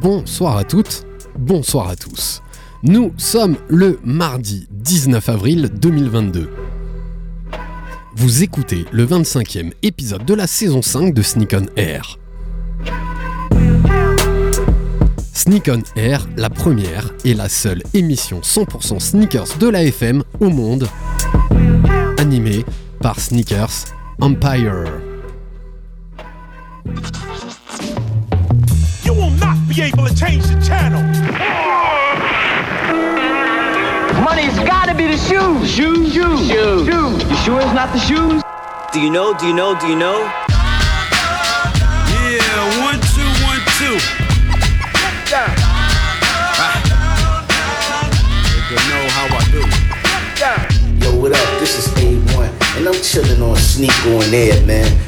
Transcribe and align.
Bonsoir 0.00 0.56
à 0.56 0.62
toutes, 0.62 1.04
bonsoir 1.36 1.88
à 1.88 1.96
tous. 1.96 2.40
Nous 2.84 3.12
sommes 3.16 3.56
le 3.66 3.98
mardi 4.04 4.68
19 4.70 5.28
avril 5.28 5.70
2022. 5.74 6.48
Vous 8.14 8.44
écoutez 8.44 8.84
le 8.92 9.04
25e 9.04 9.72
épisode 9.82 10.24
de 10.24 10.34
la 10.34 10.46
saison 10.46 10.82
5 10.82 11.12
de 11.12 11.20
Sneak 11.20 11.52
on 11.52 11.66
Air. 11.76 12.16
Sneak 15.32 15.68
on 15.68 15.82
Air, 15.98 16.28
la 16.36 16.48
première 16.48 17.10
et 17.24 17.34
la 17.34 17.48
seule 17.48 17.82
émission 17.92 18.40
100% 18.40 19.00
sneakers 19.00 19.58
de 19.58 19.68
la 19.68 19.82
FM 19.82 20.22
au 20.38 20.48
monde, 20.48 20.86
animée 22.18 22.64
par 23.00 23.18
Sneakers 23.18 23.86
Empire. 24.20 24.84
You 29.78 29.84
will 29.84 29.90
not 29.90 29.96
be 29.96 30.02
able 30.02 30.08
to 30.08 30.14
change 30.16 30.42
the 30.42 30.60
channel. 30.60 31.02
Money's 34.24 34.58
gotta 34.66 34.92
be 34.92 35.06
the 35.06 35.16
shoes. 35.16 35.70
Shoes, 35.70 36.12
shoes, 36.12 36.48
shoes. 36.48 36.86
shoes. 36.88 37.30
You 37.30 37.36
sure 37.36 37.60
it's 37.60 37.72
not 37.74 37.92
the 37.92 38.00
shoes? 38.00 38.42
Do 38.92 39.00
you 39.00 39.10
know? 39.10 39.34
Do 39.34 39.46
you 39.46 39.54
know? 39.54 39.78
Do 39.78 39.86
you 39.86 39.94
know? 39.94 40.18
Yeah, 42.10 42.82
one, 42.82 42.98
two, 43.14 43.30
one, 43.46 43.62
two. 43.78 43.94
You 48.66 48.78
know 48.90 49.04
how 49.14 49.30
I 49.30 49.44
do. 49.52 49.62
Yo, 51.04 51.20
what 51.20 51.30
up? 51.30 51.60
This 51.60 51.78
is 51.78 51.86
A1, 51.94 52.50
and 52.78 52.88
I'm 52.88 53.00
chilling 53.00 53.40
on 53.40 53.56
Sneak 53.56 53.94
on 54.06 54.34
Air, 54.34 54.60
man. 54.66 55.07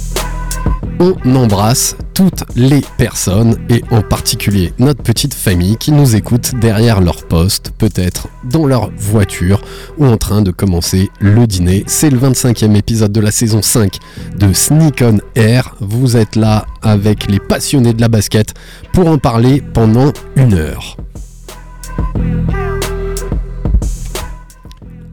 On 1.03 1.15
embrasse 1.35 1.95
toutes 2.13 2.43
les 2.55 2.81
personnes 2.99 3.57
et 3.69 3.83
en 3.89 4.03
particulier 4.03 4.71
notre 4.77 5.01
petite 5.01 5.33
famille 5.33 5.75
qui 5.77 5.91
nous 5.91 6.15
écoute 6.15 6.51
derrière 6.61 7.01
leur 7.01 7.25
poste, 7.25 7.71
peut-être 7.75 8.27
dans 8.43 8.67
leur 8.67 8.91
voiture 8.91 9.61
ou 9.97 10.05
en 10.05 10.17
train 10.17 10.43
de 10.43 10.51
commencer 10.51 11.09
le 11.19 11.47
dîner. 11.47 11.83
C'est 11.87 12.11
le 12.11 12.19
25e 12.19 12.75
épisode 12.75 13.11
de 13.11 13.19
la 13.19 13.31
saison 13.31 13.63
5 13.63 13.97
de 14.37 14.53
Sneak 14.53 15.01
on 15.03 15.17
Air. 15.33 15.75
Vous 15.79 16.17
êtes 16.17 16.35
là 16.35 16.67
avec 16.83 17.25
les 17.25 17.39
passionnés 17.39 17.93
de 17.93 18.01
la 18.01 18.07
basket 18.07 18.53
pour 18.93 19.07
en 19.07 19.17
parler 19.17 19.63
pendant 19.73 20.13
une 20.35 20.53
heure. 20.53 20.97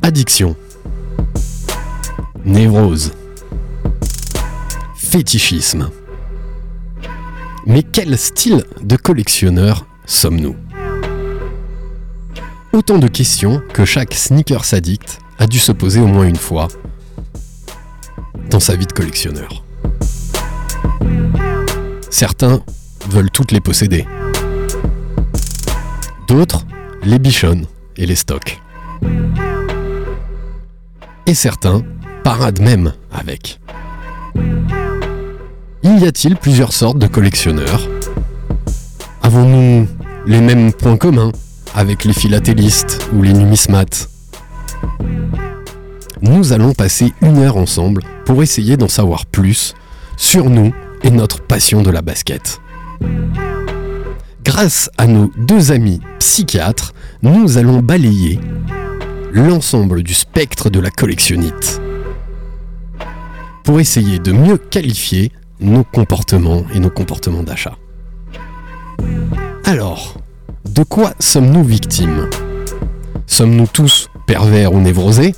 Addiction. 0.03 0.55
Névrose. 2.45 3.13
Mais 7.67 7.83
quel 7.83 8.17
style 8.17 8.65
de 8.83 8.97
collectionneur 8.97 9.87
sommes-nous? 10.07 10.57
Autant 12.73 12.99
de 12.99 13.09
questions 13.09 13.61
que 13.73 13.85
chaque 13.85 14.15
sneakers 14.15 14.75
addict 14.75 15.19
a 15.39 15.47
dû 15.47 15.59
se 15.59 15.73
poser 15.73 16.01
au 16.01 16.07
moins 16.07 16.27
une 16.27 16.37
fois 16.37 16.69
dans 18.51 18.61
sa 18.61 18.77
vie 18.77 18.87
de 18.87 18.93
collectionneur. 18.93 19.65
Certains 22.11 22.61
veulent 23.11 23.31
toutes 23.31 23.53
les 23.53 23.61
posséder. 23.61 24.07
D'autres 26.27 26.65
les 27.03 27.19
bichonnent 27.19 27.67
et 27.97 28.07
les 28.07 28.17
stockent. 28.17 28.61
Et 31.27 31.35
certains 31.35 31.83
paradent 32.23 32.61
même 32.61 32.93
avec. 33.11 33.61
Y 35.99 36.07
a-t-il 36.07 36.37
plusieurs 36.37 36.73
sortes 36.73 36.99
de 36.99 37.09
collectionneurs? 37.09 37.89
Avons-nous 39.21 39.89
les 40.27 40.41
mêmes 40.41 40.73
points 40.73 40.97
communs 40.97 41.33
avec 41.75 42.05
les 42.05 42.13
philatélistes 42.13 43.09
ou 43.13 43.23
les 43.23 43.33
numismates? 43.33 44.09
Nous 46.23 46.53
allons 46.53 46.73
passer 46.73 47.13
une 47.21 47.39
heure 47.39 47.57
ensemble 47.57 48.05
pour 48.27 48.45
essayer 48.45 48.77
d'en 48.77 48.87
savoir 48.87 49.27
plus 49.27 49.75
sur 50.17 50.49
nous 50.49 50.73
et 51.03 51.11
notre 51.11 51.43
passion 51.43 51.83
de 51.83 51.91
la 51.91 52.01
basket. 52.01 52.61
Grâce 54.45 54.91
à 54.99 55.09
nos 55.09 55.33
deux 55.37 55.73
amis 55.73 56.01
psychiatres, 56.21 56.95
nous 57.23 57.59
allons 57.59 57.81
balayer 57.81 58.39
l'ensemble 59.33 60.05
du 60.05 60.15
spectre 60.15 60.71
de 60.71 60.79
la 60.79 60.93
collectionnite. 60.93 61.81
Pour 63.65 63.81
essayer 63.81 64.21
de 64.21 64.31
mieux 64.31 64.59
qualifier 64.59 65.33
nos 65.61 65.85
comportements 65.85 66.65
et 66.75 66.79
nos 66.79 66.91
comportements 66.91 67.43
d'achat. 67.43 67.77
Alors, 69.65 70.17
de 70.69 70.83
quoi 70.83 71.13
sommes-nous 71.19 71.65
victimes? 71.65 72.29
Sommes-nous 73.27 73.67
tous 73.67 74.09
pervers 74.27 74.73
ou 74.73 74.81
névrosés? 74.81 75.35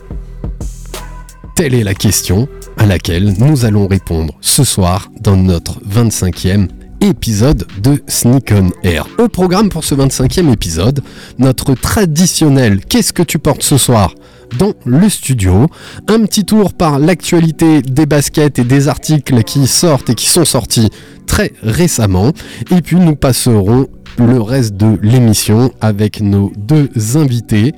Telle 1.56 1.74
est 1.74 1.84
la 1.84 1.94
question 1.94 2.48
à 2.78 2.86
laquelle 2.86 3.34
nous 3.38 3.64
allons 3.64 3.86
répondre 3.86 4.34
ce 4.40 4.64
soir 4.64 5.10
dans 5.20 5.36
notre 5.36 5.80
25e 5.80 6.68
épisode 7.00 7.66
de 7.80 8.02
Sneak 8.06 8.52
on 8.52 8.70
Air. 8.82 9.06
Au 9.18 9.28
programme 9.28 9.68
pour 9.68 9.84
ce 9.84 9.94
25e 9.94 10.52
épisode, 10.52 11.00
notre 11.38 11.74
traditionnel 11.74 12.84
Qu'est-ce 12.84 13.12
que 13.12 13.22
tu 13.22 13.38
portes 13.38 13.62
ce 13.62 13.78
soir? 13.78 14.14
Dans 14.58 14.72
le 14.84 15.08
studio. 15.08 15.66
Un 16.08 16.24
petit 16.24 16.44
tour 16.44 16.74
par 16.74 16.98
l'actualité 16.98 17.82
des 17.82 18.06
baskets 18.06 18.58
et 18.58 18.64
des 18.64 18.88
articles 18.88 19.42
qui 19.44 19.66
sortent 19.66 20.10
et 20.10 20.14
qui 20.14 20.28
sont 20.28 20.44
sortis 20.44 20.90
très 21.26 21.52
récemment. 21.62 22.32
Et 22.70 22.82
puis 22.82 22.96
nous 22.96 23.16
passerons 23.16 23.86
le 24.18 24.40
reste 24.40 24.74
de 24.74 24.98
l'émission 25.02 25.72
avec 25.80 26.20
nos 26.20 26.52
deux 26.56 26.88
invités, 27.16 27.72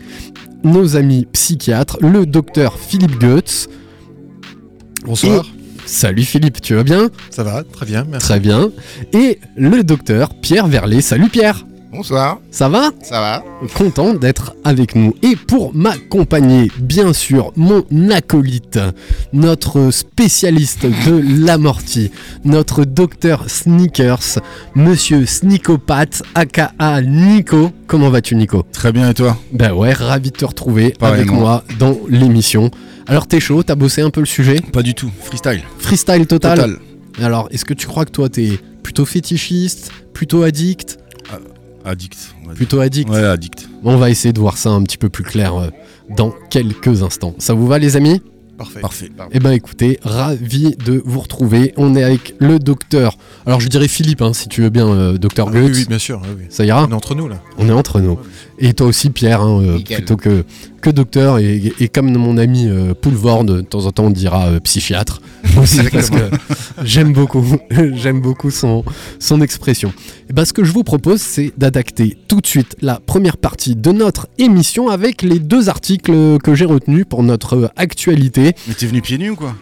nos 0.64 0.96
amis 0.96 1.26
psychiatres, 1.32 1.98
le 2.00 2.26
docteur 2.26 2.78
Philippe 2.78 3.18
Goetz. 3.20 3.68
Bonsoir. 5.04 5.44
Et- 5.44 5.58
Salut 5.84 6.22
Philippe, 6.22 6.60
tu 6.60 6.74
vas 6.76 6.84
bien? 6.84 7.08
Ça 7.30 7.42
va, 7.42 7.64
très 7.64 7.84
bien, 7.86 8.04
merci. 8.08 8.26
Très 8.28 8.38
bien. 8.40 8.70
Et 9.12 9.40
le 9.56 9.82
docteur 9.82 10.32
Pierre 10.36 10.68
Verlet. 10.68 11.00
Salut 11.00 11.28
Pierre, 11.28 11.66
Bonsoir, 11.92 12.40
ça 12.50 12.70
va 12.70 12.90
ça 13.02 13.20
va 13.20 13.44
content 13.74 14.14
d'être 14.14 14.54
avec 14.64 14.94
nous. 14.94 15.14
Et 15.22 15.36
pour 15.36 15.74
m'accompagner, 15.74 16.72
bien 16.78 17.12
sûr, 17.12 17.52
mon 17.54 17.84
acolyte, 18.10 18.78
notre 19.34 19.90
spécialiste 19.90 20.86
de 20.86 21.44
l'amorti, 21.44 22.10
notre 22.46 22.86
docteur 22.86 23.44
Sneakers, 23.50 24.38
monsieur 24.74 25.26
Sneakopat, 25.26 26.22
aka 26.34 26.72
Nico. 27.02 27.72
Comment 27.86 28.08
vas-tu, 28.08 28.36
Nico? 28.36 28.64
Très 28.72 28.90
bien, 28.90 29.10
et 29.10 29.14
toi? 29.14 29.36
Ben 29.52 29.74
ouais, 29.74 29.92
ravi 29.92 30.30
de 30.30 30.36
te 30.38 30.46
retrouver 30.46 30.94
avec 30.98 31.30
moi 31.30 31.62
dans 31.78 31.98
l'émission. 32.08 32.70
Alors, 33.06 33.26
t'es 33.26 33.38
chaud? 33.38 33.62
T'as 33.62 33.74
bossé 33.74 34.00
un 34.00 34.08
peu 34.08 34.20
le 34.20 34.26
sujet? 34.26 34.60
Pas 34.72 34.82
du 34.82 34.94
tout, 34.94 35.10
freestyle. 35.20 35.60
Freestyle 35.78 36.26
total. 36.26 36.56
Total. 36.56 36.78
Alors, 37.22 37.48
est-ce 37.50 37.66
que 37.66 37.74
tu 37.74 37.86
crois 37.86 38.06
que 38.06 38.12
toi, 38.12 38.30
t'es 38.30 38.58
plutôt 38.82 39.04
fétichiste, 39.04 39.92
plutôt 40.14 40.42
addict? 40.42 40.98
Addict. 41.84 42.34
on 42.42 42.46
va 42.46 42.52
dire. 42.52 42.56
Plutôt 42.56 42.80
addict 42.80 43.10
Ouais, 43.10 43.24
addict. 43.24 43.68
On 43.84 43.96
va 43.96 44.10
essayer 44.10 44.32
de 44.32 44.40
voir 44.40 44.56
ça 44.56 44.70
un 44.70 44.82
petit 44.82 44.98
peu 44.98 45.08
plus 45.08 45.24
clair 45.24 45.54
euh, 45.54 45.68
dans 46.16 46.32
quelques 46.50 47.02
instants. 47.02 47.34
Ça 47.38 47.54
vous 47.54 47.66
va 47.66 47.78
les 47.78 47.96
amis? 47.96 48.20
Parfait. 48.58 48.80
Parfait. 48.80 49.10
Eh 49.32 49.40
ben 49.40 49.50
écoutez, 49.52 49.98
ravi 50.02 50.76
de 50.84 51.02
vous 51.04 51.18
retrouver. 51.20 51.72
On 51.76 51.96
est 51.96 52.04
avec 52.04 52.34
le 52.38 52.58
docteur. 52.60 53.16
Alors 53.44 53.58
je 53.60 53.66
dirais 53.66 53.88
Philippe, 53.88 54.22
hein, 54.22 54.32
si 54.34 54.46
tu 54.48 54.60
veux 54.62 54.68
bien, 54.68 54.86
euh, 54.86 55.18
docteur 55.18 55.48
Ah 55.48 55.52
oui, 55.54 55.70
oui, 55.74 55.84
bien 55.88 55.98
sûr. 55.98 56.20
oui, 56.22 56.28
oui. 56.38 56.44
Ça 56.48 56.64
ira? 56.64 56.84
On 56.86 56.90
est 56.90 56.94
entre 56.94 57.14
nous 57.16 57.26
là. 57.28 57.40
On 57.58 57.68
est 57.68 57.72
entre 57.72 57.98
nous. 58.00 58.18
Et 58.58 58.72
toi 58.74 58.86
aussi 58.86 59.10
Pierre, 59.10 59.40
hein, 59.40 59.60
euh, 59.62 59.78
plutôt 59.80 60.16
que, 60.16 60.44
que 60.80 60.90
docteur. 60.90 61.38
Et, 61.38 61.72
et 61.80 61.88
comme 61.88 62.12
mon 62.16 62.36
ami 62.38 62.68
euh, 62.68 62.94
Poulvord, 62.94 63.44
de 63.44 63.62
temps 63.62 63.86
en 63.86 63.90
temps 63.90 64.04
on 64.04 64.10
dira 64.10 64.46
euh, 64.48 64.60
psychiatre. 64.60 65.22
Aussi 65.60 65.82
parce 65.90 66.10
que 66.10 66.30
j'aime 66.84 67.12
beaucoup, 67.12 67.44
j'aime 67.94 68.20
beaucoup 68.20 68.50
son, 68.50 68.84
son 69.18 69.40
expression. 69.40 69.92
Et 70.30 70.32
ben, 70.32 70.44
ce 70.44 70.52
que 70.52 70.64
je 70.64 70.72
vous 70.72 70.84
propose, 70.84 71.20
c'est 71.20 71.52
d'adapter 71.56 72.16
tout 72.28 72.40
de 72.40 72.46
suite 72.46 72.76
la 72.80 73.00
première 73.00 73.36
partie 73.36 73.76
de 73.76 73.92
notre 73.92 74.28
émission 74.38 74.88
avec 74.88 75.22
les 75.22 75.38
deux 75.38 75.68
articles 75.68 76.38
que 76.42 76.54
j'ai 76.54 76.64
retenus 76.64 77.04
pour 77.08 77.22
notre 77.22 77.72
actualité. 77.76 78.54
Mais 78.68 78.74
t'es 78.74 78.86
venu 78.86 79.02
pieds 79.02 79.18
nus 79.18 79.30
ou 79.30 79.36
quoi? 79.36 79.54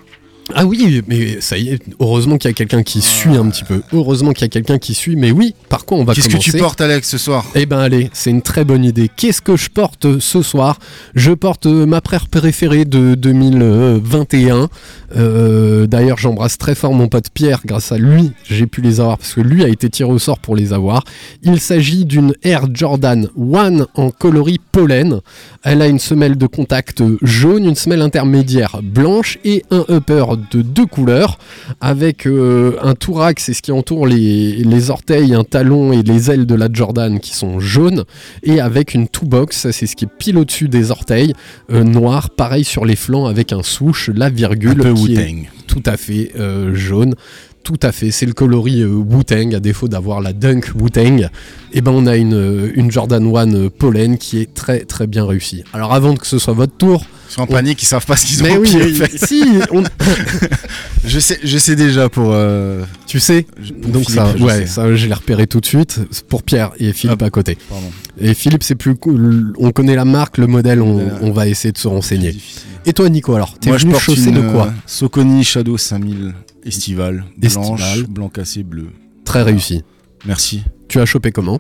Ah 0.55 0.67
oui, 0.67 1.03
mais 1.07 1.41
ça 1.41 1.57
y 1.59 1.69
est, 1.71 1.83
heureusement 2.01 2.37
qu'il 2.39 2.51
y 2.51 2.53
a 2.53 2.55
quelqu'un 2.55 2.83
qui 2.83 3.01
suit 3.01 3.37
un 3.37 3.49
petit 3.49 3.65
peu. 3.65 3.83
Heureusement 3.93 4.33
qu'il 4.33 4.43
y 4.43 4.45
a 4.47 4.49
quelqu'un 4.49 4.79
qui 4.79 4.95
suit, 4.95 5.17
mais 5.17 5.31
oui, 5.31 5.55
par 5.69 5.85
quoi 5.85 5.99
on 5.99 6.05
va 6.05 6.15
Qu'est-ce 6.15 6.29
que 6.29 6.37
tu 6.37 6.53
portes, 6.53 6.81
Alex, 6.81 7.09
ce 7.09 7.19
soir? 7.19 7.45
Eh 7.55 7.67
ben 7.67 7.79
allez, 7.79 8.11
c'est 8.13 8.31
une 8.31 8.43
très 8.43 8.65
bonne 8.65 8.85
idée. 8.85 9.11
Qu'est-ce 9.15 9.43
que 9.43 9.57
je 9.57 9.71
porte 9.71 10.19
ce 10.19 10.43
soir? 10.43 10.79
Je 11.15 11.33
porte 11.33 11.67
euh, 11.67 11.87
ma 11.87 12.01
paire 12.01 12.29
préférée 12.29 12.85
de 12.85 13.15
2021. 13.15 14.69
Euh, 15.17 15.87
D'ailleurs, 15.87 16.19
j'embrasse 16.19 16.59
très 16.59 16.75
fort 16.75 16.93
mon 16.93 17.09
pote 17.09 17.27
Pierre. 17.33 17.61
Grâce 17.65 17.93
à 17.93 17.99
lui, 17.99 18.33
j'ai 18.49 18.67
pu 18.67 18.81
les 18.81 19.01
avoir 19.01 19.19
parce 19.19 19.35
que 19.35 19.41
lui 19.41 19.65
a 19.65 19.69
été 19.69 19.89
tiré 19.91 20.11
au 20.11 20.19
sort 20.19 20.39
pour 20.39 20.57
les 20.57 20.73
avoir. 20.73 21.05
Il 21.43 21.61
s'agit 21.61 22.05
d'une 22.05 22.35
Air 22.43 22.67
Jordan 22.73 23.29
1 23.39 23.87
en 23.95 24.11
coloris 24.11 24.61
pollen. 24.73 25.21
Elle 25.63 25.83
a 25.83 25.87
une 25.89 25.99
semelle 25.99 26.37
de 26.37 26.47
contact 26.47 27.03
jaune, 27.23 27.65
une 27.65 27.75
semelle 27.75 28.03
intermédiaire 28.03 28.81
blanche 28.83 29.39
et 29.45 29.65
un 29.71 29.85
upper 29.89 30.25
de 30.51 30.63
deux 30.63 30.87
couleurs 30.87 31.39
avec 31.81 32.27
euh, 32.27 32.77
un 32.83 32.95
tourax, 32.95 33.45
c'est 33.45 33.55
ce 33.55 33.63
qui 33.63 33.73
entoure 33.73 34.07
les, 34.07 34.57
les 34.57 34.91
orteils, 34.91 35.35
un 35.35 35.45
talon 35.45 35.93
et 35.93 36.03
les 36.03 36.31
ailes 36.31 36.47
de 36.47 36.55
la 36.55 36.69
Jordan 36.73 37.21
qui 37.21 37.35
sont 37.35 37.61
jaunes 37.61 38.05
et 38.43 38.61
avec 38.61 38.95
une 38.95 39.09
two 39.09 39.27
box, 39.27 39.71
c'est 39.71 39.87
ce 39.87 39.97
qui 39.97 40.05
est 40.05 40.11
pile 40.19 40.39
au-dessus 40.39 40.69
des 40.69 40.91
orteils, 40.91 41.35
euh, 41.71 41.85
noir, 41.85 42.31
pareil 42.31 42.65
sur 42.65 42.85
les 42.85 42.97
flancs 42.97 43.27
avec 43.27 43.53
un 43.53 43.63
souche, 43.63 44.11
la 44.15 44.31
virgule 44.31 44.95
qui 44.95 45.15
est 45.15 45.47
tout 45.67 45.83
à 45.87 45.97
fait 45.97 46.33
euh, 46.37 46.75
jaune. 46.75 47.15
Tout 47.63 47.79
à 47.83 47.93
fait, 47.93 48.11
c'est 48.11 48.27
le 48.27 48.33
coloris 48.33 48.83
euh, 48.83 48.89
Wu-Tang, 48.89 49.55
à 49.55 49.61
défaut 49.61 49.87
d'avoir 49.87 50.21
la 50.21 50.33
Dunk 50.33 50.73
Wu-Tang. 50.75 51.29
Et 51.73 51.83
ben 51.83 51.93
on 51.93 52.07
a 52.07 52.17
une, 52.17 52.35
euh, 52.35 52.73
une 52.75 52.91
Jordan 52.91 53.23
1 53.25 53.55
euh, 53.55 53.71
pollen 53.71 54.19
qui 54.19 54.39
est 54.41 54.53
très 54.53 54.81
très 54.81 55.07
bien 55.07 55.25
réussie. 55.27 55.63
Alors 55.73 55.93
avant 55.93 56.17
que 56.17 56.27
ce 56.27 56.39
soit 56.39 56.55
votre 56.55 56.75
tour, 56.77 57.05
Ils 57.29 57.35
sont 57.35 57.43
en 57.43 57.47
panique, 57.47 57.81
ils 57.83 57.87
savent 57.87 58.05
pas 58.07 58.17
ce 58.17 58.27
qu'ils 58.27 58.43
ont 58.43 58.47
mais 58.47 58.57
oui, 58.57 58.75
en 58.75 59.05
fait. 59.07 59.25
si, 59.25 59.45
on- 59.71 59.85
Je 61.05 61.19
sais, 61.19 61.39
je 61.43 61.59
sais 61.59 61.77
déjà 61.77 62.09
pour. 62.09 62.31
euh, 62.33 62.83
tu 63.07 63.21
sais, 63.21 63.47
donc 63.87 64.05
Philippe, 64.05 64.09
ça, 64.11 64.35
je 64.37 64.43
ouais, 64.45 64.53
sais. 64.61 64.67
ça 64.67 64.95
je 64.97 65.07
l'ai 65.07 65.15
repéré 65.15 65.47
tout 65.47 65.61
de 65.61 65.67
suite 65.67 66.01
pour 66.29 66.43
Pierre 66.43 66.73
et 66.79 66.93
Philippe 66.93 67.23
Ah, 67.23 67.27
à 67.27 67.31
côté. 67.31 67.57
Pardon. 67.69 67.87
Et 68.21 68.35
Philippe 68.35 68.63
c'est 68.63 68.75
plus 68.75 68.97
cool, 68.97 69.53
on 69.59 69.71
connaît 69.71 69.97
la 69.97 70.05
marque, 70.05 70.37
le 70.39 70.47
modèle, 70.47 70.83
on, 70.83 71.31
va 71.31 71.47
essayer 71.49 71.73
de 71.73 71.79
se 71.79 71.89
renseigner. 71.89 72.37
Et 72.85 72.93
toi 72.93 73.09
Nico 73.09 73.35
alors, 73.35 73.55
t'es 73.59 73.69
Moi, 73.71 73.79
je 73.79 73.87
venu 73.87 73.99
chausser 73.99 74.29
une 74.31 74.43
de 74.43 74.51
quoi 74.53 74.67
euh, 74.67 74.71
Soconi 74.87 75.45
Shadow 75.45 75.77
5000 75.79 76.35
estivale, 76.65 77.25
Estivale. 77.43 77.67
blanche, 77.77 78.03
blanc 78.09 78.29
cassé, 78.29 78.63
bleu. 78.63 78.89
Très 79.25 79.43
réussi. 79.43 79.83
Merci. 80.27 80.63
Tu 80.89 81.01
as 81.01 81.07
chopé 81.07 81.33
comment 81.33 81.59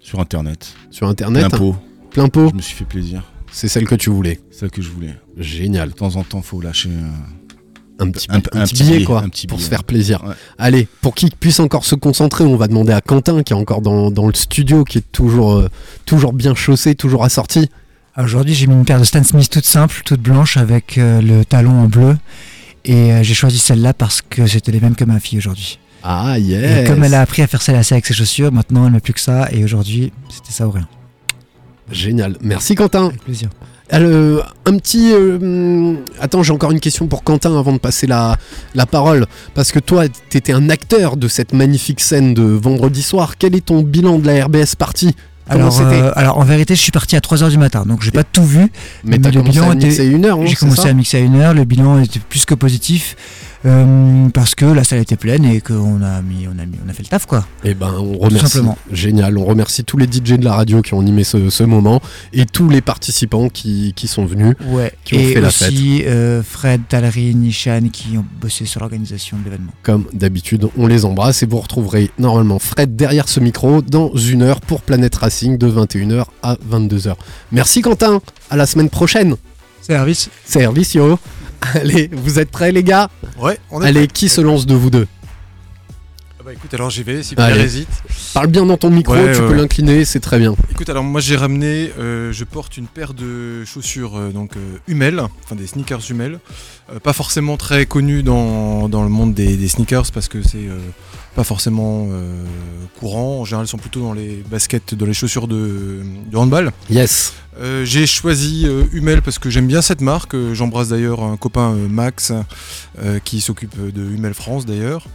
Sur 0.00 0.20
internet. 0.20 0.74
Sur 0.90 1.08
internet 1.08 1.48
Plein 1.48 1.58
pot. 1.58 1.76
Plein 2.10 2.28
pot 2.28 2.48
Je 2.50 2.54
me 2.56 2.62
suis 2.62 2.74
fait 2.76 2.84
plaisir. 2.84 3.22
C'est 3.50 3.68
celle 3.68 3.86
que 3.86 3.94
tu 3.94 4.10
voulais. 4.10 4.40
Ça 4.50 4.68
que 4.68 4.80
je 4.82 4.88
voulais. 4.88 5.14
Génial. 5.36 5.90
De 5.90 5.94
temps 5.94 6.16
en 6.16 6.24
temps, 6.24 6.40
faut 6.42 6.60
lâcher. 6.60 6.88
euh, 6.90 8.02
Un 8.04 8.10
petit, 8.10 8.26
Un- 8.30 8.36
un 8.36 8.60
un 8.62 8.64
petit 8.64 8.74
billet, 8.82 8.92
billet, 8.94 9.04
quoi, 9.04 9.22
un 9.22 9.28
petit 9.28 9.46
pour 9.46 9.60
se 9.60 9.68
faire 9.68 9.84
plaisir. 9.84 10.24
Ouais. 10.24 10.34
Allez, 10.58 10.88
pour 11.02 11.14
qu'il 11.14 11.30
puisse 11.30 11.60
encore 11.60 11.84
se 11.84 11.94
concentrer, 11.94 12.44
on 12.44 12.56
va 12.56 12.66
demander 12.66 12.92
à 12.92 13.00
Quentin, 13.02 13.42
qui 13.42 13.52
est 13.52 13.56
encore 13.56 13.82
dans, 13.82 14.10
dans 14.10 14.26
le 14.26 14.34
studio, 14.34 14.84
qui 14.84 14.98
est 14.98 15.12
toujours, 15.12 15.52
euh, 15.52 15.68
toujours 16.06 16.32
bien 16.32 16.54
chaussé, 16.54 16.94
toujours 16.94 17.24
assorti. 17.24 17.68
Aujourd'hui, 18.18 18.54
j'ai 18.54 18.66
mis 18.66 18.74
une 18.74 18.84
paire 18.84 18.98
de 18.98 19.04
Stan 19.04 19.22
Smith 19.22 19.48
toute 19.50 19.64
simple, 19.66 20.00
toute 20.04 20.20
blanche, 20.20 20.56
avec 20.56 20.98
euh, 20.98 21.20
le 21.22 21.44
talon 21.44 21.82
en 21.82 21.86
bleu. 21.86 22.16
Et 22.84 23.12
euh, 23.12 23.22
j'ai 23.22 23.34
choisi 23.34 23.58
celle-là 23.58 23.94
parce 23.94 24.22
que 24.22 24.46
c'était 24.46 24.72
les 24.72 24.80
mêmes 24.80 24.94
que 24.96 25.04
ma 25.04 25.20
fille 25.20 25.38
aujourd'hui. 25.38 25.78
Ah, 26.02 26.34
Et 26.38 26.42
yes 26.42 26.88
comme 26.88 27.04
elle 27.04 27.14
a 27.14 27.20
appris 27.20 27.42
à 27.42 27.46
faire 27.46 27.62
ça 27.62 27.72
avec 27.72 28.06
ses 28.06 28.14
chaussures, 28.14 28.50
maintenant 28.52 28.86
elle 28.86 28.92
n'a 28.92 29.00
plus 29.00 29.12
que 29.12 29.20
ça. 29.20 29.48
Et 29.52 29.62
aujourd'hui, 29.64 30.12
c'était 30.28 30.52
ça 30.52 30.66
ou 30.66 30.70
rien. 30.72 30.88
Génial. 31.90 32.36
Merci 32.40 32.74
Quentin. 32.74 33.06
Avec 33.06 33.22
plaisir. 33.22 33.48
Euh, 33.92 34.40
un 34.64 34.76
petit... 34.78 35.12
euh, 35.12 35.36
hum, 35.36 35.98
Attends, 36.20 36.42
j'ai 36.42 36.52
encore 36.52 36.70
une 36.72 36.80
question 36.80 37.06
pour 37.08 37.22
Quentin 37.22 37.56
avant 37.58 37.72
de 37.72 37.78
passer 37.78 38.06
la, 38.06 38.36
la 38.74 38.86
parole. 38.86 39.26
Parce 39.54 39.70
que 39.70 39.78
toi, 39.78 40.04
t'étais 40.30 40.52
un 40.52 40.70
acteur 40.70 41.16
de 41.16 41.28
cette 41.28 41.52
magnifique 41.52 42.00
scène 42.00 42.32
de 42.34 42.42
vendredi 42.42 43.02
soir. 43.02 43.36
Quel 43.38 43.54
est 43.54 43.66
ton 43.66 43.82
bilan 43.82 44.18
de 44.18 44.26
la 44.26 44.46
RBS 44.46 44.76
partie? 44.78 45.14
Alors, 45.48 45.80
euh, 45.80 46.12
alors 46.14 46.38
en 46.38 46.44
vérité, 46.44 46.74
je 46.74 46.80
suis 46.80 46.92
parti 46.92 47.16
à 47.16 47.20
3h 47.20 47.50
du 47.50 47.58
matin, 47.58 47.84
donc 47.86 48.02
j'ai 48.02 48.10
pas 48.12 48.24
tout 48.24 48.44
vu. 48.44 48.70
Mais 49.04 49.18
le 49.30 49.40
commencé 49.40 49.50
bilan 49.60 49.72
était- 49.72 50.06
une 50.06 50.24
heure, 50.24 50.38
hein, 50.38 50.44
J'ai 50.46 50.54
commencé 50.54 50.88
à 50.88 50.92
mixer 50.94 51.16
à 51.18 51.20
une 51.20 51.36
heure, 51.36 51.52
le 51.54 51.64
bilan 51.64 52.00
était 52.00 52.20
plus 52.20 52.44
que 52.44 52.54
positif. 52.54 53.16
Euh, 53.64 54.28
parce 54.30 54.54
que 54.54 54.64
la 54.64 54.84
salle 54.84 54.98
était 55.00 55.16
pleine 55.16 55.44
et 55.44 55.60
qu'on 55.60 56.02
a 56.02 56.20
mis, 56.22 56.46
on 56.48 56.58
a 56.58 56.66
mis, 56.66 56.78
on 56.84 56.88
a 56.88 56.92
fait 56.92 57.02
le 57.02 57.08
taf 57.08 57.26
quoi. 57.26 57.46
Eh 57.64 57.74
ben, 57.74 57.92
on 57.98 58.18
remercie. 58.18 58.48
simplement. 58.48 58.76
Génial. 58.90 59.38
On 59.38 59.44
remercie 59.44 59.84
tous 59.84 59.96
les 59.98 60.06
DJ 60.06 60.32
de 60.38 60.44
la 60.44 60.54
radio 60.54 60.82
qui 60.82 60.94
ont 60.94 61.00
animé 61.00 61.24
ce, 61.24 61.50
ce 61.50 61.62
moment 61.62 62.00
et 62.32 62.46
tous 62.46 62.68
les 62.68 62.80
participants 62.80 63.48
qui, 63.48 63.92
qui 63.94 64.08
sont 64.08 64.24
venus. 64.24 64.54
Ouais. 64.66 64.92
Qui 65.04 65.14
ont 65.14 65.18
et 65.20 65.34
fait 65.34 65.40
la 65.40 65.48
aussi 65.48 66.02
euh, 66.06 66.42
Fred, 66.42 66.82
Talry, 66.88 67.34
Nishan 67.34 67.88
qui 67.92 68.18
ont 68.18 68.24
bossé 68.40 68.64
sur 68.64 68.80
l'organisation 68.80 69.38
de 69.38 69.44
l'événement. 69.44 69.72
Comme 69.82 70.06
d'habitude, 70.12 70.68
on 70.76 70.86
les 70.86 71.04
embrasse 71.04 71.42
et 71.42 71.46
vous 71.46 71.58
retrouverez 71.60 72.10
normalement 72.18 72.58
Fred 72.58 72.96
derrière 72.96 73.28
ce 73.28 73.40
micro 73.40 73.82
dans 73.82 74.14
une 74.16 74.42
heure 74.42 74.60
pour 74.60 74.82
Planète 74.82 75.14
Racing 75.16 75.56
de 75.58 75.68
21h 75.68 76.24
à 76.42 76.56
22h. 76.68 77.14
Merci 77.52 77.82
Quentin. 77.82 78.20
À 78.50 78.56
la 78.56 78.66
semaine 78.66 78.90
prochaine. 78.90 79.36
Service. 79.80 80.30
Servicio. 80.44 81.18
Allez, 81.74 82.10
vous 82.12 82.38
êtes 82.38 82.50
prêts 82.50 82.72
les 82.72 82.82
gars? 82.82 83.08
Ouais, 83.38 83.58
on 83.70 83.82
est 83.82 83.86
Allez, 83.86 84.00
prêt. 84.00 84.08
qui 84.08 84.28
se 84.28 84.40
lance 84.40 84.66
de 84.66 84.74
vous 84.74 84.90
deux? 84.90 85.06
Bah 86.44 86.52
écoute, 86.52 86.72
alors 86.74 86.90
j'y 86.90 87.02
vais, 87.02 87.22
si 87.22 87.34
Allez. 87.36 87.54
Pierre 87.54 87.64
hésite. 87.64 87.88
Parle 88.34 88.48
bien 88.48 88.66
dans 88.66 88.76
ton 88.76 88.90
micro, 88.90 89.14
Ouais, 89.14 89.32
tu 89.32 89.40
ouais, 89.40 89.48
peux 89.48 89.54
l'incliner, 89.54 90.04
c'est 90.04 90.20
très 90.20 90.38
bien. 90.38 90.54
Écoute, 90.70 90.88
alors 90.88 91.04
moi 91.04 91.20
j'ai 91.20 91.36
ramené, 91.36 91.92
euh, 91.98 92.32
je 92.32 92.44
porte 92.44 92.76
une 92.76 92.86
paire 92.86 93.14
de 93.14 93.64
chaussures 93.64 94.16
euh, 94.16 94.30
donc 94.30 94.56
euh, 94.56 94.78
Hummel, 94.88 95.20
enfin 95.44 95.54
des 95.54 95.66
sneakers 95.66 96.00
Hummel, 96.10 96.38
pas 97.02 97.12
forcément 97.12 97.56
très 97.56 97.86
connues 97.86 98.22
dans, 98.22 98.88
dans 98.88 99.02
le 99.02 99.08
monde 99.08 99.34
des, 99.34 99.56
des 99.56 99.68
sneakers 99.68 100.10
parce 100.12 100.28
que 100.28 100.42
c'est 100.42 100.68
pas 101.34 101.44
forcément 101.44 102.08
courant. 102.98 103.40
En 103.40 103.44
général, 103.46 103.64
elles 103.64 103.68
sont 103.70 103.78
plutôt 103.78 104.00
dans 104.00 104.12
les 104.12 104.42
baskets, 104.50 104.94
dans 104.94 105.06
les 105.06 105.14
chaussures 105.14 105.48
de, 105.48 106.02
de 106.30 106.36
handball. 106.36 106.70
Yes. 106.90 107.32
J'ai 107.84 108.06
choisi 108.06 108.66
Hummel 108.92 109.22
parce 109.22 109.38
que 109.38 109.48
j'aime 109.48 109.66
bien 109.68 109.80
cette 109.80 110.02
marque. 110.02 110.36
J'embrasse 110.52 110.88
d'ailleurs 110.88 111.22
un 111.22 111.38
copain 111.38 111.72
Max 111.88 112.32
qui 113.24 113.40
s'occupe 113.40 113.74
de 113.80 114.02
Hummel 114.02 114.34
France 114.34 114.66
d'ailleurs. 114.66 115.06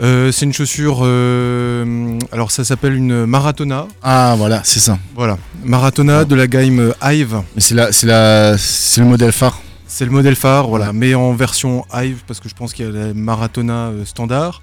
Euh, 0.00 0.30
c'est 0.30 0.44
une 0.44 0.52
chaussure, 0.52 1.00
euh, 1.02 2.18
alors 2.30 2.50
ça 2.50 2.64
s'appelle 2.64 2.94
une 2.94 3.26
Maratona. 3.26 3.86
Ah, 4.02 4.34
voilà, 4.38 4.60
c'est 4.64 4.80
ça. 4.80 4.98
Voilà, 5.16 5.38
Maratona 5.64 6.24
de 6.24 6.34
la 6.34 6.46
gamme 6.46 6.94
Hive. 7.02 7.42
Mais 7.54 7.60
c'est 7.60 7.74
la, 7.74 7.90
c'est 7.92 8.06
la, 8.06 8.56
c'est 8.58 9.00
le 9.00 9.06
modèle 9.06 9.32
phare. 9.32 9.60
C'est 9.86 10.04
le 10.04 10.10
modèle 10.10 10.36
phare, 10.36 10.68
voilà, 10.68 10.92
mais 10.92 11.14
en 11.14 11.32
version 11.32 11.84
Hive 11.92 12.22
parce 12.26 12.40
que 12.40 12.48
je 12.48 12.54
pense 12.54 12.74
qu'il 12.74 12.84
y 12.84 12.88
a 12.88 12.92
la 12.92 13.14
Maratona 13.14 13.88
euh, 13.88 14.04
standard. 14.04 14.62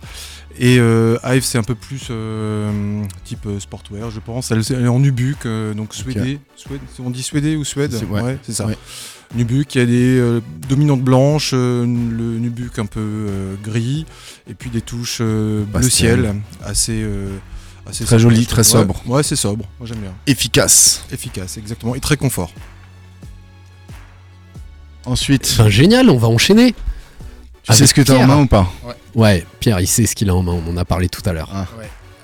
Et 0.58 0.78
euh, 0.80 1.18
Hive, 1.26 1.44
c'est 1.44 1.58
un 1.58 1.64
peu 1.64 1.76
plus 1.76 2.08
euh, 2.12 3.04
type 3.26 3.46
euh, 3.46 3.60
sportwear, 3.60 4.10
je 4.10 4.20
pense. 4.22 4.52
Elle, 4.52 4.62
elle 4.70 4.86
est 4.86 4.88
en 4.88 5.00
Nubuck, 5.00 5.46
euh, 5.46 5.74
donc 5.74 5.94
suédé. 5.94 6.40
Suède, 6.56 6.80
on 7.04 7.10
dit 7.10 7.24
suédé 7.24 7.56
ou 7.58 7.66
Suède 7.66 7.92
C'est- 7.94 8.06
ouais. 8.06 8.38
c'est 8.44 8.54
ça. 8.54 8.66
Ouais. 8.66 8.78
Nubuck, 9.36 9.76
il 9.76 9.80
y 9.80 9.82
a 9.82 9.86
des 9.86 10.18
euh, 10.18 10.40
dominantes 10.70 11.02
blanches, 11.02 11.52
euh, 11.54 11.82
le 11.84 12.40
Nubuck 12.40 12.80
un 12.80 12.86
peu 12.86 13.00
euh, 13.02 13.56
gris, 13.64 14.06
et 14.50 14.54
puis 14.54 14.70
des 14.70 14.82
touches 14.82 15.18
euh, 15.20 15.66
bleu 15.66 15.90
ciel, 15.90 16.36
assez, 16.64 17.02
euh, 17.04 17.36
assez 17.86 18.06
Très 18.06 18.18
sobre, 18.20 18.34
joli, 18.34 18.46
très 18.46 18.62
trouve. 18.64 18.76
Ouais. 18.76 18.82
sobre. 18.88 19.10
Ouais, 19.10 19.24
c'est 19.24 19.36
sobre, 19.36 19.66
moi 19.80 19.88
j'aime 19.90 20.00
bien. 20.00 20.14
Efficace. 20.26 21.04
Efficace, 21.12 21.58
exactement, 21.58 21.96
et 21.96 22.00
très 22.00 22.16
confort. 22.18 22.54
Ensuite, 25.06 25.56
Ben, 25.58 25.70
génial, 25.70 26.10
on 26.10 26.18
va 26.18 26.28
enchaîner. 26.28 26.74
tu 27.64 27.74
sais 27.74 27.86
ce 27.88 27.94
que 27.94 28.02
t'as 28.02 28.16
en 28.18 28.26
main 28.28 28.42
ou 28.42 28.48
pas? 28.48 28.72
Ouais, 28.86 28.94
Pierre, 29.60 29.80
il 29.80 29.88
sait 29.88 30.06
ce 30.06 30.16
qu'il 30.16 30.30
a 30.30 30.36
en 30.36 30.44
main, 30.44 30.54
on 30.66 30.72
en 30.72 30.78
a 30.78 30.86
parlé 30.86 31.08
tout 31.10 31.22
à 31.26 31.34
l'heure. 31.34 31.50
Ah. 31.54 31.66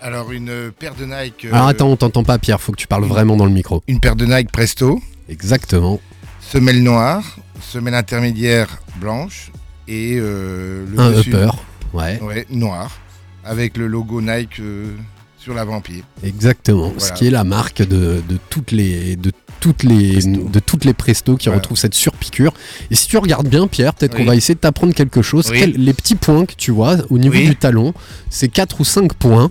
Alors 0.02 0.32
une 0.32 0.50
euh, 0.50 0.72
paire 0.72 0.96
de 0.96 1.06
Nike. 1.06 1.46
euh, 1.46 1.54
Alors 1.54 1.68
attends, 1.68 1.88
on 1.90 1.96
t'entend 1.96 2.24
pas 2.24 2.40
Pierre, 2.40 2.60
faut 2.60 2.72
que 2.72 2.78
tu 2.78 2.88
parles 2.88 3.06
vraiment 3.06 3.36
dans 3.38 3.46
le 3.46 3.52
micro. 3.52 3.84
Une 3.88 4.00
paire 4.00 4.16
de 4.16 4.26
Nike 4.26 4.52
Presto, 4.52 5.00
Exactement. 5.30 6.00
semelle 6.42 6.82
noire, 6.82 7.38
semelle 7.62 7.94
intermédiaire 7.94 8.82
blanche 9.00 9.52
et 9.88 10.18
euh, 10.20 10.86
le 10.90 11.00
Un 11.00 11.12
dessus- 11.12 11.30
upper. 11.30 11.50
Ouais, 11.94 12.20
Ouais, 12.22 12.46
noir, 12.50 13.00
avec 13.46 13.78
le 13.78 13.86
logo 13.88 14.22
Nike 14.22 14.60
euh, 14.60 14.96
sur 15.42 15.54
l'avant-pied. 15.56 16.04
exactement. 16.24 16.94
Ce 17.00 17.12
qui 17.14 17.28
est 17.28 17.32
la 17.32 17.44
marque 17.44 17.82
de, 17.82 18.22
de 18.30 18.38
toutes 18.50 18.72
les 18.72 19.16
de 19.16 19.32
toutes 19.60 19.84
les 19.84 20.14
Presto. 20.14 20.50
de 20.50 20.60
toutes 20.60 20.86
les 20.86 20.94
Presto 20.94 21.36
qui 21.38 21.46
Voilà. 21.48 21.58
retrouvent 21.60 21.78
cette 21.78 21.94
surpiqûre. 21.96 22.54
Et 22.92 22.96
si 22.96 23.08
tu 23.08 23.18
regardes 23.18 23.48
bien 23.48 23.68
Pierre, 23.68 23.94
peut-être 23.94 24.14
Oui. 24.16 24.22
qu'on 24.22 24.28
va 24.28 24.36
essayer 24.36 24.56
de 24.56 24.60
t'apprendre 24.60 24.94
quelque 24.94 25.22
chose. 25.22 25.48
Oui. 25.52 25.60
Quel- 25.60 25.74
les 25.74 25.94
petits 25.94 26.16
points 26.16 26.46
que 26.46 26.54
tu 26.56 26.72
vois 26.72 26.98
au 27.10 27.18
niveau 27.18 27.36
Oui. 27.36 27.46
du 27.48 27.56
talon, 27.56 27.94
c'est 28.30 28.48
4 28.50 28.82
ou 28.82 28.86
5 28.86 29.14
points. 29.14 29.50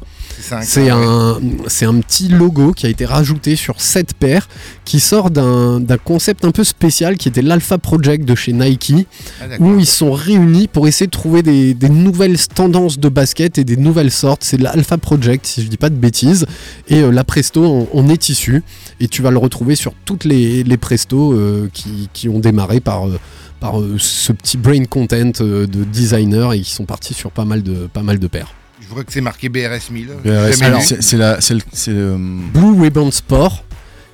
C'est 0.63 0.89
un, 0.91 1.39
c'est 1.67 1.85
un 1.85 1.95
petit 2.01 2.29
logo 2.29 2.73
qui 2.73 2.87
a 2.87 2.89
été 2.89 3.05
rajouté 3.05 3.57
sur 3.57 3.81
cette 3.81 4.15
paire 4.15 4.49
qui 4.85 5.01
sort 5.01 5.31
d'un 5.31 5.81
d'un 5.81 5.99
concept 5.99 6.45
un 6.45 6.51
peu 6.51 6.65
spécial 6.65 7.17
qui 7.17 7.29
était 7.29 7.43
l'Alpha 7.43 7.79
Project 7.79 8.25
de 8.25 8.35
chez 8.35 8.53
Nike 8.53 8.95
Ah, 9.41 9.45
où 9.59 9.79
ils 9.79 9.87
sont 9.87 10.13
réunis 10.13 10.67
pour 10.69 10.89
essayer 10.89 11.07
de 11.07 11.11
trouver 11.11 11.43
des, 11.43 11.75
des 11.75 11.89
nouvelles 11.89 12.39
tendances 12.49 12.99
de 12.99 13.09
basket 13.09 13.59
et 13.59 13.65
des 13.65 13.77
nouvelles 13.77 14.11
sortes. 14.11 14.43
C'est 14.45 14.61
l'Alpha 14.61 14.99
Project, 14.99 15.47
si 15.47 15.63
je 15.63 15.69
dis 15.69 15.77
pas 15.77 15.91
de 15.91 15.97
bêtises. 15.97 16.47
Et 16.89 17.01
euh, 17.01 17.11
la 17.11 17.25
Presto 17.25 17.65
en, 17.65 17.89
en 17.93 18.09
est 18.09 18.29
issue. 18.29 18.63
Et 19.01 19.09
tu 19.09 19.23
vas 19.23 19.31
le 19.31 19.39
retrouver 19.39 19.75
sur 19.77 19.93
toutes 20.05 20.25
les, 20.25 20.63
les 20.65 20.77
Presto 20.77 21.33
euh, 21.33 21.69
qui, 21.73 22.09
qui 22.13 22.29
ont 22.29 22.39
démarré 22.41 22.81
par, 22.81 23.07
euh, 23.09 23.19
par 23.61 23.75
ce 23.99 24.33
petit 24.33 24.57
brain 24.57 24.85
content 24.85 25.31
de 25.41 25.85
designer 25.85 26.53
et 26.53 26.61
qui 26.61 26.71
sont 26.71 26.85
partis 26.87 27.15
sur 27.15 27.31
pas 27.31 27.45
mal 27.45 27.63
de, 27.63 27.89
pas 27.93 28.03
mal 28.03 28.19
de 28.19 28.27
paires. 28.27 28.55
Je 28.81 28.87
vois 28.95 29.05
que 29.05 29.13
c'est 29.13 29.21
marqué 29.21 29.49
BRS 29.49 29.91
1000. 29.91 30.07
BRS, 30.25 30.53
Jamais 30.53 30.65
alors, 30.65 30.81
vu. 30.81 30.97
c'est 31.01 31.17
le- 31.17 31.63
euh, 31.89 32.17
Blue 32.53 32.81
Ribbon 32.81 33.11
Sport, 33.11 33.65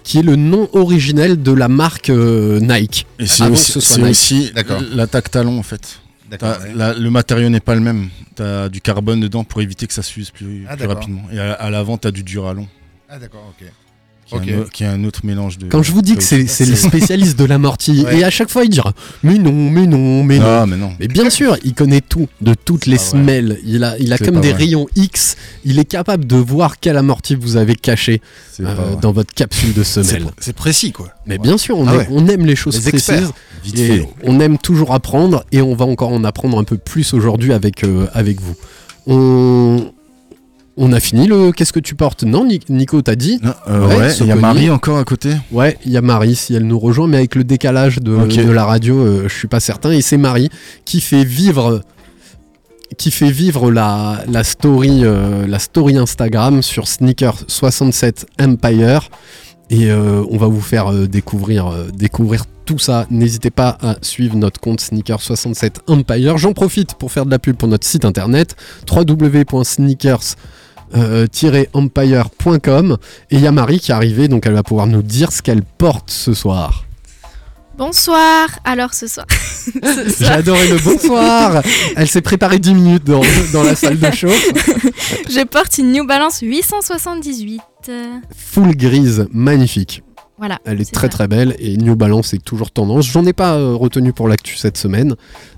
qui 0.02 0.18
est 0.18 0.22
le 0.22 0.36
nom 0.36 0.68
originel 0.72 1.42
de 1.42 1.52
la 1.52 1.68
marque 1.68 2.10
euh, 2.10 2.60
Nike. 2.60 3.06
et 3.18 3.26
c'est 3.26 3.44
Avant 3.44 3.52
aussi, 3.54 3.72
ce 3.80 4.00
aussi 4.00 4.52
l'attaque 4.94 5.30
talon 5.30 5.58
en 5.58 5.62
fait. 5.62 6.00
Ouais. 6.30 6.38
la- 6.74 6.92
le 6.94 7.10
matériau 7.10 7.48
n'est 7.48 7.60
pas 7.60 7.74
le 7.76 7.80
même. 7.80 8.08
T'as 8.34 8.68
du 8.68 8.80
carbone 8.80 9.20
dedans 9.20 9.44
pour 9.44 9.62
éviter 9.62 9.86
que 9.86 9.94
ça 9.94 10.02
s'use 10.02 10.30
plus, 10.30 10.66
Ah, 10.68 10.76
plus 10.76 10.86
rapidement. 10.86 11.22
Et 11.32 11.38
à, 11.38 11.52
à 11.52 11.70
l'avant, 11.70 11.96
t'as 11.96 12.10
du 12.10 12.22
duralon, 12.24 12.66
Ah, 13.08 13.18
d'accord, 13.18 13.54
ok. 13.58 13.66
Qui, 14.26 14.50
est 14.50 14.54
un, 14.54 14.58
au- 14.60 14.64
qui 14.64 14.82
est 14.84 14.86
un 14.86 15.04
autre 15.04 15.20
mélange 15.24 15.58
de. 15.58 15.66
Quand 15.68 15.82
je 15.82 15.92
vous 15.92 16.02
dis 16.02 16.16
que 16.16 16.22
c'est 16.22 16.46
c'est 16.46 16.66
le 16.66 16.74
spécialiste 16.76 17.38
de 17.38 17.44
l'amorti, 17.44 18.04
Ouais. 18.04 18.18
et 18.18 18.24
à 18.24 18.30
chaque 18.30 18.50
fois 18.50 18.64
il 18.64 18.70
dira 18.70 18.92
Mais 19.22 19.38
non, 19.38 19.52
mais 19.70 19.86
non, 19.86 20.24
mais 20.24 20.38
non. 20.38 20.44
Ah, 20.46 20.66
mais 20.66 20.76
non. 20.76 20.92
Mais 20.98 21.08
bien 21.08 21.30
sûr, 21.30 21.56
il 21.64 21.74
connaît 21.74 22.00
tout, 22.00 22.28
de 22.40 22.54
toutes 22.54 22.86
les 22.86 22.96
pas 22.96 23.02
vrai. 23.02 23.10
semelles. 23.10 23.58
Il 23.64 23.84
a, 23.84 23.96
il 23.98 24.12
a 24.12 24.16
C'est 24.16 24.24
comme 24.26 24.40
des 24.40 24.50
vrai. 24.52 24.58
rayons 24.64 24.86
X. 24.96 25.36
Il 25.64 25.78
est 25.78 25.84
capable 25.84 26.26
de 26.26 26.36
voir 26.36 26.80
quel 26.80 26.96
amorti 26.96 27.34
vous 27.36 27.56
avez 27.56 27.74
caché 27.76 28.20
C'est 28.52 28.64
euh, 28.64 28.96
dans 29.00 29.12
votre 29.12 29.32
capsule 29.32 29.72
de 29.74 29.82
semelle. 29.84 30.26
c'est 30.40 30.54
précis 30.56 30.92
quoi. 30.92 31.08
Mais 31.26 31.38
bien 31.38 31.56
sûr, 31.58 31.78
on, 31.78 31.86
Ah 31.86 31.92
aime, 31.92 31.98
ouais. 31.98 32.06
on 32.10 32.26
aime 32.28 32.46
les 32.46 32.56
choses 32.56 32.76
Les 32.84 32.88
experts. 32.88 33.16
précises. 33.16 33.32
Vite 33.64 33.78
Et 33.78 33.86
fait. 34.00 34.08
on 34.24 34.38
aime 34.40 34.58
toujours 34.58 34.92
apprendre 34.94 35.44
et 35.52 35.60
on 35.62 35.74
va 35.74 35.84
encore 35.86 36.12
en 36.12 36.22
apprendre 36.24 36.58
un 36.58 36.64
peu 36.64 36.76
plus 36.78 37.14
aujourd'hui 37.14 37.52
avec, 37.52 37.82
euh, 37.84 38.06
avec 38.12 38.40
vous. 38.40 38.54
On, 39.08 39.92
on 40.76 40.92
a 40.92 41.00
fini 41.00 41.26
le 41.26 41.52
Qu'est-ce 41.52 41.72
que 41.72 41.80
tu 41.80 41.94
portes? 41.94 42.22
Non, 42.24 42.44
Ni- 42.44 42.60
Nico, 42.68 43.00
t'as 43.02 43.14
dit? 43.16 43.38
Non, 43.42 43.54
euh, 43.68 43.88
Ouais, 43.88 43.96
ouais, 43.96 44.14
il 44.20 44.26
y 44.26 44.30
a. 44.32 44.36
Marie 44.36 44.70
encore 44.70 44.98
à 44.98 45.04
côté. 45.04 45.30
Ouais, 45.52 45.78
il 45.86 45.92
y 45.92 45.96
a 45.96 46.02
Marie 46.02 46.34
si 46.36 46.54
elle 46.54 46.66
nous 46.66 46.78
rejoint, 46.78 47.06
mais 47.08 47.16
avec 47.18 47.34
le 47.34 47.44
décalage 47.44 47.96
de, 47.98 48.16
de 48.26 48.50
la 48.50 48.64
radio, 48.64 48.98
euh, 48.98 49.28
je 49.28 49.34
suis 49.34 49.48
pas 49.48 49.60
certain. 49.60 49.90
Et 49.92 50.02
c'est 50.02 50.16
Marie 50.18 50.50
qui 50.84 51.00
fait 51.00 51.24
vivre, 51.24 51.80
qui 52.98 53.10
fait 53.10 53.30
vivre 53.30 53.70
la, 53.70 54.22
la 54.28 54.44
story, 54.44 55.00
euh, 55.04 55.46
la 55.46 55.58
story 55.58 55.96
Instagram 55.96 56.62
sur 56.62 56.88
Sneaker 56.88 57.36
67 57.48 58.26
Empire. 58.40 59.08
Et 59.68 59.90
euh, 59.90 60.22
on 60.30 60.36
va 60.36 60.46
vous 60.46 60.60
faire 60.60 60.92
euh, 60.92 61.08
découvrir, 61.08 61.72
découvrir 61.92 62.44
tout 62.66 62.78
ça. 62.78 63.06
N'hésitez 63.10 63.50
pas 63.50 63.76
à 63.82 63.96
suivre 64.02 64.36
notre 64.36 64.60
compte 64.60 64.80
Sneaker 64.80 65.20
67 65.20 65.80
Empire. 65.88 66.38
J'en 66.38 66.52
profite 66.52 66.94
pour 66.94 67.10
faire 67.10 67.26
de 67.26 67.30
la 67.30 67.38
pub 67.40 67.56
pour 67.56 67.66
notre 67.68 67.86
site 67.86 68.04
internet 68.04 68.54
www.sneakers 68.88 70.20
euh, 70.20 70.65
empire.com 70.94 72.96
et 73.30 73.36
il 73.36 73.40
y 73.40 73.46
a 73.46 73.52
Marie 73.52 73.80
qui 73.80 73.90
est 73.90 73.94
arrivée 73.94 74.28
donc 74.28 74.46
elle 74.46 74.54
va 74.54 74.62
pouvoir 74.62 74.86
nous 74.86 75.02
dire 75.02 75.32
ce 75.32 75.42
qu'elle 75.42 75.62
porte 75.62 76.10
ce 76.10 76.34
soir. 76.34 76.86
Bonsoir. 77.78 78.48
Alors 78.64 78.94
ce 78.94 79.06
soir. 79.06 79.26
J'ai 80.18 80.26
adoré 80.26 80.66
le 80.68 80.78
bonsoir. 80.78 81.62
Elle 81.94 82.08
s'est 82.08 82.22
préparée 82.22 82.58
10 82.58 82.74
minutes 82.74 83.04
dans, 83.04 83.20
dans 83.52 83.62
la 83.62 83.74
salle 83.74 83.98
de 83.98 84.10
chauffe. 84.12 84.32
je 85.28 85.44
porte 85.44 85.76
une 85.76 85.92
New 85.92 86.06
Balance 86.06 86.40
878. 86.40 87.60
Euh, 87.90 88.04
Full 88.34 88.74
grise, 88.76 89.28
magnifique. 89.30 90.02
Voilà. 90.38 90.58
Elle 90.64 90.80
est, 90.80 90.90
très 90.90 91.06
ça. 91.06 91.10
très 91.10 91.28
belle 91.28 91.54
et 91.58 91.76
New 91.76 91.96
Balance 91.96 92.32
est 92.32 92.42
toujours 92.42 92.70
tendance. 92.70 93.06
J'en 93.06 93.26
ai 93.26 93.34
pas 93.34 93.54
euh, 93.54 93.74
retenu 93.74 94.14
pour 94.14 94.28
l'actu 94.28 94.56
cette 94.56 94.78
semaine, 94.78 95.14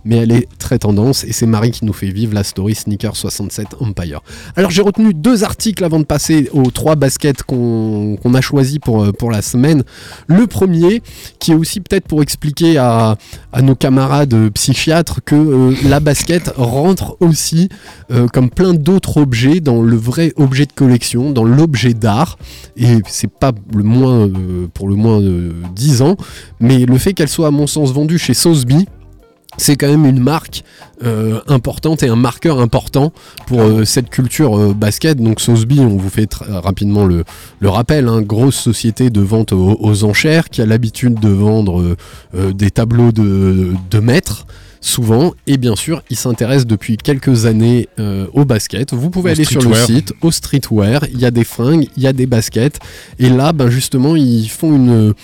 mais 0.08 0.16
elle 0.16 0.32
est 0.32 0.48
très 0.58 0.78
tendance 0.78 1.22
et 1.24 1.32
c'est 1.32 1.46
Marie 1.46 1.70
qui 1.70 1.84
nous 1.84 1.92
fait 1.92 2.08
vivre 2.08 2.32
la 2.32 2.42
story 2.42 2.74
Sneaker 2.74 3.14
67 3.14 3.76
Empire. 3.80 4.22
Alors 4.56 4.70
j'ai 4.70 4.80
retenu 4.80 5.12
deux 5.12 5.44
articles 5.44 5.84
avant 5.84 6.00
de 6.00 6.04
passer 6.04 6.48
aux 6.52 6.70
trois 6.70 6.96
baskets 6.96 7.42
qu'on 7.42 8.16
a 8.34 8.40
choisis 8.40 8.78
pour, 8.78 9.04
euh, 9.04 9.12
pour 9.12 9.30
la 9.30 9.42
semaine. 9.42 9.84
Le 10.26 10.46
premier, 10.46 11.02
qui 11.38 11.52
est 11.52 11.54
aussi 11.54 11.80
peut-être 11.80 12.08
pour 12.08 12.22
expliquer 12.22 12.78
à, 12.78 13.16
nos 13.62 13.74
camarades 13.74 14.32
euh, 14.32 14.50
psychiatres 14.50 15.20
que 15.22 15.34
euh, 15.34 15.74
la 15.84 16.00
basket 16.00 16.52
rentre 16.56 17.18
aussi, 17.20 17.68
comme 18.32 18.48
plein 18.48 18.72
d'autres 18.72 19.18
objets, 19.18 19.60
dans 19.60 19.82
le 19.82 19.96
vrai 19.96 20.32
objet 20.36 20.64
de 20.64 20.72
collection, 20.72 21.30
dans 21.32 21.44
l'objet 21.44 21.92
d'art. 21.92 22.38
Et 22.76 22.98
c'est 23.06 23.30
pas 23.30 23.52
le 23.74 23.82
moins, 23.82 24.30
pour 24.72 24.88
le 24.88 24.94
moins 24.94 25.20
de 25.20 25.52
10 25.74 26.02
ans, 26.02 26.16
mais 26.60 26.86
le 26.86 26.96
fait 26.96 27.12
qu'elle 27.12 27.28
soit 27.28 27.48
à 27.48 27.50
mon 27.50 27.66
sens 27.66 27.92
vendue 27.92 28.18
chez 28.18 28.32
Sotheby, 28.32 28.86
c'est 29.58 29.76
quand 29.76 29.88
même 29.88 30.06
une 30.06 30.20
marque 30.20 30.64
euh, 31.04 31.40
importante 31.46 32.02
et 32.02 32.08
un 32.08 32.16
marqueur 32.16 32.58
important 32.60 33.12
pour 33.46 33.60
euh, 33.60 33.84
cette 33.84 34.08
culture 34.08 34.58
euh, 34.58 34.72
basket. 34.72 35.18
Donc 35.18 35.40
Sotheby, 35.40 35.80
on 35.80 35.96
vous 35.96 36.08
fait 36.08 36.32
rapidement 36.34 37.04
le, 37.04 37.24
le 37.60 37.68
rappel, 37.68 38.08
hein, 38.08 38.22
grosse 38.22 38.56
société 38.56 39.10
de 39.10 39.20
vente 39.20 39.52
aux, 39.52 39.76
aux 39.78 40.04
enchères 40.04 40.48
qui 40.48 40.62
a 40.62 40.66
l'habitude 40.66 41.20
de 41.20 41.28
vendre 41.28 41.96
des 42.34 42.70
tableaux 42.70 43.12
de, 43.12 43.74
de 43.90 43.98
maîtres 44.00 44.46
souvent. 44.80 45.34
Et 45.46 45.56
bien 45.56 45.76
sûr 45.76 46.02
ils 46.10 46.16
s'intéressent 46.16 46.66
depuis 46.66 46.96
quelques 46.96 47.46
années 47.46 47.88
euh, 47.98 48.26
au 48.32 48.44
basket. 48.44 48.94
Vous 48.94 49.10
pouvez 49.10 49.30
Au 49.30 49.34
aller 49.34 49.44
sur 49.44 49.62
le 49.62 49.74
site 49.74 50.12
au 50.20 50.30
streetwear. 50.30 51.04
Il 51.12 51.20
y 51.20 51.26
a 51.26 51.30
des 51.30 51.44
fringues 51.44 51.88
il 51.96 52.02
y 52.02 52.06
a 52.06 52.12
des 52.12 52.26
baskets. 52.26 52.78
Et 53.18 53.28
là 53.28 53.52
ben 53.52 53.70
justement 53.70 54.16
ils 54.16 54.48
font 54.48 54.74
une 54.74 55.14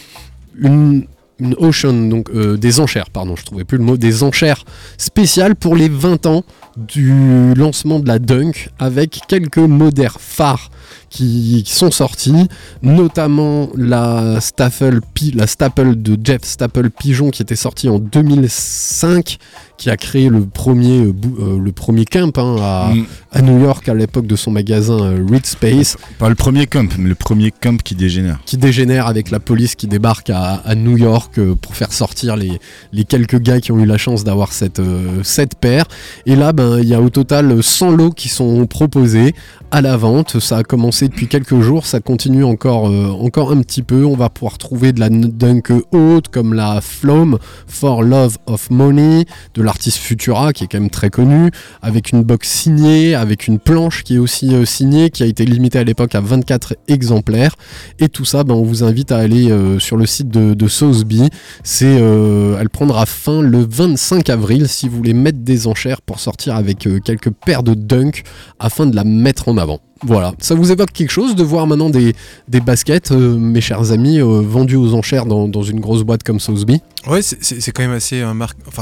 une 0.58 1.06
une 1.38 1.54
auction, 1.54 1.92
donc 2.08 2.30
euh, 2.30 2.56
des 2.56 2.80
enchères, 2.80 3.10
pardon, 3.10 3.36
je 3.36 3.44
trouvais 3.44 3.64
plus 3.64 3.78
le 3.78 3.84
mot, 3.84 3.96
des 3.96 4.22
enchères 4.22 4.64
spéciales 4.98 5.56
pour 5.56 5.76
les 5.76 5.88
20 5.88 6.26
ans 6.26 6.44
du 6.76 7.54
lancement 7.54 8.00
de 8.00 8.08
la 8.08 8.18
Dunk 8.18 8.70
avec 8.78 9.20
quelques 9.28 9.58
modèles 9.58 10.10
phares 10.18 10.70
qui, 11.14 11.62
qui 11.64 11.72
sont 11.72 11.90
sortis, 11.90 12.48
notamment 12.82 13.68
la 13.76 14.40
Staffel, 14.40 15.00
Pi- 15.14 15.32
la 15.34 15.46
Staple 15.46 15.94
de 15.96 16.18
Jeff 16.22 16.40
Staple 16.42 16.90
Pigeon 16.90 17.30
qui 17.30 17.42
était 17.42 17.56
sortie 17.56 17.88
en 17.88 17.98
2005, 17.98 19.38
qui 19.76 19.90
a 19.90 19.96
créé 19.96 20.28
le 20.28 20.44
premier, 20.44 21.00
euh, 21.00 21.12
euh, 21.40 21.58
le 21.58 21.72
premier 21.72 22.04
camp 22.04 22.36
hein, 22.38 22.56
à, 22.60 22.90
Mm. 22.94 23.04
à 23.32 23.42
New 23.42 23.60
York 23.62 23.88
à 23.88 23.94
l'époque 23.94 24.26
de 24.26 24.36
son 24.36 24.50
magasin 24.50 24.98
euh, 25.00 25.24
Reed 25.30 25.46
Space 25.46 25.96
Pas 26.18 26.28
le 26.28 26.34
premier 26.34 26.66
camp, 26.66 26.88
mais 26.98 27.08
le 27.08 27.14
premier 27.14 27.50
camp 27.50 27.80
qui 27.82 27.94
dégénère. 27.94 28.38
qui 28.46 28.56
dégénère 28.56 29.06
avec 29.06 29.30
la 29.30 29.40
police 29.40 29.74
qui 29.74 29.86
débarque 29.86 30.30
à, 30.30 30.54
à 30.64 30.74
New 30.74 30.96
York 30.98 31.38
euh, 31.38 31.54
pour 31.54 31.74
faire 31.74 31.92
sortir 31.92 32.36
les, 32.36 32.58
les 32.92 33.04
quelques 33.04 33.38
gars 33.40 33.60
qui 33.60 33.72
ont 33.72 33.78
eu 33.78 33.86
la 33.86 33.98
chance 33.98 34.22
d'avoir 34.24 34.52
cette, 34.52 34.78
euh, 34.80 35.20
cette 35.22 35.54
paire. 35.56 35.84
Et 36.26 36.36
là, 36.36 36.52
ben, 36.52 36.78
il 36.78 36.88
y 36.88 36.94
a 36.94 37.00
au 37.00 37.10
total 37.10 37.62
100 37.62 37.90
lots 37.92 38.10
qui 38.10 38.28
sont 38.28 38.66
proposés 38.66 39.34
à 39.70 39.80
la 39.80 39.96
vente. 39.96 40.38
Ça 40.40 40.58
a 40.58 40.62
commencé 40.62 41.03
depuis 41.08 41.28
quelques 41.28 41.60
jours, 41.60 41.86
ça 41.86 42.00
continue 42.00 42.44
encore, 42.44 42.88
euh, 42.88 43.08
encore 43.08 43.52
un 43.52 43.60
petit 43.62 43.82
peu. 43.82 44.04
On 44.04 44.16
va 44.16 44.28
pouvoir 44.28 44.58
trouver 44.58 44.92
de 44.92 45.00
la 45.00 45.08
dunk 45.08 45.72
haute 45.92 46.28
comme 46.28 46.54
la 46.54 46.80
Flom 46.80 47.38
For 47.66 48.02
Love 48.02 48.38
of 48.46 48.70
Money 48.70 49.24
de 49.54 49.62
l'artiste 49.62 49.98
Futura 49.98 50.52
qui 50.52 50.64
est 50.64 50.66
quand 50.66 50.80
même 50.80 50.90
très 50.90 51.10
connu, 51.10 51.50
avec 51.82 52.12
une 52.12 52.22
box 52.22 52.48
signée, 52.48 53.14
avec 53.14 53.46
une 53.46 53.58
planche 53.58 54.02
qui 54.02 54.16
est 54.16 54.18
aussi 54.18 54.54
euh, 54.54 54.64
signée, 54.64 55.10
qui 55.10 55.22
a 55.22 55.26
été 55.26 55.44
limitée 55.44 55.78
à 55.78 55.84
l'époque 55.84 56.14
à 56.14 56.20
24 56.20 56.76
exemplaires. 56.88 57.56
Et 57.98 58.08
tout 58.08 58.24
ça, 58.24 58.44
ben, 58.44 58.54
on 58.54 58.62
vous 58.62 58.84
invite 58.84 59.12
à 59.12 59.18
aller 59.18 59.50
euh, 59.50 59.78
sur 59.78 59.96
le 59.96 60.06
site 60.06 60.28
de, 60.28 60.54
de 60.54 60.68
Sotheby. 60.68 61.28
C'est, 61.62 61.94
elle 61.94 62.70
prendra 62.70 63.06
fin 63.06 63.42
le 63.42 63.66
25 63.68 64.30
avril 64.30 64.68
si 64.68 64.88
vous 64.88 64.96
voulez 64.96 65.14
mettre 65.14 65.38
des 65.38 65.66
enchères 65.66 66.02
pour 66.02 66.20
sortir 66.20 66.56
avec 66.56 66.88
quelques 67.04 67.30
paires 67.30 67.62
de 67.62 67.74
dunk 67.74 68.22
afin 68.58 68.86
de 68.86 68.96
la 68.96 69.04
mettre 69.04 69.48
en 69.48 69.56
avant. 69.58 69.80
Voilà, 70.02 70.34
ça 70.38 70.54
vous 70.54 70.70
évoque 70.72 70.92
quelque 70.92 71.10
chose 71.10 71.34
de 71.34 71.42
voir 71.42 71.66
maintenant 71.66 71.88
des, 71.88 72.14
baskets, 72.48 73.12
euh, 73.12 73.38
mes 73.38 73.60
chers 73.60 73.92
amis, 73.92 74.20
euh, 74.20 74.40
vendues 74.42 74.76
aux 74.76 74.94
enchères 74.94 75.24
dans, 75.24 75.62
une 75.62 75.80
grosse 75.80 76.02
boîte 76.02 76.22
comme 76.22 76.40
Sotheby 76.40 76.82
Ouais, 77.06 77.22
c'est- 77.22 77.72
quand 77.72 77.82
même 77.82 77.92
assez 77.92 78.20
un 78.20 78.36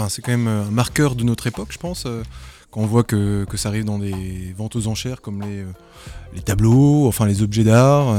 c'est 0.09 0.23
quand 0.23 0.33
même 0.33 0.49
un 0.49 0.71
marqueur 0.71 1.15
de 1.15 1.25
notre 1.25 1.47
époque, 1.47 1.69
je 1.71 1.79
pense. 1.79 2.05
euh, 2.07 2.23
quand 2.71 2.81
on 2.81 2.87
voit 2.87 3.03
que, 3.05 3.47
ça 3.55 3.69
arrive 3.69 3.85
dans 3.85 3.99
des 3.99 4.55
ventes 4.57 4.77
aux 4.77 4.87
enchères 4.87 5.21
comme 5.21 5.43
les, 5.43 5.59
euh, 5.59 6.41
tableaux, 6.45 7.07
enfin 7.07 7.27
les 7.27 7.43
objets 7.43 7.65
d'art, 7.65 8.15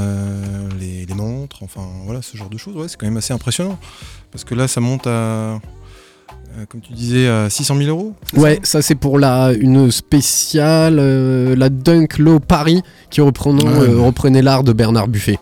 les, 0.80 1.08
les 1.08 1.14
montres, 1.16 1.64
enfin 1.64 1.82
voilà 2.06 2.22
ce 2.22 2.38
genre 2.38 2.50
de 2.50 2.58
choses. 2.60 2.76
Ouais, 2.76 2.88
c'est 2.88 2.96
quand 2.98 3.08
même 3.08 3.18
assez 3.18 3.34
impressionnant 3.34 3.80
parce 4.32 4.44
que 4.44 4.54
là 4.54 4.68
ça 4.68 4.80
monte 4.80 5.08
à, 5.08 5.60
comme 6.70 6.82
tu 6.82 6.94
disais, 6.94 7.28
à 7.28 7.50
600 7.50 7.76
000 7.78 7.90
euros. 7.90 8.14
Ouais, 8.36 8.56
ça 8.64 8.74
ça 8.74 8.82
c'est 8.82 8.96
pour 8.96 9.20
la 9.20 9.54
une 9.54 9.90
spéciale, 9.92 10.98
euh, 11.00 11.56
la 11.56 11.70
Dunk 11.70 12.18
Low 12.20 12.40
Paris 12.40 12.82
qui 13.10 13.22
reprenant, 13.22 13.64
Ouais. 13.66 13.90
euh, 13.90 14.00
reprenait 14.00 14.42
l'art 14.42 14.64
de 14.64 14.74
Bernard 14.74 15.08
Buffet. 15.08 15.38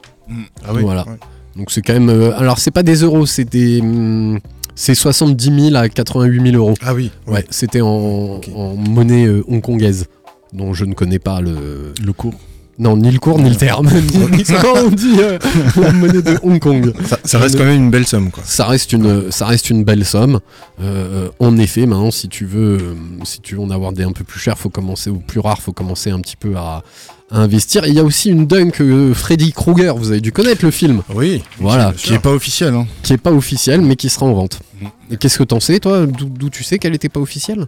Ah 0.66 0.72
oui. 0.74 0.82
Voilà. 0.84 1.06
ouais. 1.08 1.18
Donc 1.58 1.72
c'est 1.72 1.82
quand 1.82 1.94
même. 1.94 2.10
euh, 2.10 2.38
alors 2.38 2.58
c'est 2.60 2.72
pas 2.72 2.84
des 2.84 2.96
euros, 3.04 3.26
c'est 3.26 3.44
des. 3.46 3.82
hum, 3.82 4.40
c'est 4.74 4.96
70 4.96 5.70
000 5.72 5.76
à 5.76 5.90
88 5.90 6.52
000 6.52 6.56
euros. 6.56 6.74
Ah 6.82 6.94
oui. 6.94 7.12
Ouais, 7.28 7.46
c'était 7.50 7.82
en, 7.82 8.40
en 8.56 8.76
monnaie 8.76 9.26
euh, 9.28 9.44
hongkongaise, 9.50 10.06
dont 10.54 10.74
je 10.74 10.86
ne 10.86 10.94
connais 10.94 11.20
pas 11.20 11.42
le. 11.42 11.94
Le 12.04 12.14
cours. 12.14 12.34
Non, 12.82 12.98
ni 12.98 13.12
le 13.12 13.20
cours, 13.20 13.38
ni 13.40 13.48
le 13.50 13.56
terme. 13.56 13.88
Ni- 13.92 14.38
ni 14.38 14.44
comment 14.44 14.88
on 14.88 14.90
dit 14.90 15.16
euh, 15.20 15.38
la 15.80 15.92
monnaie 15.92 16.24
de 16.24 16.40
Hong 16.42 16.58
Kong. 16.60 16.92
Ça, 17.06 17.20
ça 17.24 17.38
reste 17.38 17.56
quand 17.56 17.64
même 17.64 17.76
une 17.84 17.92
belle 17.92 18.08
somme, 18.08 18.32
quoi. 18.32 18.42
Ça 18.44 18.66
reste 18.66 18.92
une, 18.92 19.30
ça 19.32 19.46
reste 19.46 19.70
une 19.70 19.84
belle 19.84 20.04
somme. 20.04 20.40
Euh, 20.82 21.30
en 21.40 21.58
effet, 21.60 21.86
maintenant, 21.86 22.10
si 22.10 22.28
tu 22.28 22.46
veux, 22.46 22.78
euh, 22.82 22.96
si 23.24 23.40
tu 23.40 23.54
veux 23.54 23.62
en 23.62 23.70
avoir 23.70 23.92
des 23.94 24.02
un 24.04 24.12
peu 24.14 24.24
plus 24.24 24.40
chers, 24.40 24.58
faut 24.58 24.70
commencer 24.72 25.12
ou 25.12 25.20
plus 25.20 25.40
rares, 25.40 25.62
faut 25.62 25.74
commencer 25.74 26.10
un 26.10 26.20
petit 26.22 26.36
peu 26.36 26.56
à, 26.58 26.82
à 27.30 27.38
investir. 27.40 27.84
Et 27.84 27.90
il 27.90 27.94
y 27.94 28.00
a 28.00 28.04
aussi 28.04 28.30
une 28.32 28.48
dunk 28.48 28.82
euh, 28.82 29.14
Freddy 29.14 29.52
Krueger. 29.54 29.96
Vous 29.96 30.10
avez 30.10 30.22
dû 30.22 30.32
connaître 30.32 30.66
le 30.66 30.72
film. 30.72 31.04
Oui. 31.14 31.44
Voilà, 31.60 31.94
Qui 31.96 32.14
est 32.16 32.20
pas 32.20 32.32
officiel, 32.32 32.74
hein. 32.74 32.88
qui 33.04 33.14
est 33.14 33.18
pas 33.18 33.32
officiel, 33.32 33.82
mais 33.82 33.96
qui 33.96 34.10
sera 34.10 34.26
en 34.26 34.34
vente. 34.34 34.60
Et 35.12 35.18
qu'est-ce 35.18 35.38
que 35.38 35.44
t'en 35.44 35.60
sais, 35.60 35.80
toi? 35.80 36.08
D'où 36.08 36.26
d'où 36.26 36.50
tu 36.50 36.64
sais 36.64 36.80
qu'elle 36.80 36.96
était 36.96 37.10
pas 37.10 37.20
officielle? 37.20 37.68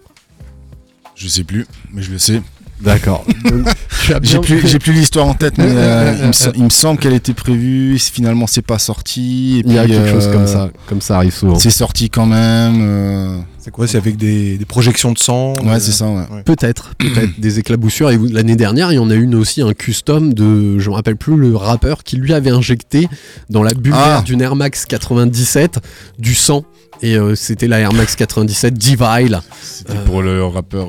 Je 1.15 1.27
sais 1.27 1.43
plus, 1.43 1.67
mais 1.93 2.01
je 2.01 2.11
le 2.11 2.17
sais. 2.17 2.41
D'accord. 2.81 3.25
J'ai 4.23 4.39
plus, 4.39 4.67
j'ai 4.67 4.79
plus 4.79 4.91
l'histoire 4.91 5.25
en 5.27 5.33
tête, 5.33 5.57
mais 5.57 5.63
euh, 5.69 6.13
il, 6.19 6.27
me, 6.27 6.31
sem- 6.33 6.51
il 6.55 6.63
me 6.65 6.69
semble 6.69 6.99
qu'elle 6.99 7.13
était 7.13 7.33
prévue. 7.33 7.97
Finalement, 7.97 8.47
c'est 8.47 8.61
pas 8.61 8.77
sorti. 8.79 9.59
Et 9.63 9.67
Il 9.69 9.73
y 9.73 9.77
a 9.79 9.83
puis, 9.83 9.93
quelque 9.93 10.09
chose 10.11 10.25
euh, 10.27 10.33
comme 10.33 10.47
ça, 10.47 10.69
comme 10.87 10.99
ça 11.01 11.15
arrive 11.15 11.33
souvent. 11.33 11.55
C'est 11.55 11.69
sorti 11.69 12.09
quand 12.09 12.25
même. 12.25 12.79
euh, 12.81 13.37
C'est 13.59 13.71
quoi 13.71 13.87
C'est 13.87 13.97
avec 13.97 14.17
des, 14.17 14.57
des 14.57 14.65
projections 14.65 15.13
de 15.13 15.17
sang 15.19 15.53
Ouais, 15.63 15.75
euh, 15.75 15.79
c'est 15.79 15.93
ça, 15.93 16.07
ouais. 16.09 16.23
Peut-être, 16.43 16.91
peut-être 16.97 17.39
des 17.39 17.59
éclaboussures. 17.59 18.09
Et 18.11 18.17
l'année 18.17 18.57
dernière, 18.57 18.91
il 18.91 18.95
y 18.95 18.99
en 18.99 19.09
a 19.09 19.15
une 19.15 19.35
aussi, 19.35 19.61
un 19.61 19.73
custom 19.73 20.33
de, 20.33 20.77
je 20.79 20.89
me 20.89 20.95
rappelle 20.95 21.15
plus 21.15 21.37
le 21.37 21.55
rappeur, 21.55 22.03
qui 22.03 22.17
lui 22.17 22.33
avait 22.33 22.51
injecté 22.51 23.07
dans 23.49 23.63
la 23.63 23.73
bulle 23.73 23.93
Ah. 23.95 24.21
d'une 24.25 24.41
Air 24.41 24.57
Max 24.57 24.85
97 24.85 25.79
du 26.19 26.35
sang. 26.35 26.65
Et 27.01 27.15
euh, 27.15 27.35
c'était 27.35 27.67
la 27.69 27.79
Air 27.79 27.93
Max 27.93 28.17
97 28.17 28.73
Divile. 28.73 29.39
C'était 29.61 29.93
pour 30.05 30.21
le 30.21 30.43
rappeur. 30.45 30.87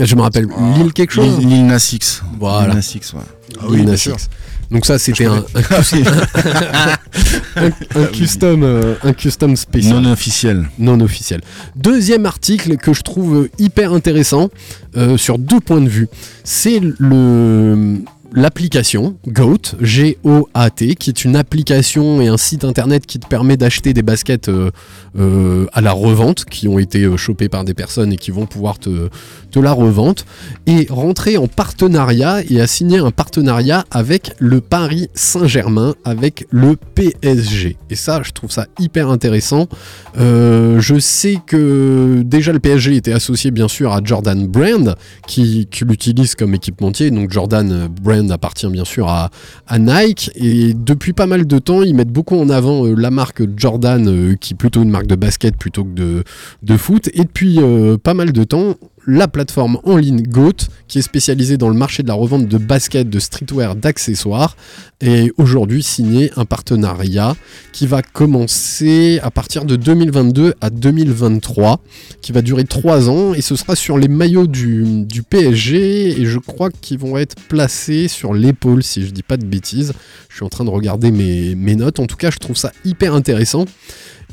Je 0.00 0.14
me 0.14 0.20
rappelle, 0.22 0.46
ah, 0.56 0.74
quelque 0.94 1.12
chose 1.12 1.38
Lil, 1.38 1.48
Lil 1.48 1.66
Nas 1.66 1.90
X. 1.92 2.22
Voilà. 2.38 2.68
Lil 2.68 2.76
Nas 2.76 2.92
X, 2.94 3.12
ouais. 3.14 3.20
Ah 3.58 3.64
oui, 3.68 3.76
Lil 3.76 3.84
bien 3.84 3.92
Nas 3.92 3.98
sûr. 3.98 4.14
X. 4.14 4.28
Donc 4.70 4.84
ça, 4.84 4.98
c'était 4.98 5.24
un, 5.24 5.42
un, 5.54 5.62
custom, 5.62 6.02
un- 7.56 7.70
un 8.02 8.04
custom, 8.06 8.62
euh, 8.62 8.94
un 9.02 9.12
custom 9.14 9.56
spécial. 9.56 10.00
Non 10.02 10.12
officiel. 10.12 10.68
non 10.78 11.00
officiel. 11.00 11.40
Deuxième 11.74 12.26
article 12.26 12.76
que 12.76 12.92
je 12.92 13.00
trouve 13.02 13.48
hyper 13.58 13.92
intéressant 13.94 14.50
euh, 14.96 15.16
sur 15.16 15.38
deux 15.38 15.60
points 15.60 15.80
de 15.80 15.88
vue, 15.88 16.08
c'est 16.44 16.80
le 16.98 17.98
l'application 18.32 19.16
GOAT, 19.26 19.76
G-O-A-T, 19.80 20.94
qui 20.96 21.10
est 21.10 21.24
une 21.24 21.36
application 21.36 22.20
et 22.20 22.28
un 22.28 22.36
site 22.36 22.64
internet 22.64 23.06
qui 23.06 23.18
te 23.18 23.26
permet 23.26 23.56
d'acheter 23.56 23.92
des 23.92 24.02
baskets 24.02 24.48
euh, 24.48 24.70
euh, 25.18 25.66
à 25.72 25.80
la 25.80 25.92
revente, 25.92 26.44
qui 26.44 26.68
ont 26.68 26.78
été 26.78 27.04
euh, 27.04 27.16
chopées 27.16 27.48
par 27.48 27.64
des 27.64 27.74
personnes 27.74 28.12
et 28.12 28.16
qui 28.16 28.30
vont 28.30 28.46
pouvoir 28.46 28.78
te, 28.78 29.08
te 29.50 29.58
la 29.58 29.72
revente, 29.72 30.26
et 30.66 30.86
rentrer 30.90 31.36
en 31.36 31.46
partenariat 31.46 32.42
et 32.48 32.60
à 32.60 32.66
signer 32.66 32.98
un 32.98 33.10
partenariat 33.10 33.84
avec 33.90 34.32
le 34.38 34.60
Paris 34.60 35.08
Saint-Germain, 35.14 35.94
avec 36.04 36.46
le 36.50 36.76
PSG. 36.76 37.76
Et 37.90 37.96
ça, 37.96 38.22
je 38.22 38.32
trouve 38.32 38.50
ça 38.50 38.66
hyper 38.78 39.08
intéressant. 39.08 39.68
Je 40.16 40.96
sais 41.00 41.38
que 41.46 42.22
déjà 42.24 42.52
le 42.52 42.58
PSG 42.58 42.96
était 42.96 43.12
associé 43.12 43.50
bien 43.50 43.68
sûr 43.68 43.92
à 43.92 44.00
Jordan 44.02 44.46
Brand, 44.46 44.94
qui, 45.26 45.66
qui 45.70 45.84
l'utilise 45.84 46.34
comme 46.34 46.54
équipementier. 46.54 47.10
Donc 47.10 47.32
Jordan 47.32 47.70
euh, 47.72 47.88
Appartient 48.30 48.68
bien 48.68 48.84
sûr 48.84 49.08
à, 49.08 49.30
à 49.66 49.78
Nike. 49.78 50.30
Et 50.34 50.74
depuis 50.74 51.12
pas 51.12 51.26
mal 51.26 51.46
de 51.46 51.58
temps, 51.58 51.82
ils 51.82 51.94
mettent 51.94 52.12
beaucoup 52.12 52.38
en 52.38 52.48
avant 52.48 52.86
euh, 52.86 52.94
la 52.94 53.10
marque 53.10 53.42
Jordan, 53.56 54.08
euh, 54.08 54.34
qui 54.36 54.54
est 54.54 54.56
plutôt 54.56 54.82
une 54.82 54.90
marque 54.90 55.06
de 55.06 55.16
basket 55.16 55.56
plutôt 55.56 55.84
que 55.84 55.94
de, 55.94 56.24
de 56.62 56.76
foot. 56.76 57.08
Et 57.14 57.24
depuis 57.24 57.58
euh, 57.58 57.96
pas 57.96 58.14
mal 58.14 58.32
de 58.32 58.44
temps, 58.44 58.74
la 59.08 59.26
plateforme 59.26 59.78
en 59.84 59.96
ligne 59.96 60.22
GOAT, 60.22 60.68
qui 60.86 60.98
est 60.98 61.02
spécialisée 61.02 61.56
dans 61.56 61.70
le 61.70 61.74
marché 61.74 62.02
de 62.02 62.08
la 62.08 62.14
revente 62.14 62.46
de 62.46 62.58
baskets, 62.58 63.08
de 63.08 63.18
streetwear, 63.18 63.74
d'accessoires, 63.74 64.54
est 65.00 65.32
aujourd'hui 65.38 65.82
signé 65.82 66.30
un 66.36 66.44
partenariat 66.44 67.34
qui 67.72 67.86
va 67.86 68.02
commencer 68.02 69.18
à 69.22 69.30
partir 69.30 69.64
de 69.64 69.76
2022 69.76 70.54
à 70.60 70.68
2023, 70.68 71.80
qui 72.20 72.32
va 72.32 72.42
durer 72.42 72.64
3 72.64 73.08
ans, 73.08 73.32
et 73.32 73.40
ce 73.40 73.56
sera 73.56 73.76
sur 73.76 73.96
les 73.96 74.08
maillots 74.08 74.46
du, 74.46 75.06
PSG, 75.30 76.20
et 76.20 76.26
je 76.26 76.38
crois 76.38 76.68
qu'ils 76.68 76.98
vont 76.98 77.16
être 77.16 77.34
placés 77.48 78.08
sur 78.08 78.34
l'épaule, 78.34 78.82
si 78.82 79.06
je 79.06 79.10
dis 79.10 79.22
pas 79.22 79.38
de 79.38 79.46
bêtises. 79.46 79.94
Je 80.28 80.36
suis 80.36 80.44
en 80.44 80.50
train 80.50 80.66
de 80.66 80.70
regarder 80.70 81.10
mes 81.10 81.76
notes, 81.76 81.98
en 81.98 82.06
tout 82.06 82.16
cas 82.16 82.30
je 82.30 82.38
trouve 82.38 82.56
ça 82.56 82.72
hyper 82.84 83.14
intéressant. 83.14 83.64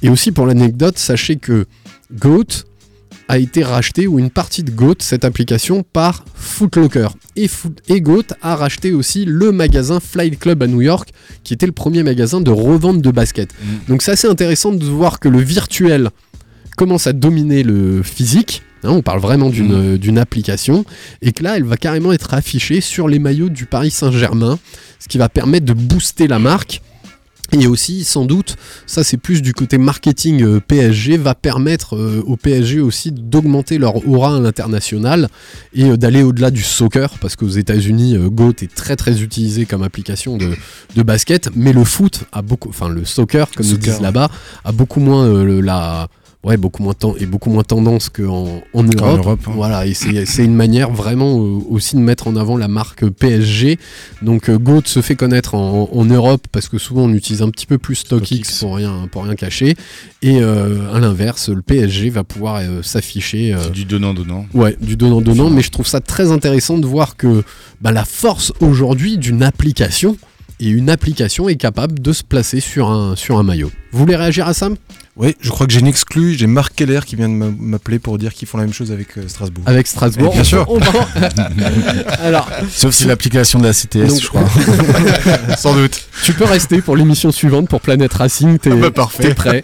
Et 0.02 0.10
aussi 0.10 0.34
pour 0.34 0.46
l'anecdote, 0.46 0.98
sachez 0.98 1.38
que 1.38 1.66
GOAT 2.14 2.66
a 3.28 3.38
été 3.38 3.64
racheté, 3.64 4.08
ou 4.08 4.20
une 4.20 4.30
partie 4.30 4.64
de 4.64 4.72
GOAT, 4.72 4.96
cette 5.00 5.26
application, 5.26 5.84
par 5.84 6.26
Footlocker. 6.36 7.08
Et, 7.36 7.48
Foot, 7.48 7.82
et 7.88 8.02
GOAT 8.02 8.26
a 8.42 8.56
racheté 8.56 8.92
aussi 8.94 9.26
le 9.26 9.52
magasin 9.52 10.00
Flight 10.00 10.38
Club 10.40 10.62
à 10.64 10.68
New 10.68 10.82
York, 10.82 11.10
qui 11.44 11.54
était 11.54 11.66
le 11.66 11.72
premier 11.72 12.04
magasin 12.04 12.42
de 12.42 12.52
revente 12.52 13.02
de 13.02 13.12
basket. 13.12 13.50
Donc 13.88 14.02
c'est 14.02 14.12
assez 14.12 14.28
intéressant 14.28 14.72
de 14.72 14.86
voir 14.86 15.20
que 15.20 15.28
le 15.28 15.40
virtuel 15.40 16.10
commence 16.78 17.08
à 17.08 17.14
dominer 17.14 17.64
le 17.64 18.04
physique. 18.04 18.62
hein, 18.84 18.90
on 18.92 19.02
parle 19.02 19.20
vraiment 19.20 19.50
d'une 19.50 19.98
d'une 19.98 20.18
application. 20.18 20.86
Et 21.22 21.32
que 21.32 21.44
là, 21.44 21.58
elle 21.58 21.64
va 21.64 21.78
carrément 21.78 22.12
être 22.12 22.34
affichée 22.34 22.82
sur 22.82 23.08
les 23.08 23.20
maillots 23.20 23.50
du 23.50 23.66
Paris 23.66 23.92
Saint-Germain, 23.92 24.60
ce 25.00 25.08
qui 25.08 25.18
va 25.18 25.30
permettre 25.30 25.66
de 25.66 25.74
booster 25.74 26.28
la 26.28 26.40
marque. 26.40 26.82
Et 27.62 27.68
aussi, 27.68 28.04
sans 28.04 28.26
doute, 28.26 28.58
ça 28.86 29.06
c'est 29.06 29.16
plus 29.16 29.42
du 29.42 29.54
côté 29.54 29.78
marketing 29.78 30.44
euh, 30.44 30.60
PSG, 30.60 31.16
va 31.16 31.36
permettre 31.36 31.96
euh, 31.96 32.22
au 32.26 32.36
PSG 32.36 32.82
aussi 32.82 33.14
d'augmenter 33.14 33.78
leur 33.78 34.06
aura 34.08 34.36
à 34.36 34.40
l'international 34.42 35.30
et 35.74 35.86
euh, 35.86 35.96
d'aller 35.96 36.22
au-delà 36.22 36.52
du 36.52 36.62
soccer, 36.62 37.18
parce 37.20 37.38
qu'aux 37.38 37.48
États-Unis, 37.48 38.18
GOAT 38.30 38.56
est 38.62 38.76
très 38.76 38.98
très 38.98 39.22
utilisé 39.22 39.66
comme 39.66 39.84
application 39.84 40.38
de, 40.38 40.54
de 40.96 41.04
basket, 41.04 41.50
mais 41.56 41.72
le 41.72 41.86
foot 41.86 42.26
a 42.34 42.42
beaucoup, 42.42 42.68
enfin 42.70 42.90
le 42.90 43.06
soccer, 43.06 43.50
comme 43.56 43.66
ils 43.66 43.72
Soccer, 43.72 43.94
disent 43.94 44.02
là-bas, 44.02 44.30
a 44.66 44.72
beaucoup 44.74 45.00
moins 45.00 45.46
la. 45.62 46.10
Ouais, 46.46 46.58
beaucoup 46.58 46.84
moins 46.84 46.94
et 47.18 47.26
beaucoup 47.26 47.50
moins 47.50 47.64
tendance 47.64 48.10
qu'en 48.10 48.62
en 48.74 48.84
Europe. 48.84 49.18
Europe, 49.26 49.40
hein. 49.48 49.52
Voilà, 49.56 49.88
et 49.88 49.96
c'est 49.96 50.46
une 50.46 50.54
manière 50.54 50.92
vraiment 50.92 51.40
euh, 51.40 51.60
aussi 51.70 51.96
de 51.96 52.02
mettre 52.02 52.28
en 52.28 52.36
avant 52.36 52.56
la 52.56 52.68
marque 52.68 53.10
PSG. 53.10 53.80
Donc 54.22 54.50
euh, 54.50 54.60
GOAT 54.60 54.84
se 54.86 55.02
fait 55.02 55.16
connaître 55.16 55.56
en, 55.56 55.90
en 55.92 56.06
Europe 56.06 56.46
parce 56.52 56.70
que 56.70 56.78
souvent 56.78 57.06
on 57.06 57.14
utilise 57.14 57.42
un 57.42 57.50
petit 57.50 57.66
peu 57.66 57.80
plus 57.80 57.96
StockX 57.96 58.60
pour 58.60 58.76
rien, 58.76 59.08
pour 59.12 59.24
rien 59.24 59.34
cacher. 59.34 59.76
Et 60.22 60.40
euh, 60.40 60.94
à 60.94 61.00
l'inverse, 61.00 61.50
le 61.50 61.64
PSG 61.64 62.12
va 62.12 62.24
pouvoir 62.24 62.58
euh, 62.58 62.84
s'afficher. 62.84 63.52
euh, 63.56 63.58
C'est 63.64 63.72
du 63.72 63.86
donnant-donnant. 63.86 64.46
Ouais, 64.54 64.78
du 64.80 64.96
donnant-donnant, 64.96 65.50
mais 65.50 65.64
je 65.64 65.72
trouve 65.72 65.88
ça 65.88 66.00
très 66.00 66.32
intéressant 66.32 66.78
de 66.78 66.86
voir 66.86 67.18
que 67.18 67.44
bah, 67.82 67.92
la 67.92 68.06
force 68.06 68.54
aujourd'hui 68.60 69.18
d'une 69.18 69.42
application, 69.42 70.16
et 70.60 70.70
une 70.70 70.90
application 70.90 71.50
est 71.50 71.58
capable 71.58 72.00
de 72.00 72.14
se 72.14 72.24
placer 72.24 72.60
sur 72.62 72.90
un, 72.90 73.16
sur 73.16 73.38
un 73.40 73.44
maillot. 73.44 73.72
Vous 73.92 74.00
voulez 74.00 74.16
réagir 74.16 74.48
à 74.48 74.54
ça? 74.54 74.70
Oui, 75.18 75.34
je 75.40 75.50
crois 75.50 75.66
que 75.66 75.72
j'ai 75.72 75.80
une 75.80 75.88
exclue. 75.88 76.34
J'ai 76.34 76.46
Marc 76.46 76.76
Keller 76.76 77.00
qui 77.06 77.16
vient 77.16 77.30
de 77.30 77.34
m'a- 77.34 77.46
m'appeler 77.58 78.00
pour 78.00 78.18
dire 78.18 78.34
qu'ils 78.34 78.50
font 78.50 78.58
la 78.58 78.66
même 78.66 78.74
chose 78.74 78.92
avec 78.92 79.18
euh, 79.18 79.28
Strasbourg. 79.30 79.64
Avec 79.66 79.88
Strasbourg 79.88 80.34
Bien 80.34 80.44
sûr. 80.44 80.66
On 80.68 80.78
Alors, 82.22 82.50
Sauf 82.70 82.94
si 82.94 83.06
l'application 83.06 83.60
de 83.60 83.64
la 83.64 83.72
CTS, 83.74 84.08
Donc- 84.10 84.22
je 84.22 84.28
crois. 84.28 84.44
Sans 85.58 85.74
doute. 85.74 86.02
tu 86.26 86.34
peux 86.34 86.44
rester 86.44 86.82
pour 86.82 86.98
l'émission 86.98 87.32
suivante 87.32 87.70
pour 87.70 87.80
Planète 87.80 88.14
Racing. 88.14 88.58
T'es 88.60 88.72
bah, 88.72 88.92
parfait. 88.92 89.30
t'es 89.30 89.34
prêt. 89.34 89.62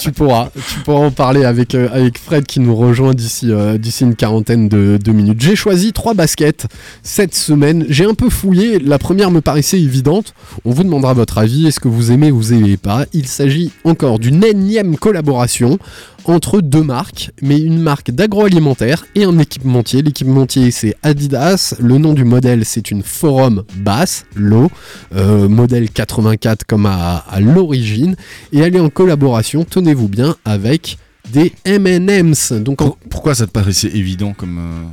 tu 0.00 0.10
pourras. 0.10 0.48
Tu 0.56 0.80
pourras 0.80 1.06
en 1.06 1.10
parler 1.12 1.44
avec, 1.44 1.76
euh, 1.76 1.88
avec 1.92 2.18
Fred 2.18 2.44
qui 2.44 2.58
nous 2.58 2.74
rejoint 2.74 3.14
d'ici 3.14 3.52
euh, 3.52 3.78
d'ici 3.78 4.02
une 4.02 4.16
quarantaine 4.16 4.68
de, 4.68 4.98
de 5.02 5.12
minutes. 5.12 5.40
J'ai 5.40 5.54
choisi 5.54 5.92
trois 5.92 6.14
baskets 6.14 6.66
cette 7.04 7.36
semaine. 7.36 7.86
J'ai 7.88 8.04
un 8.04 8.14
peu 8.14 8.30
fouillé. 8.30 8.80
La 8.80 8.98
première 8.98 9.30
me 9.30 9.42
paraissait 9.42 9.80
évidente. 9.80 10.34
On 10.64 10.72
vous 10.72 10.82
demandera 10.82 11.14
votre 11.14 11.38
avis. 11.38 11.68
Est-ce 11.68 11.78
que 11.78 11.86
vous 11.86 12.10
aimez 12.10 12.32
ou 12.32 12.36
vous 12.38 12.52
aimez 12.52 12.76
pas? 12.76 13.06
Il 13.12 13.28
s'agit 13.28 13.70
encore 13.84 14.18
d'une 14.18 14.42
énième 14.42 14.87
collaboration 14.96 15.78
entre 16.24 16.60
deux 16.60 16.82
marques, 16.82 17.30
mais 17.42 17.58
une 17.58 17.80
marque 17.80 18.10
d'agroalimentaire 18.10 19.06
et 19.14 19.24
un 19.24 19.38
équipementier. 19.38 20.02
L'équipementier 20.02 20.70
c'est 20.70 20.94
Adidas, 21.02 21.74
le 21.80 21.98
nom 21.98 22.14
du 22.14 22.24
modèle 22.24 22.64
c'est 22.64 22.90
une 22.90 23.02
Forum 23.02 23.64
Bass, 23.76 24.24
euh, 25.14 25.48
modèle 25.48 25.90
84 25.90 26.64
comme 26.64 26.86
à, 26.86 27.18
à 27.30 27.40
l'origine, 27.40 28.16
et 28.52 28.58
elle 28.58 28.76
est 28.76 28.80
en 28.80 28.90
collaboration, 28.90 29.64
tenez-vous 29.64 30.08
bien, 30.08 30.36
avec 30.44 30.98
des 31.32 31.52
M&M's. 31.64 32.52
Donc 32.52 32.82
en- 32.82 32.96
Pourquoi 33.10 33.34
ça 33.34 33.46
te 33.46 33.52
paraissait 33.52 33.88
évident 33.94 34.32
comme. 34.36 34.58
euh, 34.58 34.84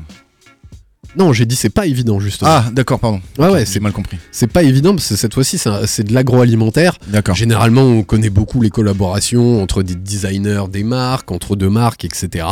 non, 1.18 1.34
j'ai 1.34 1.46
dit 1.46 1.56
c'est 1.56 1.70
pas 1.70 1.86
évident 1.86 2.20
justement. 2.20 2.52
Ah, 2.52 2.66
d'accord, 2.72 3.00
pardon. 3.00 3.22
ouais 3.38 3.50
ouais, 3.50 3.66
c'est 3.66 3.80
mal 3.80 3.92
compris. 3.92 4.18
c'est 4.32 4.48
pas 4.48 4.64
évident 4.64 4.94
parce 4.94 5.10
que 5.10 5.16
cette 5.16 5.34
fois-ci 5.34 5.58
c'est 5.86 6.04
de 6.04 6.14
l'agroalimentaire. 6.14 6.98
D'accord. 7.08 7.36
Généralement, 7.36 7.84
on 7.84 8.04
connaît 8.04 8.30
beaucoup 8.30 8.62
les 8.62 8.70
collaborations 8.70 9.62
entre 9.62 9.84
des 9.84 9.96
designers 9.96 10.66
des 10.72 10.84
marques, 10.84 11.32
entre 11.32 11.56
deux 11.56 11.70
marques, 11.70 12.06
etc. 12.06 12.46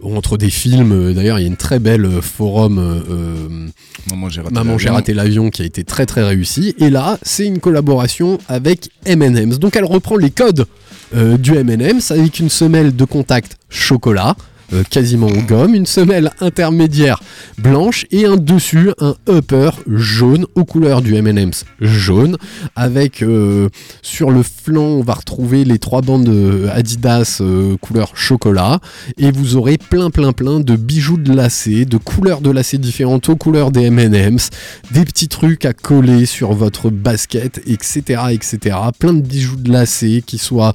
Ou 0.00 0.16
entre 0.16 0.36
des 0.36 0.50
films. 0.50 1.14
D'ailleurs, 1.14 1.38
il 1.38 1.42
y 1.42 1.44
a 1.44 1.48
une 1.48 1.56
très 1.56 1.78
belle 1.78 2.04
euh, 2.04 2.20
forum 2.20 2.78
euh, 2.78 3.00
euh, 3.10 3.68
Maman, 4.10 4.28
j'ai 4.28 4.40
raté. 4.40 4.54
L'avion. 4.54 4.94
raté 4.94 5.14
l'avion 5.14 5.50
qui 5.50 5.62
a 5.62 5.64
été 5.64 5.84
très 5.84 6.06
très 6.06 6.22
réussi. 6.22 6.74
Et 6.78 6.90
là, 6.90 7.18
c'est 7.22 7.46
une 7.46 7.58
collaboration 7.58 8.38
avec 8.48 8.90
M&M's. 9.06 9.58
Donc, 9.58 9.76
elle 9.76 9.84
reprend 9.84 10.16
les 10.16 10.30
codes 10.30 10.66
euh, 11.14 11.36
du 11.36 11.56
M&M's 11.56 12.10
avec 12.10 12.38
une 12.38 12.48
semelle 12.50 12.94
de 12.94 13.04
contact 13.04 13.56
chocolat. 13.68 14.36
Euh, 14.74 14.82
quasiment 14.88 15.26
en 15.26 15.42
gomme, 15.42 15.74
une 15.74 15.86
semelle 15.86 16.30
intermédiaire 16.40 17.22
blanche 17.58 18.06
et 18.10 18.26
un 18.26 18.36
dessus, 18.36 18.90
un 19.00 19.14
upper 19.28 19.70
jaune 19.86 20.46
aux 20.54 20.64
couleurs 20.64 21.02
du 21.02 21.14
M&M's 21.14 21.64
jaune, 21.80 22.36
avec 22.74 23.22
euh, 23.22 23.68
sur 24.02 24.30
le 24.30 24.42
flanc 24.42 24.82
on 24.82 25.02
va 25.02 25.14
retrouver 25.14 25.64
les 25.64 25.78
trois 25.78 26.02
bandes 26.02 26.68
Adidas 26.72 27.38
euh, 27.40 27.76
couleur 27.80 28.16
chocolat 28.16 28.80
et 29.18 29.30
vous 29.30 29.56
aurez 29.56 29.78
plein 29.78 30.10
plein 30.10 30.32
plein 30.32 30.60
de 30.60 30.76
bijoux 30.76 31.16
de 31.16 31.32
lacets, 31.32 31.84
de 31.84 31.96
couleurs 31.96 32.40
de 32.40 32.50
lacets 32.50 32.78
différentes 32.78 33.28
aux 33.28 33.36
couleurs 33.36 33.70
des 33.70 33.84
M&M's, 33.84 34.50
des 34.90 35.04
petits 35.04 35.28
trucs 35.28 35.64
à 35.64 35.72
coller 35.72 36.26
sur 36.26 36.52
votre 36.52 36.90
basket, 36.90 37.60
etc. 37.66 38.22
etc. 38.32 38.76
Plein 38.98 39.14
de 39.14 39.22
bijoux 39.22 39.56
de 39.56 39.70
lacets 39.70 40.22
qui 40.24 40.38
soient 40.38 40.74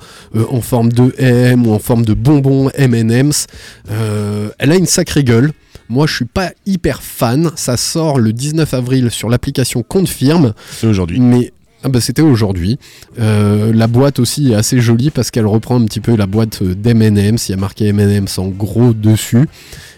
en 0.52 0.62
forme 0.62 0.92
de 0.92 1.14
M 1.18 1.68
ou 1.68 1.74
en 1.74 1.80
forme 1.80 2.06
de 2.06 2.14
bonbons 2.14 2.70
M&M's. 2.76 3.48
Euh, 3.92 4.50
elle 4.58 4.72
a 4.72 4.76
une 4.76 4.86
sacrée 4.86 5.24
gueule. 5.24 5.52
Moi, 5.90 6.06
je 6.06 6.16
suis 6.16 6.26
pas 6.26 6.52
hyper 6.66 7.02
fan. 7.02 7.52
Ça 7.56 7.78
sort 7.78 8.20
le 8.20 8.34
19 8.34 8.74
avril 8.74 9.10
sur 9.10 9.30
l'application 9.30 9.84
Confirme. 9.84 10.54
C'est 10.72 10.88
aujourd'hui. 10.88 11.20
Mais 11.20 11.52
ah 11.82 11.88
bah 11.88 12.02
c'était 12.02 12.22
aujourd'hui. 12.22 12.78
Euh, 13.20 13.72
la 13.74 13.88
boîte 13.88 14.20
aussi 14.20 14.52
est 14.52 14.56
assez 14.56 14.82
jolie 14.82 15.12
parce 15.12 15.32
qu'elle 15.32 15.48
reprend 15.48 15.80
un 15.80 15.86
petit 15.86 16.02
peu 16.02 16.16
la 16.16 16.28
boîte 16.28 16.62
d'M&M's. 16.62 17.48
Il 17.48 17.52
y 17.54 17.56
a 17.56 17.58
marqué 17.58 17.88
M&M's 17.88 18.38
en 18.38 18.50
gros 18.50 18.94
dessus. 18.94 19.48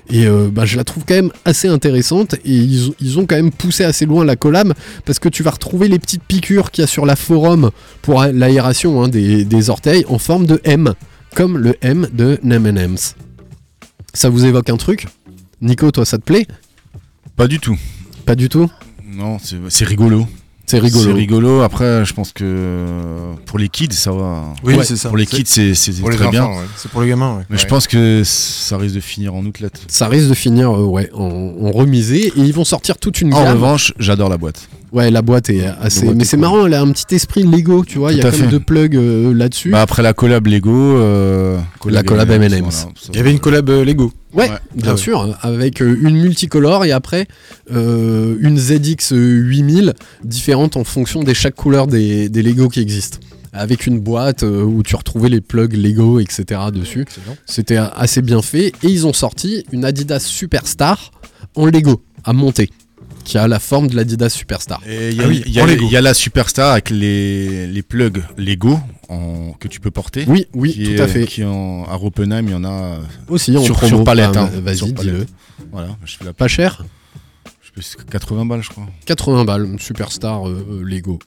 Et 0.09 0.27
euh, 0.27 0.49
bah, 0.51 0.65
je 0.65 0.77
la 0.77 0.83
trouve 0.83 1.05
quand 1.07 1.15
même 1.15 1.31
assez 1.43 1.67
intéressante. 1.67 2.35
Et 2.45 2.55
ils, 2.55 2.93
ils 3.01 3.19
ont 3.19 3.25
quand 3.25 3.35
même 3.35 3.51
poussé 3.51 3.83
assez 3.83 4.05
loin 4.05 4.23
la 4.23 4.35
collab 4.35 4.73
parce 5.05 5.19
que 5.19 5.27
tu 5.27 5.41
vas 5.41 5.51
retrouver 5.51 5.87
les 5.87 5.99
petites 5.99 6.23
piqûres 6.23 6.69
qu'il 6.69 6.83
y 6.83 6.85
a 6.85 6.87
sur 6.87 7.05
la 7.05 7.15
forum 7.15 7.71
pour 8.01 8.23
l'aération 8.23 9.03
hein, 9.03 9.07
des, 9.07 9.43
des 9.43 9.69
orteils 9.69 10.05
en 10.07 10.19
forme 10.19 10.45
de 10.45 10.61
M, 10.63 10.93
comme 11.35 11.57
le 11.57 11.75
M 11.81 12.07
de 12.13 12.39
M&M's. 12.43 13.15
Ça 14.13 14.29
vous 14.29 14.45
évoque 14.45 14.69
un 14.69 14.77
truc 14.77 15.07
Nico, 15.61 15.91
toi, 15.91 16.05
ça 16.05 16.17
te 16.17 16.23
plaît 16.23 16.45
Pas 17.35 17.47
du 17.47 17.59
tout. 17.59 17.77
Pas 18.25 18.35
du 18.35 18.49
tout 18.49 18.69
Non, 19.05 19.37
c'est 19.69 19.85
rigolo. 19.85 20.27
C'est 20.65 20.79
rigolo. 20.79 21.03
C'est 21.03 21.11
rigolo. 21.13 21.61
Après, 21.61 22.05
je 22.05 22.13
pense 22.13 22.31
que 22.31 22.85
pour 23.45 23.59
les 23.59 23.67
kids, 23.67 23.91
ça 23.91 24.11
va. 24.11 24.53
Oui, 24.63 24.75
Ouais, 24.75 24.85
c'est 24.85 24.95
ça. 24.95 25.09
Pour 25.09 25.17
les 25.17 25.25
kids, 25.25 25.43
c'est 25.45 25.73
très 26.01 26.29
bien. 26.29 26.47
ouais. 26.47 26.55
C'est 26.77 26.89
pour 26.89 27.01
les 27.01 27.09
gamins, 27.09 27.37
ouais. 27.37 27.43
Mais 27.49 27.57
je 27.57 27.67
pense 27.67 27.87
que 27.87 28.21
ça 28.23 28.77
risque 28.77 28.95
de 28.95 29.01
finir 29.01 29.35
en 29.35 29.45
outlet. 29.45 29.69
Ça 29.87 30.07
risque 30.07 30.29
de 30.29 30.33
finir 30.33 30.71
euh, 30.73 30.85
ouais, 30.85 31.09
en, 31.13 31.23
en 31.61 31.71
remisé 31.71 32.27
et 32.27 32.33
ils 32.39 32.53
vont 32.53 32.63
sortir 32.63 32.97
toute 32.97 33.19
une 33.21 33.33
En 33.33 33.43
gamme. 33.43 33.53
revanche, 33.55 33.93
j'adore 33.99 34.29
la 34.29 34.37
boîte. 34.37 34.69
Ouais, 34.91 35.09
la 35.09 35.21
boîte 35.21 35.49
est 35.49 35.65
assez. 35.65 36.05
boîte 36.05 36.15
mais 36.17 36.23
est 36.23 36.25
c'est 36.25 36.35
cool. 36.37 36.41
marrant, 36.41 36.65
elle 36.65 36.73
a 36.73 36.81
un 36.81 36.91
petit 36.91 37.15
esprit 37.15 37.43
Lego, 37.43 37.85
tu 37.85 37.97
vois. 37.97 38.11
Il 38.11 38.17
y 38.17 38.21
a 38.21 38.23
comme 38.23 38.33
fait. 38.41 38.47
deux 38.47 38.59
plugs 38.59 38.95
euh, 38.95 39.33
là-dessus. 39.33 39.69
Bah, 39.71 39.81
après 39.81 40.03
la 40.03 40.13
collab 40.13 40.47
Lego. 40.47 40.71
euh, 40.73 41.57
La 41.85 42.03
collab 42.03 42.29
M&M's. 42.29 42.87
Il 43.09 43.15
y 43.15 43.19
avait 43.19 43.31
une 43.31 43.39
collab 43.39 43.69
euh, 43.69 43.85
Lego. 43.85 44.11
ouais, 44.33 44.49
ouais. 44.49 44.55
bien 44.75 44.87
Ah 44.87 44.91
ouais. 44.91 44.97
sûr, 44.97 45.37
avec 45.41 45.81
euh, 45.81 45.97
une 46.01 46.17
multicolore 46.21 46.83
et 46.83 46.91
après 46.91 47.27
euh, 47.71 48.35
une 48.41 48.57
ZX 48.57 49.11
8000 49.15 49.93
différente 50.25 50.75
en 50.75 50.83
fonction 50.83 51.23
des 51.23 51.33
chaque 51.33 51.55
couleur 51.55 51.87
des, 51.87 52.27
des 52.27 52.43
Lego 52.43 52.67
qui 52.67 52.81
existent. 52.81 53.17
Avec 53.53 53.85
une 53.85 53.99
boîte 53.99 54.43
où 54.43 54.81
tu 54.81 54.95
retrouvais 54.95 55.27
les 55.27 55.41
plugs 55.41 55.73
Lego, 55.73 56.21
etc. 56.21 56.61
dessus. 56.73 57.05
C'était 57.45 57.75
assez 57.77 58.21
bien 58.21 58.41
fait. 58.41 58.67
Et 58.81 58.87
ils 58.87 59.05
ont 59.05 59.11
sorti 59.11 59.65
une 59.73 59.83
Adidas 59.83 60.19
Superstar 60.21 61.11
en 61.55 61.65
Lego 61.65 62.01
à 62.23 62.31
monter, 62.31 62.69
qui 63.23 63.37
a 63.37 63.47
la 63.47 63.59
forme 63.59 63.87
de 63.87 63.95
l'Adidas 63.95 64.29
Superstar. 64.29 64.81
Il 64.87 65.13
y, 65.13 65.19
a- 65.21 65.23
Ah 65.23 65.27
oui, 65.27 65.43
il 65.45 65.51
y 65.53 65.59
a 65.95 65.99
y 65.99 66.03
la 66.03 66.13
Superstar 66.13 66.71
avec 66.73 66.89
les, 66.89 67.67
les 67.67 67.81
plugs 67.81 68.21
Lego 68.37 68.79
en, 69.09 69.53
que 69.59 69.67
tu 69.67 69.79
peux 69.79 69.91
porter. 69.91 70.25
Oui, 70.27 70.47
oui, 70.53 70.73
qui 70.73 70.83
tout 70.83 70.91
est- 70.91 71.01
à 71.01 71.07
fait. 71.07 71.25
Qui 71.25 71.43
en, 71.43 71.83
à 71.85 71.95
Ropenheim, 71.95 72.45
il 72.47 72.51
y 72.51 72.55
en 72.55 72.63
a. 72.63 72.69
euh, 72.71 72.99
Aussi 73.27 73.51
sur, 73.63 73.75
promo. 73.75 73.87
sur 73.87 74.03
palette. 74.03 74.35
hein, 74.37 74.49
Vas-y, 74.63 74.93
dis-le. 74.93 75.25
Voilà, 75.71 75.89
je 76.05 76.17
fais 76.17 76.25
la 76.25 76.33
Pas 76.33 76.47
cher 76.47 76.83
je 77.73 77.81
sais 77.81 77.95
pas, 77.95 78.03
80 78.03 78.45
balles, 78.45 78.61
je 78.63 78.69
crois. 78.69 78.85
80 79.05 79.45
balles, 79.45 79.75
Superstar 79.79 80.45
euh, 80.45 80.65
euh, 80.69 80.83
Lego. 80.83 81.19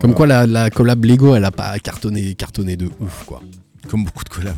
Comme 0.00 0.12
Voilà. 0.12 0.14
quoi 0.14 0.26
la, 0.28 0.46
la 0.46 0.70
collab 0.70 1.04
Lego, 1.04 1.34
elle 1.34 1.44
a 1.44 1.50
pas 1.50 1.76
cartonné, 1.80 2.36
cartonné 2.36 2.76
de 2.76 2.88
ouf 3.00 3.24
quoi. 3.26 3.42
Comme 3.88 4.04
beaucoup 4.04 4.24
de 4.24 4.28
collabs. 4.28 4.54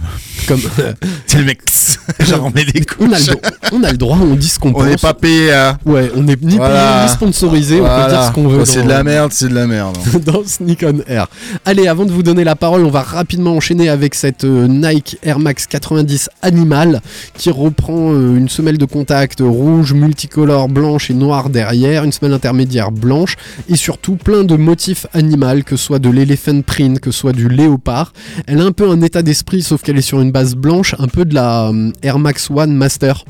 Comme 0.49 0.61
C'est 1.27 1.39
le 1.39 1.45
mec. 1.45 1.61
J'en 2.21 2.45
remets 2.45 2.65
des 2.65 2.81
coups. 2.85 3.09
on 3.09 3.13
a, 3.13 3.19
le 3.19 3.25
droit, 3.27 3.41
on 3.73 3.83
a 3.85 3.91
le 3.93 3.97
droit, 3.97 4.19
on 4.21 4.35
dit 4.35 4.49
ce 4.49 4.59
qu'on 4.59 4.71
On 4.71 4.73
pense. 4.73 4.85
n'est 4.87 4.97
pas 4.97 5.15
payé. 5.15 5.53
hein. 5.53 5.79
Ouais, 5.85 6.11
on 6.17 6.23
n'est 6.23 6.37
ni 6.41 6.57
Voilà. 6.57 6.93
payé 6.95 7.05
ni 7.05 7.09
sponsorisé, 7.11 7.81
on 7.81 7.85
peut 7.85 8.11
dire 8.11 8.25
ce 8.25 8.33
qu'on 8.33 8.49
veut. 8.49 8.59
Quand 8.59 8.65
c'est 8.65 8.83
de 8.83 8.89
la 8.89 9.05
merde, 9.05 9.31
c'est 9.33 9.49
de 9.49 9.55
la 9.55 9.67
merde. 9.69 9.97
dans 10.25 10.43
Sneak 10.45 10.85
on 10.87 11.01
Air. 11.07 11.29
Allez, 11.65 11.87
avant 11.87 12.05
de 12.07 12.11
vous 12.13 12.23
donner 12.25 12.43
la 12.43 12.57
parole, 12.57 12.85
on 12.85 12.91
va 12.91 13.03
rapidement 13.03 13.55
enchaîner 13.57 13.89
avec 13.89 14.15
cette 14.17 14.45
euh, 14.45 14.67
Nike 14.67 15.19
Air 15.23 15.39
Max 15.39 15.67
90 15.69 16.29
Animal 16.43 17.01
qui 17.35 17.51
reprend 17.51 18.13
euh, 18.13 18.37
une 18.37 18.49
semelle 18.49 18.79
de 18.79 18.85
contact 18.87 19.41
rouge, 19.41 19.93
multicolore, 19.93 20.69
blanche 20.69 21.11
et 21.11 21.15
noire 21.15 21.51
derrière, 21.51 22.03
une 22.05 22.13
semelle 22.13 22.33
intermédiaire 22.33 22.91
blanche 22.91 23.37
et 23.69 23.77
surtout 23.77 24.17
plein 24.17 24.43
de 24.43 24.57
motifs 24.57 25.07
animaux, 25.15 25.63
que 25.65 25.77
ce 25.77 25.85
soit 25.85 25.99
de 26.01 26.11
l'éléphant 26.11 26.63
print, 26.63 26.99
que 26.99 27.11
ce 27.13 27.21
soit 27.21 27.33
du 27.33 27.49
léopard. 27.49 28.13
Elle 28.47 28.61
a 28.61 28.65
un 28.65 28.73
peu 28.73 28.91
un 28.91 29.01
état 29.11 29.23
d'esprit, 29.23 29.63
sauf 29.63 29.83
qu'elle 29.83 29.99
est 29.99 30.03
sur 30.03 30.21
une 30.21 30.31
base 30.31 30.55
blanche, 30.55 30.95
un 30.99 31.09
peu 31.09 31.25
de 31.25 31.35
la 31.35 31.69
euh, 31.71 31.91
Air 32.03 32.19
Max 32.21 32.49
One 32.51 32.73
Master 32.73 33.25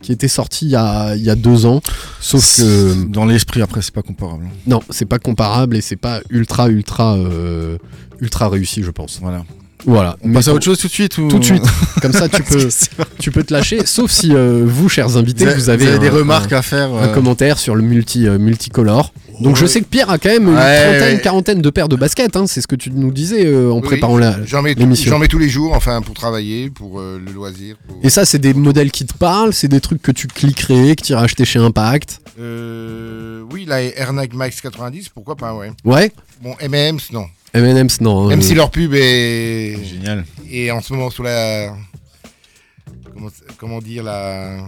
qui 0.00 0.12
était 0.12 0.28
sortie 0.28 0.66
il 0.66 0.70
y 0.72 0.76
a, 0.76 1.14
il 1.16 1.22
y 1.22 1.30
a 1.30 1.34
deux 1.34 1.64
ans. 1.66 1.80
Sauf 2.20 2.56
que. 2.58 3.04
Dans 3.06 3.24
l'esprit, 3.24 3.62
après, 3.62 3.80
c'est 3.82 3.94
pas 3.94 4.02
comparable. 4.02 4.44
Non, 4.66 4.80
c'est 4.90 5.06
pas 5.06 5.18
comparable 5.18 5.76
et 5.76 5.80
c'est 5.80 5.96
pas 5.96 6.20
ultra 6.30 6.68
ultra 6.68 7.16
euh, 7.16 7.78
ultra 8.20 8.48
réussi, 8.48 8.82
je 8.82 8.90
pense. 8.90 9.18
Voilà. 9.20 9.44
Voilà. 9.86 10.16
On 10.22 10.28
Mais 10.28 10.34
passe 10.34 10.48
à 10.48 10.54
autre 10.54 10.64
chose 10.64 10.78
tout 10.78 10.86
de 10.88 10.92
suite 10.92 11.18
ou... 11.18 11.28
Tout 11.28 11.38
de 11.38 11.44
suite. 11.44 11.64
Comme 12.02 12.12
ça, 12.12 12.28
tu 12.28 12.42
peux, 12.42 12.68
tu 13.18 13.30
peux 13.30 13.42
te 13.44 13.52
lâcher. 13.52 13.84
Sauf 13.86 14.10
si 14.10 14.34
euh, 14.34 14.62
vous, 14.66 14.88
chers 14.88 15.16
invités, 15.16 15.46
vous 15.46 15.68
avez, 15.68 15.88
un- 15.88 15.98
des 15.98 16.08
un- 16.08 16.12
remarques 16.12 16.52
à 16.52 16.62
faire. 16.62 16.94
un, 16.94 17.08
commentaire 17.08 17.58
sur 17.58 17.74
le 17.74 17.82
multi 17.82 18.28
multicolore. 18.28 19.12
Donc 19.40 19.56
je 19.56 19.66
sais 19.66 19.80
que 19.80 19.86
Pierre 19.86 20.10
a 20.10 20.18
quand 20.18 20.28
même 20.28 20.48
une 20.48 20.54
Ouais, 20.54 20.82
trentaine, 20.98 21.16
ouais. 21.16 21.20
quarantaine 21.22 21.60
de 21.62 21.70
paires 21.70 21.88
de 21.88 21.96
baskets. 21.96 22.36
hein, 22.36 22.46
c'est 22.46 22.60
ce 22.60 22.66
que 22.66 22.76
tu 22.76 22.90
nous 22.90 23.10
disais 23.12 23.46
euh, 23.46 23.70
en 23.72 23.76
Oui, 23.76 23.82
préparant 23.82 24.16
la. 24.18 24.44
J'en 24.44 24.62
mets, 24.62 24.74
l'émission. 24.74 25.10
j'en 25.10 25.18
mets 25.18 25.28
tous 25.28 25.38
les 25.38 25.48
jours, 25.48 25.72
enfin 25.74 26.02
pour 26.02 26.14
travailler, 26.14 26.70
pour 26.70 27.00
euh, 27.00 27.20
le 27.24 27.32
loisir. 27.32 27.76
pour- 27.86 27.98
Et 28.02 28.10
ça, 28.10 28.24
c'est 28.24 28.38
des 28.38 28.54
modèles 28.54 28.90
qui 28.90 29.04
te 29.06 29.14
parlent, 29.14 29.52
c'est 29.52 29.68
des 29.68 29.80
trucs 29.80 30.00
que 30.02 30.12
tu 30.12 30.26
cliquerais, 30.28 30.94
que 30.96 31.02
tu 31.04 31.12
iras 31.12 31.22
acheter 31.24 31.44
chez 31.44 31.58
Impact. 31.58 32.20
Euh, 32.40 33.42
oui, 33.52 33.64
la 33.66 33.82
Air 33.82 34.12
Nike 34.12 34.34
Max 34.34 34.60
90, 34.60 35.08
pourquoi 35.08 35.36
pas, 35.36 35.54
ouais. 35.54 35.70
Ouais. 35.84 36.12
Bon, 36.42 36.54
M&M's, 36.60 37.10
non. 37.12 37.26
M&M's, 37.54 38.00
non. 38.00 38.26
Même 38.28 38.38
euh, 38.40 38.42
si 38.42 38.54
leur 38.54 38.70
pub 38.70 38.92
est, 38.94 39.76
Génial. 39.84 40.24
est 40.50 40.70
en 40.70 40.80
ce 40.80 40.92
moment 40.92 41.10
sous 41.10 41.22
la. 41.22 41.74
Comment, 43.12 43.28
comment 43.58 43.78
dire, 43.80 44.02
la. 44.02 44.58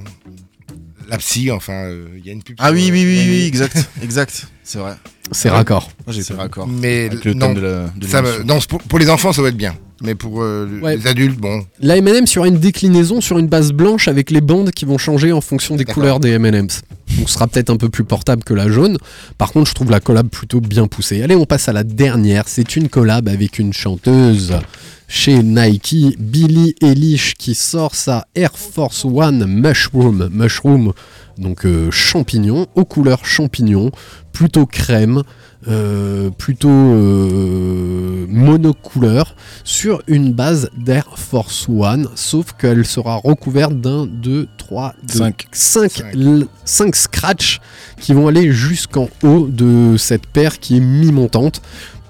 La 1.08 1.18
psy, 1.18 1.50
enfin, 1.50 1.72
euh, 1.84 2.06
il 2.18 2.26
y 2.26 2.30
a 2.30 2.32
une 2.32 2.42
pub. 2.42 2.56
Ah 2.58 2.72
oui, 2.72 2.88
euh, 2.88 2.92
oui, 2.92 3.04
oui, 3.04 3.18
M&M's. 3.20 3.28
oui, 3.30 3.44
exact. 3.46 3.88
Exact. 4.02 4.46
C'est 4.64 4.78
vrai. 4.78 4.94
c'est 5.30 5.48
raccord. 5.50 5.90
Moi, 6.06 6.14
j'ai 6.14 6.22
pas 6.24 6.42
d'accord. 6.42 6.66
Mais 6.66 7.08
non, 7.26 7.38
thème 7.38 7.54
de 7.54 7.60
la 7.60 7.86
de 7.96 8.06
ça 8.06 8.20
me- 8.22 8.26
l'émission. 8.28 8.46
non, 8.54 8.60
c'est 8.60 8.68
pour, 8.68 8.82
pour 8.82 8.98
les 8.98 9.08
enfants, 9.08 9.32
ça 9.32 9.40
va 9.42 9.48
être 9.48 9.56
bien. 9.56 9.76
Mais 10.02 10.14
pour 10.14 10.42
euh, 10.42 10.80
Ouais. 10.82 10.96
les 10.96 11.06
adultes, 11.06 11.38
bon. 11.38 11.64
La 11.80 11.96
M&M 11.96 12.26
sur 12.26 12.44
une 12.44 12.58
déclinaison 12.58 13.20
sur 13.20 13.38
une 13.38 13.46
base 13.46 13.72
blanche 13.72 14.08
avec 14.08 14.30
les 14.30 14.40
bandes 14.42 14.70
qui 14.72 14.84
vont 14.84 14.98
changer 14.98 15.32
en 15.32 15.40
fonction 15.40 15.76
des 15.76 15.84
couleurs 15.84 16.20
des 16.20 16.30
M&M's. 16.32 16.82
Donc 17.16 17.28
ce 17.28 17.34
sera 17.34 17.46
peut-être 17.46 17.70
un 17.70 17.76
peu 17.76 17.88
plus 17.88 18.04
portable 18.04 18.42
que 18.44 18.52
la 18.52 18.68
jaune. 18.68 18.98
Par 19.38 19.52
contre, 19.52 19.70
je 19.70 19.74
trouve 19.74 19.90
la 19.90 20.00
collab 20.00 20.28
plutôt 20.28 20.60
bien 20.60 20.86
poussée. 20.86 21.22
Allez, 21.22 21.36
on 21.36 21.46
passe 21.46 21.68
à 21.68 21.72
la 21.72 21.84
dernière. 21.84 22.44
C'est 22.48 22.76
une 22.76 22.88
collab 22.88 23.28
avec 23.28 23.58
une 23.58 23.72
chanteuse 23.72 24.52
chez 25.08 25.42
Nike, 25.42 26.16
Billie 26.18 26.74
Eilish, 26.82 27.34
qui 27.34 27.54
sort 27.54 27.94
sa 27.94 28.26
Air 28.34 28.56
Force 28.56 29.04
One 29.04 29.46
Mushroom. 29.46 30.28
Mushroom, 30.32 30.92
donc 31.38 31.64
euh, 31.64 31.90
champignon, 31.90 32.66
aux 32.74 32.84
couleurs 32.84 33.24
champignon, 33.24 33.90
plutôt 34.32 34.66
crème. 34.66 35.22
euh, 35.68 36.30
plutôt 36.30 36.68
euh, 36.70 38.26
monocouleur 38.28 39.34
sur 39.64 40.00
une 40.06 40.32
base 40.32 40.70
d'Air 40.76 41.18
Force 41.18 41.66
One, 41.68 42.08
sauf 42.14 42.52
qu'elle 42.52 42.84
sera 42.86 43.16
recouverte 43.16 43.80
d'un, 43.80 44.06
deux, 44.06 44.46
trois, 44.58 44.94
Cinq. 45.08 45.46
cinq, 45.52 45.90
Cinq. 45.90 46.14
l- 46.14 46.46
cinq 46.64 46.94
scratchs 46.94 47.60
qui 48.00 48.12
vont 48.12 48.28
aller 48.28 48.52
jusqu'en 48.52 49.08
haut 49.24 49.48
de 49.50 49.96
cette 49.96 50.26
paire 50.26 50.60
qui 50.60 50.76
est 50.76 50.80
mi-montante. 50.80 51.60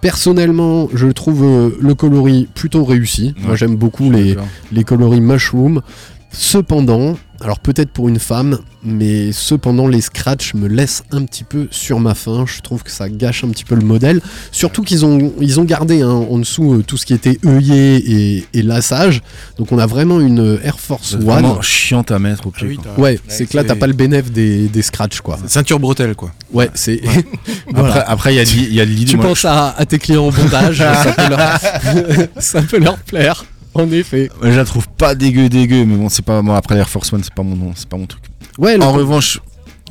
Personnellement, 0.00 0.88
je 0.94 1.08
trouve 1.08 1.44
euh, 1.44 1.70
le 1.80 1.94
coloris 1.94 2.48
plutôt 2.54 2.84
réussi. 2.84 3.34
Moi, 3.42 3.56
j'aime 3.56 3.76
beaucoup 3.76 4.10
les 4.10 4.84
coloris 4.84 5.20
mushroom. 5.20 5.82
Cependant, 6.30 7.16
alors 7.40 7.58
peut-être 7.58 7.90
pour 7.90 8.08
une 8.08 8.18
femme, 8.18 8.58
mais 8.82 9.30
cependant 9.32 9.86
les 9.88 10.00
scratchs 10.00 10.54
me 10.54 10.68
laissent 10.68 11.02
un 11.12 11.24
petit 11.24 11.44
peu 11.44 11.68
sur 11.70 12.00
ma 12.00 12.14
faim. 12.14 12.44
Je 12.46 12.60
trouve 12.60 12.82
que 12.82 12.90
ça 12.90 13.08
gâche 13.08 13.44
un 13.44 13.48
petit 13.48 13.64
peu 13.64 13.74
le 13.74 13.84
modèle. 13.84 14.20
Surtout 14.52 14.82
qu'ils 14.82 15.04
ont, 15.04 15.32
ils 15.40 15.60
ont 15.60 15.64
gardé 15.64 16.02
hein, 16.02 16.08
en 16.08 16.38
dessous 16.38 16.74
euh, 16.74 16.82
tout 16.86 16.96
ce 16.96 17.04
qui 17.06 17.12
était 17.14 17.38
œillet 17.44 17.96
et, 17.98 18.46
et 18.54 18.62
lassage. 18.62 19.20
Donc 19.58 19.72
on 19.72 19.78
a 19.78 19.86
vraiment 19.86 20.20
une 20.20 20.58
Air 20.62 20.78
Force 20.80 21.10
C'est 21.10 21.16
One. 21.16 21.22
vraiment 21.24 21.60
chiante 21.62 22.10
à 22.10 22.18
mettre 22.18 22.46
au 22.46 22.52
Ah 22.54 22.58
pied. 22.58 22.68
oui, 22.68 22.78
t'as- 22.82 23.00
Ouais, 23.00 23.18
c'est 23.28 23.46
que 23.46 23.56
là 23.56 23.64
t'as 23.64 23.74
pas 23.76 23.86
le 23.86 23.92
bénéf 23.92 24.30
des, 24.32 24.68
des 24.68 24.82
scratchs 24.82 25.20
quoi. 25.20 25.38
Ceinture 25.46 25.78
bretelle, 25.80 26.14
quoi. 26.14 26.32
Ouais, 26.52 26.70
c'est. 26.74 27.00
Après, 27.06 27.24
Voilà. 27.72 28.08
après, 28.08 28.34
il 28.34 28.36
y 28.36 28.40
a 28.40 28.74
y 28.76 28.80
a 28.80 28.84
l'idée. 28.84 29.10
Tu 29.10 29.16
moi, 29.16 29.26
penses 29.26 29.44
à, 29.44 29.70
à 29.76 29.84
tes 29.84 29.98
clients 29.98 30.26
en 30.26 30.30
bondage, 30.30 30.78
ça, 31.02 31.12
peut 31.12 31.28
leur, 31.28 32.26
ça 32.38 32.62
peut 32.62 32.78
leur 32.78 32.98
plaire. 32.98 33.44
En 33.82 33.90
effet. 33.92 34.30
Je 34.42 34.48
la 34.48 34.64
trouve 34.64 34.88
pas 34.88 35.14
dégueu 35.14 35.48
dégueu, 35.48 35.84
mais 35.84 35.96
bon, 35.96 36.08
c'est 36.08 36.24
pas 36.24 36.42
moi 36.42 36.56
après 36.56 36.76
Air 36.76 36.88
Force 36.88 37.12
One, 37.12 37.22
c'est 37.22 37.34
pas 37.34 37.42
mon 37.42 37.72
c'est 37.74 37.88
pas 37.88 37.96
mon 37.96 38.06
truc. 38.06 38.22
Ouais, 38.58 38.80
En 38.82 38.92
revanche, 38.92 39.40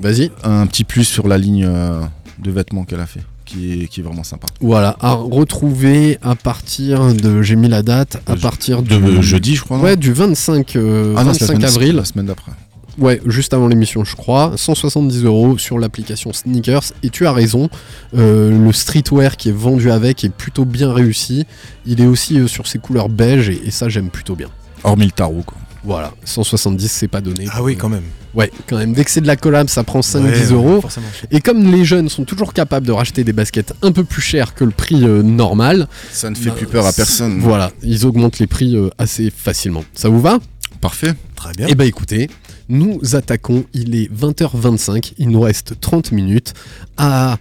vas-y. 0.01 0.31
un 0.43 0.65
petit 0.67 0.83
plus 0.83 1.03
sur 1.05 1.27
la 1.27 1.37
ligne 1.37 1.65
euh, 1.67 2.01
de 2.39 2.51
vêtements 2.51 2.83
qu'elle 2.83 2.99
a 2.99 3.05
fait, 3.05 3.21
qui 3.45 3.83
est, 3.83 3.87
qui 3.87 3.99
est 3.99 4.03
vraiment 4.03 4.23
sympa. 4.23 4.47
Voilà, 4.59 4.95
à 4.99 5.13
retrouver 5.13 6.17
à 6.23 6.35
partir 6.35 7.13
de. 7.13 7.41
J'ai 7.43 7.55
mis 7.55 7.67
la 7.69 7.83
date, 7.83 8.17
à 8.27 8.35
Je- 8.35 8.41
partir 8.41 8.81
de 8.81 8.97
du. 8.97 9.21
jeudi, 9.23 9.55
je 9.55 9.61
crois, 9.63 9.77
non? 9.77 9.83
Ouais, 9.83 9.95
du 9.95 10.13
25, 10.13 10.75
euh, 10.75 11.13
Ah 11.17 11.23
non, 11.23 11.33
c'est 11.33 11.41
la 11.41 11.53
25 11.53 11.53
semaine- 11.53 11.63
avril. 11.65 11.95
la 11.95 12.05
semaine 12.05 12.25
d'après. 12.25 12.51
Ouais, 12.97 13.21
juste 13.25 13.53
avant 13.53 13.67
l'émission, 13.67 14.05
je 14.05 14.15
crois. 14.15 14.53
170 14.55 15.23
euros 15.25 15.57
sur 15.57 15.79
l'application 15.79 16.31
Sneakers. 16.33 16.93
Et 17.03 17.09
tu 17.09 17.25
as 17.27 17.33
raison, 17.33 17.69
euh, 18.15 18.49
le 18.57 18.71
streetwear 18.71 19.35
qui 19.37 19.49
est 19.49 19.53
vendu 19.57 19.91
avec 19.91 20.23
est 20.23 20.29
plutôt 20.29 20.65
bien 20.65 20.93
réussi. 20.93 21.45
Il 21.85 21.99
est 22.01 22.05
aussi 22.07 22.39
euh, 22.39 22.47
sur 22.47 22.67
ses 22.67 22.79
couleurs 22.79 23.09
beige 23.09 23.49
et, 23.49 23.61
et 23.65 23.71
ça, 23.71 23.89
j'aime 23.89 24.09
plutôt 24.09 24.35
bien. 24.35 24.47
Hormis 24.83 25.05
le 25.05 25.11
tarot, 25.11 25.43
quoi. 25.45 25.57
Voilà, 25.83 26.13
170, 26.23 26.87
c'est 26.91 27.07
pas 27.07 27.21
donné. 27.21 27.45
Ah 27.51 27.61
oui, 27.61 27.75
quand 27.75 27.89
même. 27.89 28.01
Ouais, 28.33 28.49
quand 28.67 28.77
même. 28.77 28.93
Dès 28.93 29.03
que 29.05 29.11
c'est 29.11 29.21
de 29.21 29.27
la 29.27 29.35
collab, 29.35 29.67
ça 29.69 29.83
prend 29.83 29.99
5-10 29.99 30.17
Ouais, 30.23 30.29
ouais, 30.31 30.51
euros. 30.53 30.81
forcément. 30.81 31.05
Et 31.29 31.41
comme 31.41 31.71
les 31.71 31.85
jeunes 31.85 32.09
sont 32.09 32.23
toujours 32.23 32.53
capables 32.53 32.87
de 32.87 32.91
racheter 32.91 33.23
des 33.23 33.33
baskets 33.33 33.73
un 33.83 33.91
peu 33.91 34.03
plus 34.03 34.21
chères 34.21 34.55
que 34.55 34.63
le 34.63 34.71
prix 34.71 35.03
euh, 35.03 35.21
normal, 35.21 35.87
Ça 36.11 36.31
ne 36.31 36.35
fait 36.35 36.49
bah, 36.49 36.55
plus 36.57 36.65
peur 36.65 36.85
à 36.87 36.91
c'est- 36.91 36.97
personne. 37.03 37.37
Voilà, 37.39 37.71
ils 37.83 38.05
augmentent 38.07 38.39
les 38.39 38.47
prix 38.47 38.75
euh, 38.75 38.89
assez 38.97 39.29
facilement. 39.29 39.83
Ça 39.93 40.09
vous 40.09 40.19
va? 40.21 40.39
Parfait. 40.81 41.13
Très 41.35 41.51
bien. 41.53 41.67
Eh 41.69 41.75
ben 41.75 41.85
écoutez, 41.85 42.29
nous 42.69 43.15
attaquons, 43.15 43.65
il 43.73 43.95
est 43.95 44.11
20h25, 44.11 45.13
il 45.17 45.29
nous 45.29 45.41
reste 45.41 45.79
30 45.79 46.11
minutes 46.11 46.53
à 46.97 47.37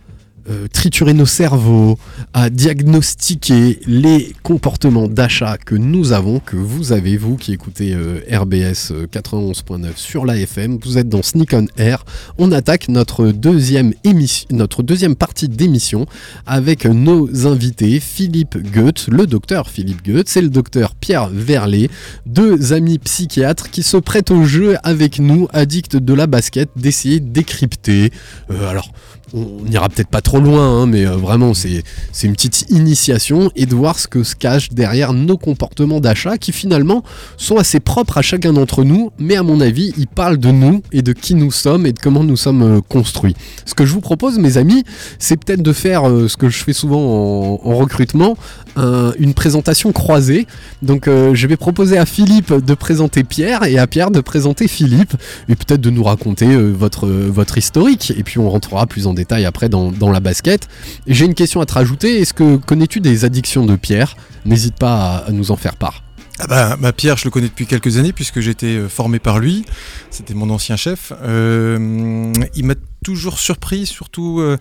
euh, 0.50 0.66
triturer 0.72 1.14
nos 1.14 1.26
cerveaux, 1.26 1.98
à 2.32 2.50
diagnostiquer 2.50 3.80
les 3.86 4.32
comportements 4.42 5.08
d'achat 5.08 5.56
que 5.58 5.74
nous 5.74 6.12
avons, 6.12 6.40
que 6.40 6.56
vous 6.56 6.92
avez, 6.92 7.16
vous 7.16 7.36
qui 7.36 7.52
écoutez 7.52 7.94
euh, 7.94 8.20
RBS 8.30 8.92
euh, 8.92 9.06
91.9 9.06 9.96
sur 9.96 10.24
la 10.24 10.36
FM, 10.36 10.78
vous 10.82 10.98
êtes 10.98 11.08
dans 11.08 11.22
Sneak 11.22 11.52
on 11.54 11.66
Air, 11.76 12.04
on 12.38 12.52
attaque 12.52 12.88
notre 12.88 13.28
deuxième, 13.28 13.94
émission, 14.04 14.46
notre 14.50 14.82
deuxième 14.82 15.16
partie 15.16 15.48
d'émission 15.48 16.06
avec 16.46 16.84
nos 16.84 17.46
invités, 17.46 18.00
Philippe 18.00 18.56
Goethe, 18.72 19.08
le 19.08 19.26
docteur 19.26 19.68
Philippe 19.68 20.04
Goethe, 20.04 20.28
c'est 20.28 20.42
le 20.42 20.50
docteur 20.50 20.94
Pierre 20.94 21.28
Verlet, 21.28 21.88
deux 22.26 22.72
amis 22.72 22.98
psychiatres 22.98 23.70
qui 23.70 23.82
se 23.82 23.96
prêtent 23.96 24.30
au 24.30 24.44
jeu 24.44 24.76
avec 24.82 25.18
nous, 25.18 25.48
addicts 25.52 25.96
de 25.96 26.14
la 26.14 26.26
basket, 26.26 26.68
d'essayer 26.76 27.20
de 27.20 27.28
décrypter. 27.28 28.10
Euh, 28.50 28.68
alors, 28.68 28.90
on 29.32 29.64
n'ira 29.68 29.88
peut-être 29.88 30.08
pas 30.08 30.20
trop 30.20 30.38
loin, 30.38 30.82
hein, 30.82 30.86
mais 30.86 31.06
euh, 31.06 31.16
vraiment, 31.16 31.54
c'est 31.54 31.82
une 32.22 32.32
petite 32.34 32.66
initiation 32.70 33.50
et 33.56 33.66
de 33.66 33.74
voir 33.74 33.98
ce 33.98 34.06
que 34.06 34.22
se 34.22 34.34
cache 34.36 34.70
derrière 34.70 35.12
nos 35.12 35.36
comportements 35.38 36.00
d'achat 36.00 36.36
qui 36.38 36.52
finalement 36.52 37.02
sont 37.36 37.56
assez 37.56 37.80
propres 37.80 38.18
à 38.18 38.22
chacun 38.22 38.52
d'entre 38.52 38.84
nous, 38.84 39.10
mais 39.18 39.36
à 39.36 39.42
mon 39.42 39.60
avis, 39.60 39.92
ils 39.96 40.06
parlent 40.06 40.38
de 40.38 40.50
nous 40.50 40.82
et 40.92 41.02
de 41.02 41.12
qui 41.12 41.34
nous 41.34 41.50
sommes 41.50 41.86
et 41.86 41.92
de 41.92 41.98
comment 41.98 42.22
nous 42.22 42.36
sommes 42.36 42.62
euh, 42.62 42.80
construits. 42.88 43.34
Ce 43.64 43.74
que 43.74 43.84
je 43.86 43.92
vous 43.92 44.00
propose, 44.00 44.38
mes 44.38 44.56
amis, 44.56 44.84
c'est 45.18 45.36
peut-être 45.42 45.62
de 45.62 45.72
faire 45.72 46.08
euh, 46.08 46.28
ce 46.28 46.36
que 46.36 46.48
je 46.48 46.62
fais 46.62 46.72
souvent 46.72 47.00
en, 47.00 47.60
en 47.64 47.74
recrutement, 47.76 48.36
un- 48.76 49.12
une 49.18 49.34
présentation 49.34 49.92
croisée. 49.92 50.46
Donc 50.82 51.06
je 51.06 51.46
vais 51.46 51.56
proposer 51.56 51.96
à 51.98 52.04
Philippe 52.06 52.52
de 52.52 52.74
présenter 52.74 53.24
Pierre 53.24 53.64
et 53.64 53.78
à 53.78 53.86
Pierre 53.86 54.10
de 54.10 54.20
présenter 54.20 54.68
Philippe 54.68 55.14
et 55.48 55.54
peut-être 55.56 55.80
de 55.80 55.90
nous 55.90 56.02
raconter 56.04 56.56
votre, 56.56 57.06
votre 57.08 57.56
historique. 57.58 58.12
Et 58.16 58.22
puis 58.22 58.38
on 58.38 58.50
rentrera 58.50 58.86
plus 58.86 59.06
en 59.06 59.13
détail 59.14 59.44
après 59.44 59.68
dans, 59.68 59.90
la 60.12 60.20
basket. 60.20 60.68
Et 61.06 61.14
J'ai 61.14 61.24
une 61.24 61.34
question 61.34 61.60
à 61.60 61.66
te 61.66 61.74
rajouter. 61.74 62.20
Est-ce 62.20 62.34
que 62.34 62.56
connais-tu 62.56 63.00
des 63.00 63.24
addictions 63.24 63.64
de 63.64 63.76
Pierre? 63.76 64.16
N'hésite 64.44 64.76
pas 64.76 65.24
à, 65.26 65.30
nous 65.32 65.50
en 65.50 65.56
faire 65.56 65.76
part. 65.76 66.02
Ah 66.40 66.46
bah, 66.48 66.76
bah, 66.80 66.92
Pierre, 66.92 67.16
je 67.16 67.24
le 67.24 67.30
connais 67.30 67.46
depuis 67.46 67.66
quelques 67.66 67.96
années 67.96 68.12
puisque 68.12 68.38
été 68.38 68.76
euh, 68.76 68.88
formé 68.88 69.20
par 69.20 69.38
lui. 69.38 69.64
C'était 70.10 70.34
mon 70.34 70.50
ancien 70.50 70.76
chef. 70.76 71.12
Euh, 71.22 72.32
il 72.56 72.64
m'a 72.64 72.74
toujours 73.04 73.38
surpris, 73.38 73.86
surtout. 73.86 74.40
euh, 74.40 74.56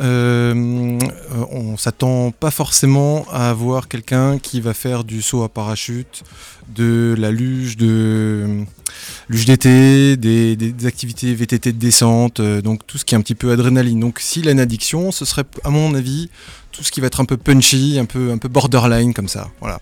euh, 0.00 0.98
on 1.52 1.76
s'attend 1.76 2.32
pas 2.32 2.50
forcément 2.50 3.26
à 3.30 3.50
avoir 3.50 3.88
quelqu'un 3.88 4.38
qui 4.38 4.60
va 4.60 4.74
faire 4.74 5.04
du 5.04 5.22
saut 5.22 5.42
à 5.42 5.48
parachute, 5.48 6.24
de 6.74 7.14
la 7.16 7.30
luge, 7.30 7.76
de 7.76 8.64
luge 9.28 9.44
d'été, 9.44 10.16
des, 10.16 10.86
activités 10.86 11.34
VTT 11.34 11.72
de 11.72 11.78
descente, 11.78 12.40
euh, 12.40 12.60
donc 12.60 12.86
tout 12.86 12.98
ce 12.98 13.04
qui 13.04 13.14
est 13.14 13.18
un 13.18 13.22
petit 13.22 13.34
peu 13.34 13.52
adrénaline. 13.52 14.00
Donc 14.00 14.18
s'il 14.20 14.48
a 14.48 14.52
une 14.52 14.60
addiction, 14.60 15.12
ce 15.12 15.24
serait 15.24 15.44
à 15.64 15.70
mon 15.70 15.94
avis 15.94 16.30
tout 16.76 16.84
ce 16.84 16.90
qui 16.92 17.00
va 17.00 17.06
être 17.06 17.20
un 17.20 17.24
peu 17.24 17.36
punchy, 17.36 17.98
un 17.98 18.04
peu, 18.04 18.30
un 18.32 18.38
peu 18.38 18.48
borderline 18.48 19.14
comme 19.14 19.28
ça. 19.28 19.48
Voilà. 19.60 19.80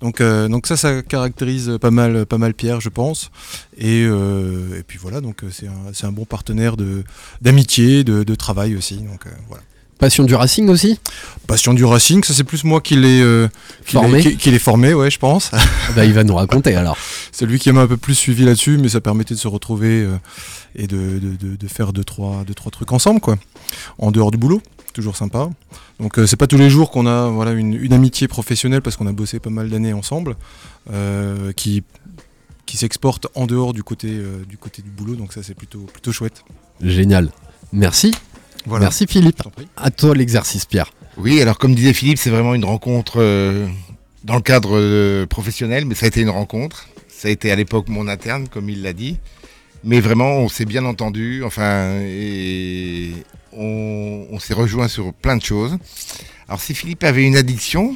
Donc, 0.00 0.20
euh, 0.20 0.48
donc 0.48 0.66
ça, 0.66 0.76
ça 0.76 1.00
caractérise 1.02 1.78
pas 1.80 1.90
mal, 1.92 2.26
pas 2.26 2.38
mal 2.38 2.52
Pierre, 2.54 2.80
je 2.80 2.88
pense. 2.88 3.30
Et, 3.78 4.02
euh, 4.04 4.78
et 4.78 4.82
puis 4.82 4.98
voilà, 5.00 5.20
donc 5.20 5.44
euh, 5.44 5.48
c'est 5.52 5.68
un, 5.68 5.92
c'est 5.92 6.06
un 6.06 6.12
bon 6.12 6.24
partenaire 6.24 6.76
de 6.76 7.04
d'amitié, 7.40 8.02
de, 8.04 8.24
de 8.24 8.34
travail 8.34 8.74
aussi. 8.76 8.96
Donc 8.96 9.26
euh, 9.26 9.30
voilà. 9.48 9.62
Passion 9.98 10.24
du 10.24 10.34
racing 10.34 10.68
aussi? 10.68 10.98
Passion 11.46 11.74
du 11.74 11.84
racing, 11.84 12.24
ça 12.24 12.34
c'est 12.34 12.42
plus 12.42 12.64
moi 12.64 12.80
qui 12.80 12.96
l'ai 12.96 13.20
euh, 13.22 13.46
qui 13.86 13.92
Formé 13.92 14.20
qui- 14.36 14.58
formé, 14.58 14.94
ouais, 14.94 15.12
je 15.12 15.18
pense. 15.20 15.50
Ah 15.52 15.58
bah, 15.94 16.04
Il 16.04 16.12
va 16.12 16.24
nous 16.24 16.34
raconter 16.34 16.74
alors. 16.74 16.96
C'est 17.30 17.46
lui 17.46 17.60
qui 17.60 17.70
m'a 17.70 17.82
un 17.82 17.86
peu 17.86 17.96
plus 17.96 18.16
suivi 18.16 18.44
là-dessus, 18.44 18.78
mais 18.78 18.88
ça 18.88 19.00
permettait 19.00 19.34
de 19.34 19.38
se 19.38 19.46
retrouver 19.46 20.02
euh, 20.02 20.16
et 20.74 20.88
de, 20.88 20.96
de- 21.20 21.36
de- 21.36 21.56
de 21.56 21.68
faire 21.68 21.92
deux 21.92 22.02
trois, 22.02 22.42
deux, 22.44 22.54
trois 22.54 22.72
trucs 22.72 22.90
ensemble, 22.90 23.20
quoi. 23.20 23.36
En 23.98 24.10
dehors 24.10 24.32
du 24.32 24.38
boulot, 24.38 24.60
toujours 24.92 25.16
sympa. 25.16 25.50
Donc 26.00 26.18
euh, 26.18 26.26
c'est 26.26 26.36
pas 26.36 26.46
tous 26.46 26.56
les 26.58 26.70
jours 26.70 26.90
qu'on 26.90 27.06
a 27.06 27.28
voilà, 27.28 27.52
une, 27.52 27.74
une 27.74 27.92
amitié 27.92 28.28
professionnelle, 28.28 28.82
parce 28.82 28.96
qu'on 28.96 29.06
a 29.06 29.12
bossé 29.12 29.38
pas 29.40 29.50
mal 29.50 29.68
d'années 29.68 29.92
ensemble, 29.92 30.36
euh, 30.92 31.52
qui, 31.52 31.82
qui 32.66 32.76
s'exporte 32.76 33.26
en 33.34 33.46
dehors 33.46 33.72
du 33.72 33.82
côté, 33.82 34.08
euh, 34.10 34.44
du 34.48 34.58
côté 34.58 34.82
du 34.82 34.90
boulot, 34.90 35.16
donc 35.16 35.32
ça 35.32 35.42
c'est 35.42 35.54
plutôt, 35.54 35.80
plutôt 35.80 36.12
chouette. 36.12 36.44
Génial. 36.80 37.30
Merci. 37.72 38.12
Voilà. 38.66 38.84
Merci 38.84 39.06
Philippe. 39.06 39.42
À 39.76 39.90
toi 39.90 40.14
l'exercice 40.14 40.66
Pierre. 40.66 40.92
Oui, 41.16 41.40
alors 41.40 41.58
comme 41.58 41.74
disait 41.74 41.92
Philippe, 41.92 42.18
c'est 42.18 42.30
vraiment 42.30 42.54
une 42.54 42.64
rencontre 42.64 43.14
euh, 43.16 43.66
dans 44.24 44.36
le 44.36 44.40
cadre 44.42 44.78
euh, 44.78 45.26
professionnel, 45.26 45.84
mais 45.84 45.94
ça 45.94 46.06
a 46.06 46.08
été 46.08 46.20
une 46.20 46.30
rencontre. 46.30 46.88
Ça 47.08 47.28
a 47.28 47.30
été 47.30 47.52
à 47.52 47.56
l'époque 47.56 47.88
mon 47.88 48.08
interne, 48.08 48.48
comme 48.48 48.68
il 48.68 48.82
l'a 48.82 48.92
dit. 48.92 49.18
Mais 49.84 50.00
vraiment, 50.00 50.36
on 50.36 50.48
s'est 50.48 50.64
bien 50.64 50.84
entendu, 50.84 51.42
enfin, 51.44 51.98
et 52.00 53.12
on, 53.56 54.26
on 54.30 54.38
s'est 54.38 54.54
rejoint 54.54 54.88
sur 54.88 55.12
plein 55.12 55.36
de 55.36 55.42
choses. 55.42 55.76
Alors 56.48 56.60
si 56.60 56.74
Philippe 56.74 57.04
avait 57.04 57.24
une 57.24 57.36
addiction, 57.36 57.94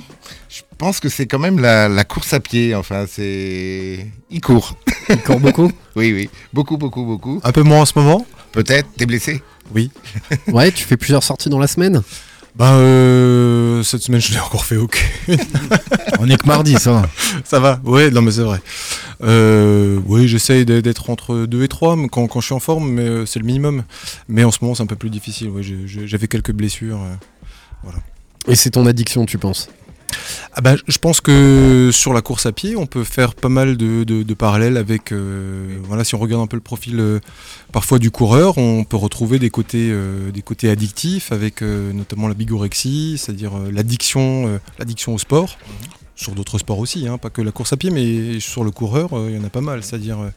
je 0.48 0.62
pense 0.78 1.00
que 1.00 1.08
c'est 1.08 1.26
quand 1.26 1.38
même 1.38 1.58
la, 1.58 1.88
la 1.88 2.04
course 2.04 2.32
à 2.32 2.40
pied. 2.40 2.74
Enfin, 2.74 3.04
c'est... 3.10 4.06
Il 4.30 4.40
court. 4.40 4.76
Il 5.08 5.18
court 5.18 5.40
beaucoup 5.40 5.70
Oui, 5.96 6.12
oui. 6.12 6.30
Beaucoup, 6.52 6.76
beaucoup, 6.76 7.04
beaucoup. 7.04 7.40
Un 7.44 7.52
peu 7.52 7.62
moins 7.62 7.80
en 7.82 7.86
ce 7.86 7.98
moment 7.98 8.26
Peut-être, 8.52 8.88
t'es 8.96 9.06
blessé 9.06 9.42
Oui. 9.74 9.90
Ouais, 10.48 10.70
tu 10.70 10.84
fais 10.84 10.96
plusieurs 10.96 11.22
sorties 11.22 11.50
dans 11.50 11.58
la 11.58 11.66
semaine? 11.66 12.02
Ben, 12.54 12.72
euh, 12.72 13.82
cette 13.82 14.00
semaine, 14.00 14.20
je 14.20 14.32
n'ai 14.32 14.40
encore 14.40 14.64
fait 14.64 14.78
aucune. 14.78 15.36
On 16.18 16.30
est 16.30 16.40
que 16.40 16.46
mardi, 16.46 16.74
ça 16.78 16.92
va. 16.92 17.02
Ça 17.44 17.60
va, 17.60 17.78
ouais, 17.84 18.10
non 18.10 18.22
mais 18.22 18.30
c'est 18.30 18.40
vrai. 18.42 18.60
Euh, 19.22 19.98
oui, 20.06 20.28
j'essaye 20.28 20.64
d'être 20.64 21.10
entre 21.10 21.46
2 21.46 21.62
et 21.64 21.68
3 21.68 21.96
quand, 22.10 22.26
quand 22.28 22.40
je 22.40 22.46
suis 22.46 22.54
en 22.54 22.60
forme, 22.60 22.90
mais 22.90 23.02
euh, 23.02 23.26
c'est 23.26 23.38
le 23.38 23.46
minimum. 23.46 23.84
Mais 24.28 24.44
en 24.44 24.50
ce 24.50 24.58
moment, 24.62 24.74
c'est 24.74 24.82
un 24.82 24.86
peu 24.86 24.96
plus 24.96 25.10
difficile. 25.10 25.48
Ouais, 25.50 25.62
J'avais 25.86 26.28
quelques 26.28 26.52
blessures. 26.52 27.00
euh, 27.02 27.14
voilà. 27.82 27.98
Et 28.48 28.54
c'est 28.56 28.70
ton 28.70 28.86
addiction, 28.86 29.26
tu 29.26 29.38
penses? 29.38 29.68
Ah 30.54 30.60
bah, 30.60 30.76
je 30.86 30.98
pense 30.98 31.20
que 31.20 31.90
sur 31.92 32.12
la 32.14 32.22
course 32.22 32.46
à 32.46 32.52
pied, 32.52 32.76
on 32.76 32.86
peut 32.86 33.02
faire 33.04 33.34
pas 33.34 33.48
mal 33.48 33.76
de, 33.76 34.04
de- 34.04 34.22
de 34.22 34.34
parallèles 34.34 34.76
avec. 34.76 35.10
euh, 35.12 35.78
voilà, 35.82 36.04
si 36.04 36.14
on 36.14 36.18
regarde 36.18 36.42
un 36.42 36.46
peu 36.46 36.56
le 36.56 36.62
profil 36.62 37.00
euh, 37.00 37.18
parfois 37.72 37.98
du 37.98 38.10
coureur, 38.12 38.56
on 38.56 38.84
peut 38.84 38.96
retrouver 38.96 39.38
des 39.40 39.50
côtés, 39.50 39.88
euh, 39.90 40.30
des 40.30 40.42
côtés 40.42 40.70
addictifs 40.70 41.32
avec 41.32 41.60
euh, 41.60 41.92
notamment 41.92 42.28
la 42.28 42.34
bigorexie, 42.34 43.18
c'est-à-dire 43.18 43.56
euh, 43.56 43.70
l'addiction, 43.72 44.46
euh, 44.46 44.58
l'addiction 44.78 45.12
au 45.14 45.18
sport. 45.18 45.58
Sur 46.16 46.34
d'autres 46.34 46.58
sports 46.58 46.78
aussi, 46.78 47.06
hein, 47.06 47.18
pas 47.18 47.28
que 47.30 47.42
la 47.42 47.52
course 47.52 47.72
à 47.74 47.76
pied, 47.76 47.90
mais 47.90 48.40
sur 48.40 48.64
le 48.64 48.70
coureur, 48.70 49.12
euh, 49.12 49.28
il 49.30 49.36
y 49.36 49.38
en 49.38 49.44
a 49.44 49.50
pas 49.50 49.60
mal. 49.60 49.82
C'est-à-dire 49.82 50.18
euh, 50.18 50.30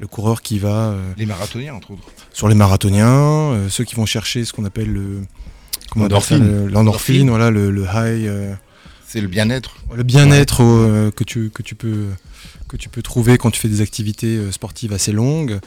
le 0.00 0.06
coureur 0.08 0.42
qui 0.42 0.58
va 0.58 0.88
euh, 0.90 1.12
Les 1.16 1.24
marathoniens, 1.26 1.74
entre 1.74 1.92
autres. 1.92 2.02
sur 2.32 2.48
les 2.48 2.56
marathoniens, 2.56 3.68
ceux 3.70 3.84
qui 3.84 3.94
vont 3.94 4.06
chercher 4.06 4.44
ce 4.44 4.52
qu'on 4.52 4.64
appelle 4.64 4.92
le 4.92 5.20
L'endorphine. 5.96 6.44
le- 6.44 6.66
l'endorphine, 6.68 7.28
voilà, 7.30 7.50
le, 7.50 7.70
le 7.70 7.84
high. 7.84 8.56
C'est 9.06 9.20
le 9.20 9.28
bien-être. 9.28 9.76
le 9.94 10.02
bien-être 10.02 10.58
que, 11.14 11.22
tu, 11.24 11.50
que, 11.50 11.62
tu 11.62 11.76
peux, 11.76 12.06
que 12.66 12.76
tu 12.76 12.88
peux 12.88 13.02
trouver 13.02 13.38
quand 13.38 13.52
tu 13.52 13.60
fais 13.60 13.68
des 13.68 13.80
activités 13.80 14.50
sportives 14.50 14.92
assez 14.92 15.12
longues. 15.12 15.60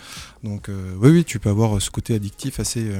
Donc 0.44 0.68
oui, 1.02 1.10
oui, 1.12 1.24
tu 1.24 1.40
peux 1.40 1.50
avoir 1.50 1.82
ce 1.82 1.90
côté 1.90 2.14
addictif 2.14 2.60
assez, 2.60 2.92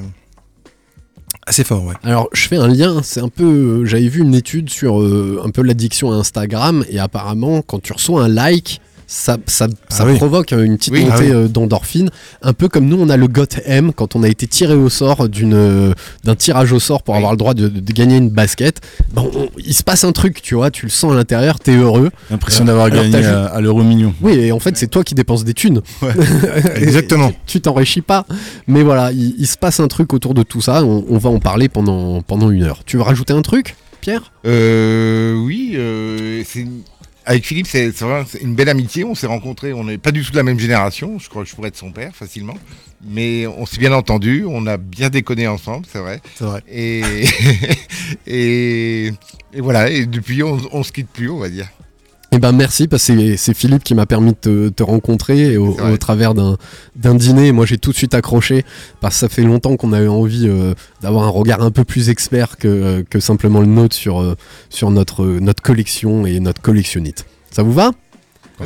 assez 1.46 1.64
fort. 1.64 1.84
Ouais. 1.86 1.94
Alors, 2.04 2.28
je 2.34 2.48
fais 2.48 2.58
un 2.58 2.68
lien, 2.68 3.02
c'est 3.04 3.22
un 3.22 3.30
peu. 3.30 3.44
euh, 3.44 3.86
J'avais 3.86 4.08
vu 4.10 4.22
une 4.22 4.36
étude 4.36 4.70
sur 4.70 5.02
euh, 5.02 5.42
un 5.44 5.50
peu 5.50 5.62
l'addiction 5.62 6.12
à 6.12 6.16
Instagram, 6.16 6.84
et 6.90 7.00
apparemment, 7.00 7.62
quand 7.62 7.82
tu 7.82 7.94
reçois 7.94 8.24
un 8.24 8.28
like, 8.28 8.82
ça, 9.10 9.38
ça, 9.48 9.68
ça 9.90 10.04
Ah 10.04 10.06
oui. 10.06 10.16
provoque 10.18 10.52
une 10.52 10.78
petite 10.78 10.94
Oui. 10.94 11.02
montée 11.06 11.14
Ah 11.16 11.22
oui. 11.22 11.32
euh, 11.32 11.48
d'endorphine, 11.48 12.10
un 12.42 12.52
peu 12.54 12.68
comme 12.68 12.86
nous 12.86 12.98
on 13.00 13.08
a 13.10 13.16
le 13.18 13.28
GOT 13.28 13.46
M 13.66 13.94
quand 13.96 14.16
on 14.18 14.24
a 14.24 14.28
été 14.28 14.48
tiré 14.48 14.74
au 14.76 14.90
sort 14.90 15.30
d'une 15.30 15.54
euh, 15.54 15.94
d'un 16.26 16.36
tirage 16.36 16.74
au 16.74 16.80
sort 16.80 17.04
pour 17.04 17.14
Oui. 17.14 17.20
avoir 17.20 17.32
le 17.32 17.38
droit 17.38 17.54
de, 17.54 17.70
de 17.70 17.94
gagner 17.94 18.18
une 18.18 18.30
basket. 18.30 18.82
Bon, 19.14 19.32
on- 19.34 19.48
il 19.58 19.74
se 19.74 19.84
passe 19.84 20.04
un 20.04 20.12
truc, 20.12 20.42
tu 20.42 20.56
vois, 20.56 20.70
tu 20.72 20.86
le 20.86 20.92
sens 20.92 21.14
à 21.14 21.16
l'intérieur, 21.16 21.60
t'es 21.60 21.76
heureux. 21.76 22.12
L'impression 22.30 22.66
d'avoir 22.66 22.90
gagné 22.90 23.26
à, 23.26 23.46
à 23.46 23.62
l'euro 23.62 23.82
million. 23.84 24.14
Oui, 24.22 24.34
et 24.34 24.52
en 24.52 24.60
fait 24.60 24.76
c'est 24.78 24.88
toi 24.88 25.04
qui 25.06 25.16
dépenses 25.16 25.46
des 25.46 25.54
thunes. 25.54 25.82
Exactement. 26.76 27.32
tu 27.46 27.62
t'enrichis 27.62 28.02
pas, 28.02 28.26
mais 28.68 28.84
voilà, 28.84 29.12
il, 29.12 29.36
il 29.38 29.48
se 29.48 29.58
passe 29.58 29.80
un 29.80 29.88
truc 29.88 30.14
autour 30.14 30.34
de 30.34 30.44
tout 30.44 30.62
ça. 30.62 30.84
On, 30.84 31.06
on 31.10 31.18
va 31.18 31.30
en 31.30 31.40
parler 31.40 31.70
pendant 31.70 32.22
pendant 32.22 32.50
une 32.52 32.64
heure. 32.64 32.82
Tu 32.86 32.98
veux 32.98 33.04
rajouter 33.04 33.34
un 33.34 33.42
truc, 33.42 33.76
Pierre? 34.02 34.32
Euh, 34.46 35.34
oui, 35.36 35.74
euh, 35.76 36.44
c'est 36.46 36.60
une- 36.60 36.82
avec 37.28 37.46
Philippe, 37.46 37.68
c'est 37.68 37.92
une 38.42 38.56
belle 38.56 38.70
amitié. 38.70 39.04
On 39.04 39.14
s'est 39.14 39.28
rencontrés, 39.28 39.74
on 39.74 39.84
n'est 39.84 39.98
pas 39.98 40.12
du 40.12 40.24
tout 40.24 40.32
de 40.32 40.38
la 40.38 40.44
même 40.44 40.58
génération. 40.60 41.20
Je 41.20 41.28
crois 41.28 41.44
que 41.44 41.50
je 41.50 41.56
pourrais 41.56 41.68
être 41.68 41.76
son 41.76 41.92
père 41.92 42.16
facilement. 42.16 42.58
Mais 43.06 43.46
on 43.46 43.66
s'est 43.66 43.80
bien 43.80 43.92
entendu, 43.92 44.46
on 44.48 44.66
a 44.66 44.78
bien 44.78 45.10
déconné 45.10 45.46
ensemble, 45.46 45.86
c'est 45.92 46.00
vrai. 46.00 46.22
C'est 46.36 46.46
vrai. 46.46 46.64
Et, 46.72 47.26
et, 48.28 49.08
et 49.54 49.62
voilà, 49.62 49.90
et 49.90 50.06
depuis, 50.06 50.42
on, 50.42 50.58
on 50.72 50.84
se 50.84 50.94
quitte 50.94 51.10
plus, 51.10 51.30
on 51.30 51.38
va 51.38 51.50
dire. 51.50 51.68
Eh 52.38 52.40
ben 52.40 52.52
merci 52.52 52.88
parce 52.88 53.08
que 53.08 53.36
c'est- 53.36 53.54
Philippe 53.56 53.84
qui 53.84 53.96
m'a 53.96 54.06
permis 54.06 54.30
de 54.30 54.38
te, 54.40 54.70
te 54.70 54.84
rencontrer 54.84 55.54
et 55.54 55.58
au, 55.58 55.76
travers 55.98 56.36
d'un 56.36 57.16
dîner. 57.16 57.52
Moi 57.52 57.66
j'ai 57.66 57.80
tout 57.80 57.90
de 57.90 57.96
suite 57.96 58.14
accroché 58.14 58.64
parce 59.02 59.16
que 59.16 59.20
ça 59.22 59.28
fait 59.28 59.42
longtemps 59.42 59.76
qu'on 59.76 59.92
a 59.92 60.02
eu 60.02 60.08
envie 60.08 60.48
euh, 60.48 60.76
d'avoir 61.02 61.24
un 61.24 61.30
regard 61.30 61.64
un 61.64 61.72
peu 61.72 61.84
plus 61.84 62.10
expert 62.10 62.58
que, 62.58 63.04
que 63.10 63.20
simplement 63.20 63.60
le 63.60 63.66
nôtre 63.66 63.96
sur, 63.96 64.22
euh, 64.22 64.36
sur 64.70 64.92
notre, 64.92 65.26
notre 65.26 65.64
collection 65.64 66.28
et 66.28 66.40
notre 66.40 66.62
collectionnite. 66.62 67.26
Ça 67.50 67.64
vous 67.64 67.74
va? 67.74 67.90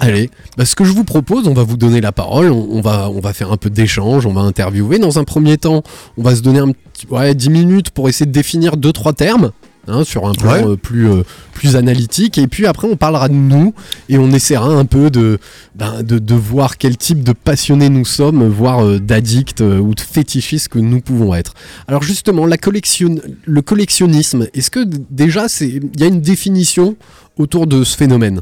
Allez, 0.01 0.29
bah, 0.57 0.65
ce 0.65 0.75
que 0.75 0.83
je 0.83 0.91
vous 0.91 1.05
propose, 1.05 1.47
on 1.47 1.53
va 1.53 1.63
vous 1.63 1.77
donner 1.77 2.01
la 2.01 2.11
parole, 2.11 2.51
on, 2.51 2.67
on 2.71 2.81
va, 2.81 3.09
on 3.09 3.21
va 3.21 3.31
faire 3.31 3.53
un 3.53 3.57
peu 3.57 3.69
d'échange, 3.69 4.25
on 4.25 4.33
va 4.33 4.41
interviewer. 4.41 4.99
Dans 4.99 5.17
un 5.17 5.23
premier 5.23 5.57
temps, 5.57 5.81
on 6.17 6.23
va 6.23 6.35
se 6.35 6.41
donner 6.41 6.59
un 6.59 6.71
petit, 6.73 7.07
ouais, 7.09 7.33
10 7.35 7.49
minutes 7.49 7.91
pour 7.91 8.09
essayer 8.09 8.25
de 8.25 8.31
définir 8.33 8.75
deux 8.75 8.91
trois 8.91 9.13
termes. 9.13 9.51
Hein, 9.87 10.03
sur 10.03 10.27
un 10.27 10.33
plan 10.33 10.51
Ouais. 10.53 10.63
euh, 10.65 10.75
plus, 10.75 11.09
euh, 11.09 11.23
plus 11.53 11.75
analytique. 11.75 12.37
Et 12.37 12.47
puis 12.47 12.65
après 12.67 12.87
on 12.87 12.95
parlera 12.95 13.29
de 13.29 13.33
nous 13.33 13.73
et 14.09 14.17
on 14.17 14.31
essaiera 14.31 14.67
un 14.67 14.85
peu 14.85 15.09
de, 15.09 15.39
ben, 15.75 16.03
de, 16.03 16.19
de 16.19 16.35
voir 16.35 16.77
quel 16.77 16.97
type 16.97 17.23
de 17.23 17.33
passionnés 17.33 17.89
nous 17.89 18.05
sommes 18.05 18.47
voire 18.47 18.83
euh, 18.85 18.99
d'addicts 18.99 19.61
ou 19.61 19.93
de 19.95 20.01
fétichistes 20.01 20.67
que 20.69 20.79
nous 20.79 21.01
pouvons 21.01 21.33
être. 21.35 21.53
Alors 21.87 22.03
justement 22.03 22.45
la 22.45 22.57
collection, 22.57 23.15
le 23.45 23.61
collectionnisme 23.61 24.47
est-ce 24.53 24.71
que 24.71 24.83
déjà 25.09 25.45
il 25.61 25.89
y 25.99 26.03
a 26.03 26.07
une 26.07 26.21
définition 26.21 26.95
autour 27.37 27.67
de 27.67 27.83
ce 27.83 27.95
phénomène? 27.97 28.41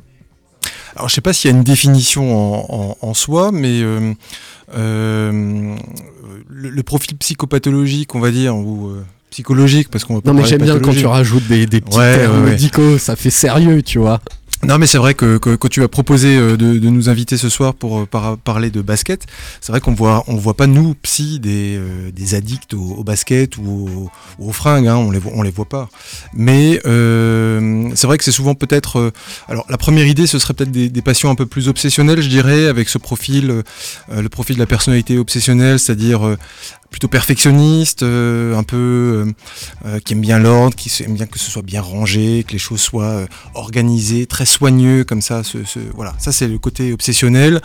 Alors, 0.96 1.08
je 1.08 1.14
sais 1.14 1.22
pas 1.22 1.32
s'il 1.34 1.50
y 1.52 1.54
a 1.54 1.58
une 1.58 1.64
définition 1.64 2.36
en, 2.36 2.66
en- 2.70 2.98
en 3.08 3.14
soi, 3.14 3.52
mais 3.54 3.80
le, 3.82 4.16
le 6.70 6.84
profil 6.84 7.16
psychopathologique, 7.18 8.16
on 8.16 8.20
va 8.20 8.32
dire, 8.32 8.56
ou 8.56 8.92
psychologique, 9.30 9.90
parce 9.90 10.04
qu'on 10.06 10.16
va 10.16 10.22
pas 10.22 10.32
non 10.32 10.40
mais 10.40 10.46
j'aime 10.48 10.62
bien 10.62 10.80
quand 10.80 10.94
tu 10.94 11.06
rajoutes 11.06 11.48
des, 11.48 11.66
des 11.66 11.82
petits 11.82 11.98
Ouais, 11.98 12.18
termes 12.18 12.38
ouais, 12.40 12.44
ouais. 12.46 12.50
médicaux 12.52 12.98
ça 12.98 13.16
fait 13.16 13.30
sérieux 13.30 13.82
tu 13.84 14.00
vois 14.00 14.20
Non, 14.64 14.78
mais 14.78 14.88
c'est 14.88 14.98
vrai 14.98 15.14
que, 15.14 15.38
que 15.38 15.56
quand 15.56 15.70
tu 15.70 15.82
as 15.84 15.88
proposé 15.88 16.36
euh, 16.36 16.58
de, 16.58 16.80
de 16.80 16.90
nous 16.90 17.08
inviter 17.08 17.38
ce 17.38 17.48
soir 17.48 17.74
pour 17.74 18.00
euh, 18.00 18.06
par- 18.06 18.38
parler 18.38 18.70
de 18.72 18.82
basket, 18.82 19.22
c'est 19.62 19.72
vrai 19.72 19.80
qu'on 19.80 19.94
voit 19.94 20.26
on 20.28 20.36
voit 20.36 20.54
pas 20.58 20.68
nous 20.68 20.96
psy 21.02 21.40
des, 21.40 21.78
euh, 21.78 22.12
des 22.12 22.36
addicts 22.36 22.74
au, 22.74 22.96
au 23.00 23.04
basket 23.06 23.56
ou, 23.58 24.10
au- 24.40 24.46
aux 24.46 24.52
fringues, 24.52 24.88
hein, 24.88 24.98
on 24.98 25.12
les 25.12 25.20
voit, 25.20 25.32
on 25.36 25.44
les 25.44 25.52
voit 25.52 25.70
pas. 25.70 25.88
Mais 26.34 26.82
euh, 26.86 27.90
c'est 27.96 28.06
vrai 28.08 28.18
que 28.18 28.24
c'est 28.26 28.34
souvent 28.34 28.54
peut-être 28.54 29.00
euh, 29.00 29.12
alors 29.48 29.66
la 29.70 29.78
première 29.78 30.08
idée 30.08 30.28
ce 30.28 30.40
serait 30.40 30.54
peut-être 30.54 30.72
des, 30.72 30.90
des 30.90 31.02
passions 31.02 31.30
un 31.30 31.36
peu 31.36 31.46
plus 31.46 31.70
obsessionnelles, 31.70 32.22
je 32.22 32.28
dirais, 32.30 32.66
avec 32.68 32.90
ce 32.90 32.98
profil, 32.98 33.64
le 34.14 34.30
profil 34.30 34.56
de 34.58 34.60
la 34.62 34.66
personnalité 34.68 35.18
obsessionnelle, 35.18 35.80
c'est-à-dire 35.80 36.36
plutôt 36.90 37.08
perfectionniste, 37.08 38.04
euh, 38.04 38.56
un 38.58 38.64
peu 38.64 38.76
euh, 38.76 39.32
euh, 39.86 40.00
qui 40.00 40.14
aime 40.14 40.22
bien 40.22 40.40
l'ordre, 40.40 40.76
qui 40.76 40.92
aime 41.04 41.14
bien 41.14 41.28
que 41.28 41.38
ce 41.40 41.50
soit 41.52 41.62
bien 41.62 41.82
rangé, 41.82 42.44
que 42.48 42.54
les 42.54 42.58
choses 42.60 42.82
soient 42.82 43.04
euh, 43.04 43.28
organisées, 43.54 44.26
très 44.26 44.46
soigneux 44.46 45.04
comme 45.04 45.22
ça. 45.22 45.44
Ce, 45.44 45.64
ce- 45.66 45.80
voilà, 45.94 46.16
ça 46.18 46.32
c'est 46.32 46.48
le 46.48 46.58
côté 46.58 46.92
obsessionnel. 46.94 47.62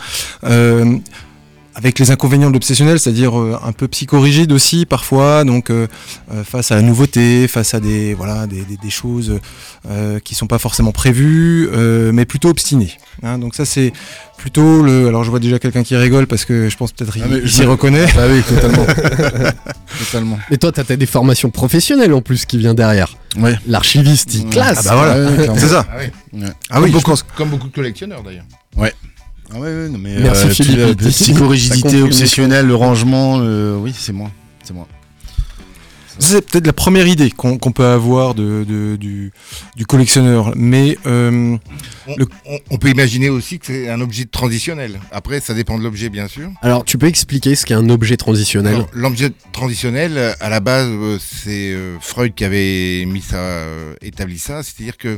Avec 1.77 1.99
les 1.99 2.09
inconvénients 2.09 2.47
de 2.47 2.53
l'obsessionnel, 2.53 3.01
c'est-à-dire 3.01 3.37
euh, 3.37 3.59
un 3.61 3.73
peu 3.73 3.89
psychorigide 3.89 4.53
aussi 4.53 4.85
parfois, 4.85 5.43
donc 5.43 5.69
euh, 5.69 5.87
euh, 6.33 6.41
face 6.45 6.71
à 6.71 6.75
la 6.75 6.81
nouveauté, 6.81 7.49
face 7.49 7.73
à 7.73 7.81
des 7.81 8.13
voilà 8.13 8.47
des, 8.47 8.61
des- 8.61 8.77
des 8.77 8.89
choses 8.89 9.39
euh, 9.89 10.19
qui 10.19 10.35
sont 10.35 10.47
pas 10.47 10.57
forcément 10.57 10.93
prévues, 10.93 11.67
euh, 11.73 12.13
mais 12.13 12.23
plutôt 12.23 12.47
obstiné. 12.47 12.93
hein. 13.23 13.39
donc 13.39 13.55
ça 13.55 13.65
c'est 13.65 13.91
plutôt 14.37 14.81
le. 14.83 15.09
Alors 15.09 15.25
je 15.25 15.29
vois 15.29 15.41
déjà 15.41 15.59
quelqu'un 15.59 15.83
qui 15.83 15.97
rigole 15.97 16.27
parce 16.27 16.45
que 16.45 16.69
je 16.69 16.77
pense 16.77 16.93
peut-être 16.93 17.11
Ah, 17.17 17.25
il, 17.25 17.31
mais 17.31 17.37
il 17.39 17.47
je- 17.47 17.51
s'y 17.51 17.65
reconnaît. 17.65 18.05
Ah 18.17 18.27
oui, 18.29 18.41
totalement. 18.43 18.85
totalement. 19.99 20.39
mais 20.49 20.55
toi 20.57 20.71
t'as 20.71 20.85
t'as 20.85 20.95
des 20.95 21.05
formations 21.05 21.49
professionnelles 21.49 22.13
en 22.13 22.21
plus 22.21 22.45
qui 22.45 22.57
vient 22.57 22.73
derrière 22.73 23.17
Ouais. 23.37 23.59
l'archiviste 23.67 24.33
il 24.35 24.45
Ouais. 24.45 24.49
classe 24.49 24.79
Ah 24.79 24.89
bah 24.89 24.95
voilà, 24.95 25.29
Ouais, 25.29 25.35
clairement. 25.35 25.59
c'est 25.59 25.67
ça. 25.67 25.85
Ah 25.91 25.95
oui. 25.99 26.39
Ouais. 26.41 26.47
Ah 26.69 26.81
oui, 26.81 26.91
comme, 26.91 27.01
beaucoup, 27.01 27.21
comme 27.35 27.49
beaucoup 27.49 27.67
de 27.67 27.73
collectionneurs 27.75 28.23
d'ailleurs. 28.23 28.45
Ah 29.53 29.59
ouais, 29.59 29.67
ouais, 29.69 29.89
non, 29.89 29.97
mais 29.99 30.15
Merci, 30.19 30.45
euh, 30.47 30.49
Philippe. 30.49 31.01
la- 31.01 31.09
psychorigidité 31.09 32.01
obsessionnelle, 32.01 32.65
le 32.65 32.75
rangement, 32.75 33.37
le- 33.39 33.77
oui, 33.77 33.93
c'est 33.97 34.13
moi. 34.13 34.31
C'est 34.63 34.73
moi. 34.73 34.87
C'est 36.17 36.49
peut-être 36.49 36.65
la 36.65 36.71
première 36.73 37.07
idée 37.07 37.29
qu'on 37.29 37.57
peut 37.57 37.85
avoir 37.85 38.35
de, 38.35 38.63
de- 38.65 38.95
du, 38.95 39.33
du 39.75 39.85
collectionneur. 39.85 40.53
Mais 40.55 40.97
euh, 41.05 41.57
On, 42.07 42.15
Le- 42.15 42.27
on- 42.45 42.57
on 42.71 42.77
peut 42.77 42.89
imaginer 42.89 43.27
aussi 43.29 43.59
que 43.59 43.65
c'est 43.65 43.89
un 43.89 43.99
objet 43.99 44.23
transitionnel. 44.23 44.99
Après, 45.11 45.41
ça 45.41 45.53
dépend 45.53 45.77
de 45.77 45.83
l'objet, 45.83 46.07
bien 46.09 46.27
sûr. 46.29 46.49
alors 46.61 46.85
tu 46.85 46.97
peux 46.97 47.07
expliquer 47.07 47.55
ce 47.55 47.65
qu'est 47.65 47.73
un 47.73 47.89
objet 47.89 48.15
transitionnel? 48.15 48.85
L'objet 48.93 49.31
transitionnel, 49.51 50.13
euh, 50.17 50.33
à 50.39 50.49
la 50.49 50.61
base, 50.61 50.87
euh, 50.89 51.17
c'est 51.19 51.73
euh, 51.73 51.97
Freud 51.99 52.33
qui 52.33 52.45
avait 52.45 53.03
mis 53.05 53.21
ça, 53.21 53.37
euh, 53.37 53.93
établi 54.01 54.39
ça. 54.39 54.63
C'est-à-dire 54.63 54.95
que 54.97 55.17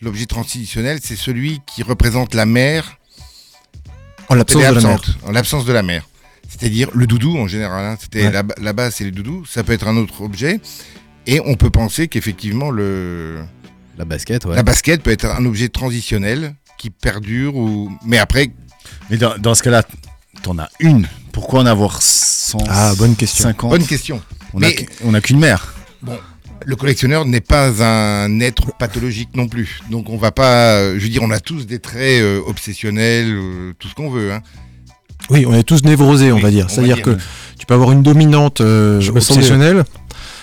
l'objet 0.00 0.24
transitionnel, 0.26 0.98
c'est 1.02 1.16
celui 1.16 1.60
qui 1.66 1.82
représente 1.82 2.32
la 2.34 2.46
mère 2.46 2.96
en 4.28 4.34
l'absence 4.34 4.62
de 4.62 4.66
la 4.66 4.72
mer. 4.80 4.90
absente, 4.92 5.16
en 5.26 5.32
l'absence 5.32 5.64
de 5.64 5.72
la 5.72 5.82
mère. 5.82 6.08
C'est-à-dire 6.48 6.88
le 6.94 7.06
doudou 7.06 7.36
en 7.36 7.46
général. 7.46 7.84
hein. 7.84 7.96
C'était 8.00 8.24
Ouais. 8.26 8.32
la, 8.32 8.42
la 8.60 8.72
base, 8.72 8.94
c'est 8.96 9.04
le 9.04 9.10
doudou. 9.10 9.44
Ça 9.46 9.62
peut 9.64 9.72
être 9.72 9.86
un 9.86 9.96
autre 9.96 10.22
objet. 10.22 10.60
Et 11.26 11.40
on 11.44 11.54
peut 11.56 11.70
penser 11.70 12.08
qu'effectivement 12.08 12.70
le 12.70 13.40
la 13.98 14.04
basket 14.06 14.44
ouais 14.46 14.54
la 14.56 14.62
basket 14.62 15.02
peut 15.02 15.10
être 15.10 15.26
un 15.26 15.44
objet 15.44 15.68
transitionnel 15.68 16.54
qui 16.78 16.88
perdure 16.90 17.56
ou 17.56 17.90
mais 18.06 18.16
après 18.18 18.50
Mais 19.10 19.16
dans, 19.18 19.36
dans 19.36 19.54
ce 19.54 19.62
cas-là, 19.62 19.82
t'en 20.42 20.58
as 20.58 20.70
une. 20.80 21.06
Pourquoi 21.32 21.60
en 21.60 21.66
avoir 21.66 22.00
100 22.00 22.58
Ah, 22.68 22.94
bonne 22.96 23.14
question. 23.16 23.42
50 23.44 23.70
bonne 23.70 23.86
question. 23.86 24.22
On 24.54 24.58
a 24.62 24.68
Mais- 24.68 24.74
qu'- 24.74 24.86
on 25.04 25.12
a 25.14 25.20
qu'une 25.20 25.38
mère. 25.38 25.74
Le 26.64 26.76
collectionneur 26.76 27.24
n'est 27.24 27.40
pas 27.40 27.82
un 27.84 28.40
être 28.40 28.72
pathologique 28.78 29.30
non 29.34 29.48
plus. 29.48 29.80
Donc 29.90 30.10
on 30.10 30.16
va 30.16 30.32
pas, 30.32 30.94
je 30.94 31.02
veux 31.02 31.08
dire, 31.08 31.22
on 31.22 31.30
a 31.30 31.40
tous 31.40 31.66
des 31.66 31.78
traits 31.78 32.20
euh, 32.22 32.40
obsessionnels, 32.46 33.30
euh, 33.30 33.72
tout 33.78 33.88
ce 33.88 33.94
qu'on 33.94 34.10
veut. 34.10 34.32
Hein. 34.32 34.42
Oui, 35.30 35.44
on 35.46 35.54
est 35.54 35.62
tous 35.62 35.82
névrosés, 35.84 36.32
on 36.32 36.36
Oui, 36.36 36.42
va 36.42 36.50
dire. 36.50 36.70
C'est-à-dire 36.70 36.96
dire. 36.96 37.04
que 37.04 37.16
tu 37.58 37.66
peux 37.66 37.74
avoir 37.74 37.92
une 37.92 38.02
dominante 38.02 38.60
euh, 38.60 39.00
obsessionnelle, 39.08 39.84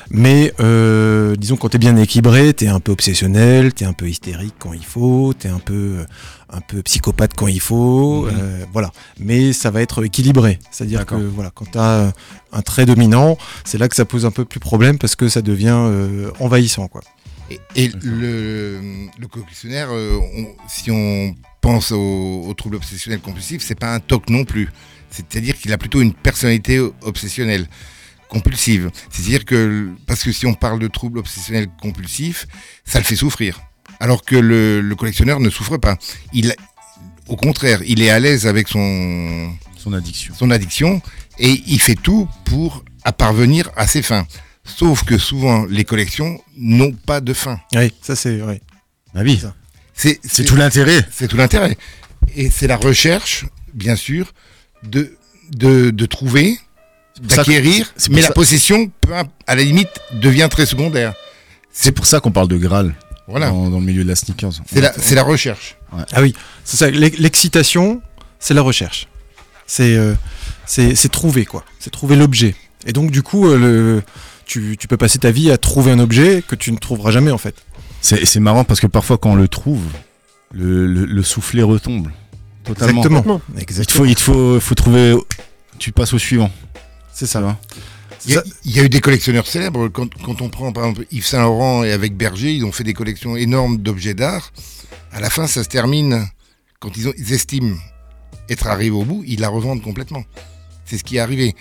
mais 0.09 0.53
euh, 0.59 1.35
disons 1.35 1.55
quand 1.57 1.69
t'es 1.69 1.77
bien 1.77 1.95
équilibré, 1.97 2.53
t'es 2.53 2.67
un 2.67 2.79
peu 2.79 2.91
obsessionnel, 2.91 3.73
t'es 3.73 3.85
un 3.85 3.93
peu 3.93 4.07
hystérique 4.07 4.53
quand 4.59 4.73
il 4.73 4.85
faut, 4.85 5.33
t'es 5.37 5.49
un 5.49 5.59
peu 5.59 5.97
euh, 5.99 6.05
un 6.49 6.61
peu 6.61 6.81
psychopathe 6.83 7.33
quand 7.35 7.47
il 7.47 7.59
faut, 7.59 8.27
euh, 8.27 8.63
voilà. 8.71 8.91
Mais 9.19 9.53
ça 9.53 9.71
va 9.71 9.81
être 9.81 10.05
équilibré, 10.05 10.59
c'est-à-dire 10.71 11.05
que 11.05 11.15
voilà, 11.15 11.51
quand 11.53 11.71
t'as 11.71 12.11
un 12.51 12.61
trait 12.61 12.85
dominant, 12.85 13.37
c'est 13.63 13.77
là 13.77 13.89
que 13.89 13.95
ça 13.95 14.05
pose 14.05 14.25
un 14.25 14.31
peu 14.31 14.45
plus 14.45 14.59
problème 14.59 14.97
parce 14.97 15.15
que 15.15 15.27
ça 15.27 15.41
devient 15.41 15.75
euh, 15.75 16.31
envahissant, 16.39 16.87
quoi. 16.87 17.01
Et, 17.51 17.59
et 17.75 17.91
le, 18.01 18.79
le 19.19 19.27
on- 19.81 20.55
si 20.67 20.89
on 20.91 21.35
pense 21.61 21.91
au, 21.91 22.43
au 22.47 22.53
trouble 22.53 22.75
obsessionnel 22.77 23.19
compulsif, 23.19 23.63
c'est 23.63 23.79
pas 23.79 23.93
un 23.93 23.99
TOC 23.99 24.29
non 24.29 24.45
plus. 24.45 24.69
C'est-à-dire 25.09 25.55
qu'il 25.57 25.71
a 25.71 25.77
plutôt 25.77 26.01
une 26.01 26.13
personnalité 26.13 26.79
obsessionnelle 27.01 27.67
compulsive. 28.35 28.91
C'est-à-dire 29.09 29.45
que, 29.45 29.89
parce 30.07 30.23
que 30.23 30.31
si 30.31 30.45
on 30.45 30.53
parle 30.53 30.79
de 30.79 30.87
trouble 30.89 31.19
obsessionnel 31.19 31.67
compulsif, 31.81 32.47
ça 32.83 32.99
le 32.99 33.05
fait 33.05 33.15
souffrir. 33.15 33.61
Alors 33.99 34.23
que 34.23 34.35
le, 34.35 34.81
le 34.81 34.95
collectionneur 34.95 35.39
ne 35.39 35.49
souffre 35.49 35.77
pas. 35.77 35.97
Il, 36.33 36.53
au 37.27 37.37
contraire, 37.37 37.79
il 37.85 38.01
est 38.01 38.09
à 38.09 38.19
l'aise 38.19 38.45
avec 38.45 38.67
son, 38.67 39.53
Son 39.77 39.93
addiction. 39.93 40.33
son 40.35 40.51
addiction 40.51 41.01
et 41.39 41.63
il 41.67 41.79
fait 41.79 41.95
tout 41.95 42.27
pour 42.43 42.83
à 43.05 43.13
parvenir 43.13 43.69
à 43.77 43.87
ses 43.87 44.01
fins. 44.01 44.27
Sauf 44.65 45.03
que 45.05 45.17
souvent, 45.17 45.65
les 45.69 45.85
collections 45.85 46.41
n'ont 46.57 46.91
pas 46.91 47.21
de 47.21 47.33
fin. 47.33 47.59
Oui, 47.73 47.93
ça 48.01 48.15
c'est 48.15 48.37
vrai. 48.37 48.61
Bah 49.13 49.21
oui. 49.23 49.39
C'est 49.93 50.19
c'est 50.23 50.43
tout 50.43 50.57
l'intérêt. 50.57 51.05
c'est 51.11 51.27
tout 51.29 51.37
l'intérêt. 51.37 51.77
Et 52.35 52.49
c'est 52.49 52.67
la 52.67 52.75
recherche, 52.75 53.45
bien 53.73 53.95
sûr, 53.95 54.33
de, 54.83 55.15
de, 55.51 55.91
de 55.91 56.05
trouver, 56.05 56.57
d'acquérir, 57.21 57.93
mais 58.09 58.21
ça- 58.21 58.27
la 58.29 58.33
possession, 58.33 58.91
à 59.47 59.55
la 59.55 59.63
limite, 59.63 59.89
devient 60.13 60.47
très 60.49 60.65
secondaire. 60.65 61.13
C'est 61.71 61.91
pour 61.91 62.05
ça 62.05 62.19
qu'on 62.19 62.31
parle 62.31 62.47
de 62.47 62.57
Graal 62.57 62.93
Voilà. 63.27 63.49
dans, 63.49 63.69
dans 63.69 63.79
le 63.79 63.85
milieu 63.85 64.03
de 64.03 64.09
la 64.09 64.15
sneakers. 64.15 64.51
C'est 64.71 65.15
la, 65.15 65.23
recherche. 65.23 65.77
Ah 66.11 66.21
oui, 66.21 66.33
c'est 66.63 66.77
ça. 66.77 66.89
l'ex- 66.89 67.17
L'excitation, 67.19 68.01
c'est 68.39 68.53
la 68.53 68.61
recherche. 68.61 69.07
C'est 69.67 69.95
euh, 69.95 70.13
c'est 70.65 71.09
trouver 71.11 71.45
quoi. 71.45 71.63
C'est 71.79 71.89
trouver 71.89 72.15
l'objet. 72.15 72.55
Et 72.85 72.93
donc 72.93 73.11
du 73.11 73.23
coup, 73.23 73.47
euh, 73.47 73.57
le, 73.57 74.03
tu, 74.45 74.77
tu 74.79 74.87
peux 74.87 74.97
passer 74.97 75.17
ta 75.19 75.31
vie 75.31 75.49
à 75.51 75.57
trouver 75.57 75.91
un 75.91 75.99
objet 75.99 76.43
que 76.47 76.55
tu 76.55 76.71
ne 76.71 76.77
trouveras 76.77 77.11
jamais 77.11 77.31
en 77.31 77.37
fait. 77.39 77.55
C'est 78.01 78.25
c'est 78.25 78.39
marrant 78.39 78.63
parce 78.63 78.79
que 78.79 78.87
parfois 78.87 79.17
quand 79.17 79.31
on 79.31 79.35
le 79.35 79.47
trouve, 79.47 79.83
le, 80.53 80.85
le, 80.85 81.05
le 81.05 81.23
soufflet 81.23 81.63
retombe. 81.63 82.09
Totalement. 82.63 83.01
Exactement. 83.01 83.41
Il 83.57 83.65
te 83.85 83.91
faut, 83.91 84.05
il 84.05 84.15
te 84.15 84.21
faut, 84.21 84.59
faut 84.59 84.75
trouver. 84.75 85.15
Tu 85.79 85.91
passes 85.91 86.13
au 86.13 86.19
suivant. 86.19 86.51
C'est 87.15 87.25
ça. 87.25 87.39
Vois 87.41 87.57
Il 88.27 88.33
y, 88.33 88.37
a, 88.37 88.43
il 88.65 88.75
y 88.75 88.79
a 88.79 88.83
eu 88.83 88.89
des 88.89 89.01
collectionneurs 89.01 89.47
célèbres. 89.47 89.87
Quand, 89.87 90.07
quand 90.23 90.41
on 90.41 90.49
prend 90.49 90.71
par 90.71 90.83
exemple 90.85 91.07
Yves 91.11 91.25
Saint 91.25 91.41
Laurent 91.41 91.83
et 91.83 91.91
avec 91.91 92.15
Berger, 92.17 92.53
ils 92.53 92.65
ont 92.65 92.71
fait 92.71 92.83
des 92.83 92.93
collections 92.93 93.35
énormes 93.35 93.77
d'objets 93.77 94.13
d'art. 94.13 94.51
À 95.11 95.19
la 95.19 95.29
fin, 95.29 95.47
ça 95.47 95.63
se 95.63 95.69
termine 95.69 96.27
quand 96.79 96.95
ils, 96.97 97.07
ont, 97.07 97.13
ils 97.17 97.31
estiment 97.33 97.75
être 98.49 98.67
arrivés 98.67 98.91
au 98.95 99.03
bout, 99.05 99.23
ils 99.25 99.39
la 99.39 99.49
revendent 99.49 99.81
complètement. 99.81 100.23
C'est 100.85 100.97
ce 100.97 101.03
qui 101.03 101.15
est 101.15 101.19
arrivé. 101.19 101.55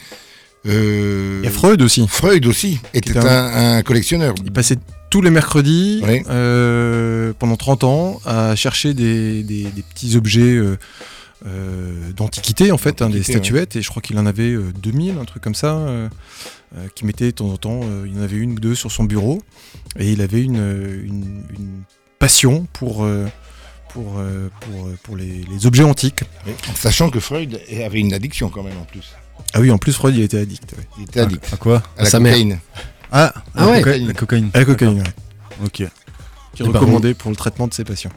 Euh, 0.66 1.40
Il 1.42 1.44
y 1.44 1.48
a 1.48 1.50
Freud 1.52 1.80
aussi. 1.82 2.06
Freud 2.08 2.44
aussi 2.46 2.80
était 2.94 3.10
était 3.10 3.18
un, 3.20 3.76
un 3.76 3.82
collectionneur. 3.82 4.34
Il 4.44 4.52
passait 4.52 4.76
tous 5.10 5.20
les 5.22 5.30
mercredis 5.30 6.00
Oui. 6.04 6.22
euh, 6.28 7.32
pendant 7.38 7.56
30 7.56 7.84
ans 7.84 8.20
à 8.24 8.56
chercher 8.56 8.92
des, 8.94 9.42
des- 9.44 9.64
des 9.70 9.82
petits 9.82 10.16
objets 10.16 10.40
euh, 10.56 10.76
euh, 11.46 12.12
d'antiquité 12.12 12.72
en 12.72 12.78
fait, 12.78 13.02
hein, 13.02 13.10
des 13.10 13.22
statuettes 13.22 13.76
et 13.76 13.82
je 13.82 13.88
crois 13.90 14.00
qu'il 14.02 14.18
en 14.18 14.26
avait 14.26 14.52
euh, 14.52 14.72
2000, 14.82 15.18
un 15.18 15.24
truc 15.24 15.42
comme 15.42 15.54
ça, 15.54 15.74
euh, 15.76 16.08
euh, 16.76 16.86
qui 16.94 17.04
mettait 17.04 17.26
de 17.26 17.30
temps 17.32 17.50
en 17.50 17.56
temps, 17.56 17.80
euh, 17.84 18.06
il 18.10 18.18
en 18.18 18.22
avait 18.22 18.36
une 18.36 18.52
ou 18.52 18.60
deux 18.60 18.74
sur 18.74 18.90
son 18.90 19.04
bureau 19.04 19.42
et 19.98 20.10
il 20.12 20.20
avait 20.22 20.42
une, 20.42 20.58
euh, 20.58 21.02
une- 21.04 21.44
une 21.56 21.82
passion 22.18 22.66
pour, 22.72 23.04
euh, 23.04 23.26
pour, 23.90 24.14
euh, 24.18 24.48
pour, 24.60 24.86
euh, 24.86 24.96
pour 25.02 25.16
les, 25.16 25.44
les 25.50 25.66
objets 25.66 25.84
antiques. 25.84 26.22
En 26.70 26.74
sachant 26.74 27.10
que 27.10 27.20
Freud 27.20 27.60
avait 27.84 28.00
une 28.00 28.14
addiction 28.14 28.48
quand 28.48 28.62
même 28.62 28.78
en 28.78 28.84
plus. 28.84 29.12
Ah 29.52 29.60
oui, 29.60 29.70
en 29.70 29.78
plus 29.78 29.92
Freud 29.92 30.16
il 30.16 30.22
était 30.22 30.38
addict. 30.38 30.72
ouais. 30.76 30.84
Il 30.98 31.04
était 31.04 31.20
addict 31.20 31.46
À 31.52 31.56
quoi? 31.56 31.82
À 31.98 32.04
la 32.04 32.10
sa 32.10 32.20
mère. 32.20 32.32
cocaïne. 32.32 32.58
Ah, 33.12 33.32
Ah 33.54 33.66
la 33.66 33.70
ouais. 33.70 33.80
cocaïne- 33.82 34.06
La 34.08 34.14
cocaïne. 34.14 34.50
À 34.54 34.58
la 34.60 34.64
cocaïne, 34.64 34.98
ouais, 34.98 35.64
Ok. 35.66 35.82
Qui 36.54 36.62
est 36.62 36.66
Eh 36.68 36.70
ben, 36.72 36.78
recommandé 36.78 37.14
pour 37.14 37.30
le 37.30 37.36
traitement 37.36 37.66
de 37.66 37.74
ses 37.74 37.84
patients. 37.84 38.10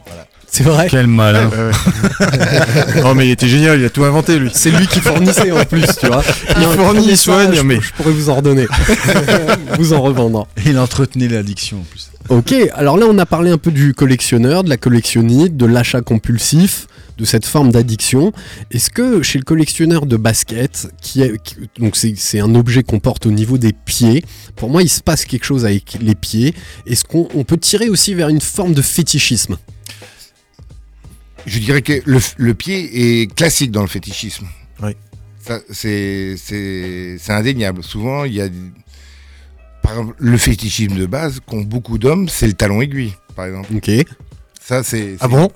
C'est 0.50 0.64
vrai. 0.64 0.88
Quel 0.90 1.08
malin. 1.08 1.50
Ouais, 1.50 1.58
ouais. 1.58 3.02
non 3.04 3.14
mais 3.16 3.28
il 3.28 3.32
était 3.32 3.48
génial, 3.50 3.80
il 3.80 3.86
a 3.86 3.90
tout 3.90 4.06
inventé 4.06 4.40
lui. 4.40 4.50
C'est 4.54 4.72
lui 4.72 4.88
qui 4.88 5.02
fournissait 5.02 5.52
en 5.52 5.66
plus, 5.66 5.86
tu 6.00 6.08
vois. 6.08 6.24
Il 6.56 6.64
Non, 6.64 6.72
fournit, 6.72 7.06
il 7.10 7.18
soigne, 7.18 7.54
je, 7.54 7.62
mais- 7.62 7.82
je 7.82 7.92
pourrais 7.94 8.12
vous 8.12 8.30
en 8.30 8.36
redonner. 8.36 8.66
vous 9.78 9.94
en 9.94 10.02
revendre. 10.02 10.48
Il 10.66 10.80
entretenait 10.80 11.28
l'addiction 11.28 11.78
en 11.80 11.84
plus. 11.84 12.10
Ok, 12.30 12.54
alors 12.76 12.98
là 12.98 13.06
on 13.10 13.18
a 13.20 13.26
parlé 13.26 13.52
un 13.52 13.58
peu 13.58 13.72
du 13.72 13.94
collectionneur, 13.94 14.64
de 14.64 14.70
la 14.70 14.78
collectionnite, 14.78 15.56
de 15.58 15.66
l'achat 15.66 16.02
compulsif, 16.02 16.88
de 17.18 17.26
cette 17.26 17.46
forme 17.46 17.72
d'addiction. 17.72 18.32
Est-ce 18.72 18.90
que 18.90 19.22
chez 19.22 19.40
le 19.40 19.44
collectionneur 19.44 20.06
de 20.06 20.18
basket, 20.18 20.88
qui 21.02 21.22
est, 21.22 21.42
qui- 21.42 21.56
donc 21.80 21.96
c'est 21.96 22.14
c'est 22.16 22.40
un 22.40 22.54
objet 22.56 22.84
qu'on 22.84 23.00
porte 23.00 23.26
au 23.26 23.32
niveau 23.32 23.58
des 23.58 23.74
pieds, 23.74 24.24
pour 24.56 24.70
moi 24.70 24.84
il 24.84 24.90
se 24.90 25.02
passe 25.02 25.26
quelque 25.26 25.46
chose 25.46 25.66
avec 25.66 25.98
les 26.02 26.16
pieds. 26.16 26.54
Est-ce 26.86 27.04
qu'on 27.04 27.28
on 27.34 27.44
peut 27.44 27.58
tirer 27.58 27.90
aussi 27.90 28.14
vers 28.14 28.30
une 28.30 28.42
forme 28.42 28.74
de 28.74 28.82
fétichisme? 28.82 29.58
Je 31.46 31.60
dirais 31.60 31.82
que 31.82 32.02
le, 32.06 32.20
le 32.38 32.54
pied 32.54 33.22
est 33.24 33.34
classique 33.34 33.72
dans 33.72 33.82
le 33.82 33.88
fétichisme. 33.88 34.46
Oui. 34.84 34.92
Ça, 35.40 35.60
c'est, 35.72 36.36
c'est, 36.38 37.16
c'est 37.20 37.32
indéniable. 37.32 37.82
Souvent, 37.84 38.26
il 38.26 38.34
y 38.34 38.42
a. 38.42 38.50
Par 39.82 39.94
exemple, 39.94 40.16
le 40.20 40.38
fétichisme 40.38 40.96
de 40.98 41.06
base 41.06 41.40
qu'ont 41.46 41.62
beaucoup 41.62 41.98
d'hommes, 41.98 42.28
c'est 42.28 42.48
le 42.48 42.54
talon 42.54 42.82
aiguille, 42.82 43.14
par 43.34 43.46
exemple. 43.46 43.74
Ok. 43.74 43.90
Ça, 44.68 44.84
c'est. 44.84 45.16
Ah 45.22 45.30
bon? 45.30 45.50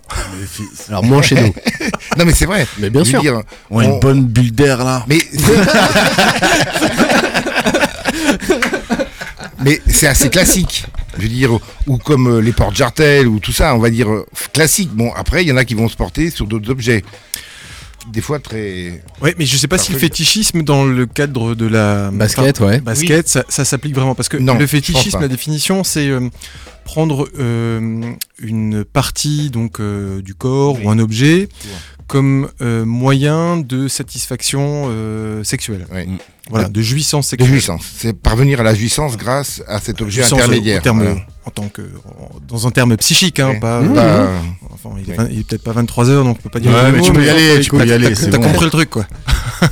Alors 0.88 1.03
moins 1.03 1.22
chez 1.22 1.36
nous. 1.36 1.53
Non, 2.18 2.26
mais 2.26 2.34
c'est 2.34 2.45
vrai. 2.45 2.66
Mais 2.78 2.89
bien 2.89 3.03
sûr. 3.03 3.22
dire, 3.22 3.41
On 3.70 3.80
a 3.80 3.86
une 3.86 3.99
bonne 3.99 4.26
bulle 4.26 4.51
d'air 4.53 4.84
là. 4.84 5.05
Mais. 5.07 5.20
Mais 9.64 9.80
c'est 9.88 10.07
assez 10.07 10.30
classique. 10.30 10.86
Je 11.18 11.22
veux 11.22 11.28
dire, 11.28 11.51
ou 11.86 11.97
comme 11.97 12.28
euh, 12.28 12.41
les 12.41 12.51
portes 12.51 12.76
jartelles 12.76 13.28
ou 13.28 13.39
tout 13.39 13.51
ça, 13.51 13.76
on 13.76 13.78
va 13.78 13.91
dire 13.91 14.09
euh, 14.09 14.26
classique. 14.53 14.89
Bon, 14.91 15.14
après, 15.16 15.43
il 15.43 15.47
y 15.47 15.51
en 15.51 15.57
a 15.57 15.66
qui 15.66 15.76
vont 15.76 15.88
se 15.88 15.95
porter 15.95 16.32
sur 16.32 16.47
d'autres 16.47 16.72
objets. 16.72 17.03
Des 18.11 18.21
fois 18.21 18.39
très. 18.39 19.03
Ouais, 19.21 19.35
mais 19.37 19.45
je 19.45 19.55
sais 19.57 19.67
pas 19.67 19.77
si 19.77 19.91
le 19.91 19.99
fétichisme 19.99 20.63
dans 20.63 20.85
le 20.85 21.05
cadre 21.05 21.55
de 21.55 21.65
la 21.67 22.09
Basket, 22.11 22.59
enfin, 22.59 22.67
ouais. 22.71 22.79
basket, 22.81 23.27
ça, 23.27 23.43
ça 23.47 23.63
s'applique 23.65 23.93
vraiment 23.95 24.15
parce 24.15 24.29
que 24.29 24.37
Non, 24.37 24.55
le 24.57 24.67
fétichisme, 24.67 25.19
la 25.19 25.27
définition, 25.27 25.83
c'est 25.83 26.07
euh, 26.07 26.29
prendre 26.83 27.27
euh, 27.39 28.01
une 28.39 28.83
partie 28.83 29.49
donc 29.49 29.79
euh, 29.79 30.21
du 30.21 30.33
corps 30.35 30.75
Oui. 30.77 30.85
ou 30.85 30.89
un 30.89 30.99
objet 30.99 31.47
comme 32.07 32.49
euh, 32.61 32.83
moyen 32.83 33.57
de 33.57 33.87
satisfaction 33.87 34.87
euh, 34.89 35.43
sexuelle. 35.43 35.85
Voilà, 36.51 36.69
de 36.69 36.81
jouissance 36.81 37.25
De 37.25 37.29
sexuelle. 37.31 37.49
jouissance. 37.51 37.83
C'est 37.97 38.13
parvenir 38.13 38.59
à 38.59 38.63
la 38.63 38.75
jouissance 38.75 39.17
grâce 39.17 39.63
à 39.67 39.79
cet 39.79 40.01
objet 40.01 40.21
Jouissance, 40.21 40.39
euh, 40.39 40.43
intermédiaire. 40.43 40.79
au 40.79 40.83
terme- 40.83 41.03
Voilà. 41.03 41.15
en 41.45 41.49
tant 41.51 41.67
que, 41.69 41.81
en- 41.81 42.29
dans 42.47 42.67
un 42.67 42.71
terme 42.71 42.95
psychique, 42.97 43.39
hein, 43.39 43.49
Ouais. 43.51 43.59
pas. 43.59 43.81
Mmh. 43.81 43.93
Pas- 43.93 44.29
Enfin, 44.83 44.95
il 45.05 45.11
est, 45.13 45.17
Ouais. 45.19 45.43
peut-être 45.47 45.63
pas 45.63 45.73
23 45.73 46.09
heures, 46.09 46.23
donc 46.23 46.37
on 46.39 46.41
peut 46.43 46.49
pas 46.49 46.59
dire. 46.59 46.71
Ouais, 46.71 46.91
mais 46.91 46.97
mot, 46.99 47.03
tu 47.05 47.13
peux 47.13 47.23
y 47.23 47.29
aller, 47.29 47.59
tu 47.61 47.69
peux 47.69 47.85
y 47.85 47.91
aller, 47.91 48.09
T'as 48.09 48.15
c'est 48.15 48.29
t'as 48.31 48.37
bon. 48.39 48.45
compris 48.45 48.65
le 48.65 48.71
truc, 48.71 48.89
quoi. 48.89 49.05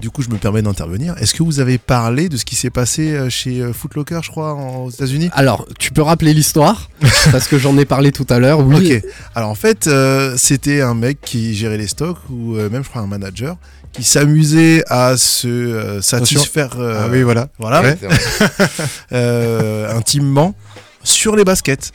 Du 0.00 0.08
coup, 0.08 0.22
je 0.22 0.30
me 0.30 0.36
permets 0.38 0.62
d'intervenir. 0.62 1.14
Est-ce 1.18 1.34
que 1.34 1.42
vous 1.42 1.60
avez 1.60 1.76
parlé 1.76 2.30
de 2.30 2.38
ce 2.38 2.46
qui 2.46 2.56
s'est 2.56 2.70
passé 2.70 3.10
euh, 3.12 3.28
chez 3.28 3.60
euh, 3.60 3.74
Foot 3.74 3.94
Locker, 3.96 4.20
je 4.22 4.30
crois, 4.30 4.54
aux 4.54 4.88
États-Unis? 4.88 5.28
Alors, 5.34 5.66
tu 5.78 5.90
peux 5.92 6.00
rappeler 6.00 6.32
l'histoire 6.32 6.88
Parce 7.32 7.46
que 7.48 7.58
j'en 7.58 7.76
ai 7.76 7.84
parlé 7.84 8.10
tout 8.10 8.24
à 8.30 8.38
l'heure, 8.38 8.60
oui. 8.60 8.94
Ok. 8.96 9.04
Alors 9.34 9.50
en 9.50 9.54
fait, 9.54 9.88
euh, 9.88 10.36
c'était 10.38 10.80
un 10.80 10.94
mec 10.94 11.18
qui 11.20 11.54
gérait 11.54 11.76
les 11.76 11.86
stocks 11.86 12.16
ou 12.30 12.54
euh, 12.56 12.70
même, 12.70 12.82
je 12.82 12.88
crois, 12.88 13.02
un 13.02 13.06
manager 13.06 13.56
qui 13.92 14.04
s'amusait 14.04 14.82
à 14.88 15.16
se 15.16 15.48
euh, 15.48 16.00
satisfaire. 16.00 16.76
euh, 16.78 17.02
Ah 17.04 17.08
oui, 17.10 17.22
voilà. 17.22 17.48
Voilà. 17.58 17.82
Ouais. 17.82 17.98
Euh, 19.12 19.90
intimement 19.96 20.54
sur 21.02 21.34
les 21.36 21.44
baskets. 21.44 21.92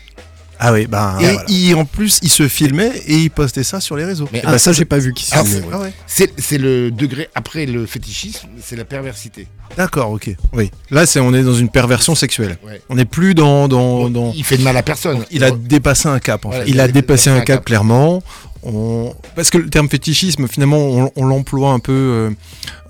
Ah 0.58 0.72
oui, 0.72 0.88
bah. 0.88 1.18
et 1.20 1.24
voilà. 1.26 1.44
il, 1.50 1.76
en 1.76 1.84
plus, 1.84 2.20
il 2.22 2.30
se 2.30 2.48
filmait 2.48 2.92
et 3.08 3.16
il 3.18 3.30
postait 3.30 3.64
ça 3.64 3.82
sur 3.82 3.98
les 3.98 4.06
réseaux. 4.06 4.28
Mais 4.32 4.42
Ah, 4.46 4.58
ça, 4.58 4.72
j'ai 4.72 4.86
pas 4.86 5.00
vu 5.00 5.14
qui 5.14 5.28
Ah, 5.34 5.44
c'est-. 5.46 5.62
Ah 5.72 5.80
ouais. 5.80 5.94
C'est 6.38 6.58
le 6.58 6.92
degré 6.92 7.30
après 7.36 7.66
le 7.66 7.86
fétichisme, 7.86 8.48
c'est 8.64 8.78
la 8.78 8.86
perversité. 8.86 9.48
D'accord, 9.76 10.12
ok. 10.12 10.30
Oui, 10.54 10.72
là 10.92 11.06
c'est 11.06 11.20
on 11.20 11.34
est 11.34 11.44
dans 11.44 11.56
une 11.56 11.68
perversion 11.68 12.16
sexuelle. 12.16 12.58
Ouais. 12.66 12.82
On 12.88 12.96
n'est 12.96 13.04
plus 13.04 13.34
dans 13.36 13.68
dans, 13.68 14.10
dans... 14.10 14.32
Il 14.34 14.46
fait 14.46 14.56
de 14.58 14.64
mal 14.64 14.78
à 14.78 14.84
personne. 14.84 15.26
Il 15.30 15.44
a 15.44 15.52
dépassé 15.52 16.08
un 16.08 16.20
cap 16.20 16.46
en 16.46 16.50
Voilà. 16.50 16.64
fait. 16.64 16.72
il 16.72 16.80
a 16.80 16.86
il 16.86 16.90
a 16.90 16.92
dépassé 16.94 17.30
un 17.30 17.34
dépassé 17.34 17.42
un 17.42 17.46
cap 17.46 17.58
cap. 17.58 17.66
clairement. 17.66 18.24
On... 18.66 19.14
Parce 19.36 19.50
que 19.52 19.58
le 19.60 19.70
terme 19.70 19.88
fétichisme, 19.90 20.48
finalement, 20.48 20.78
on, 20.80 21.12
on 21.16 21.26
l'emploie 21.26 21.72
un 21.72 21.80
peu 21.80 21.92
euh, 21.94 22.30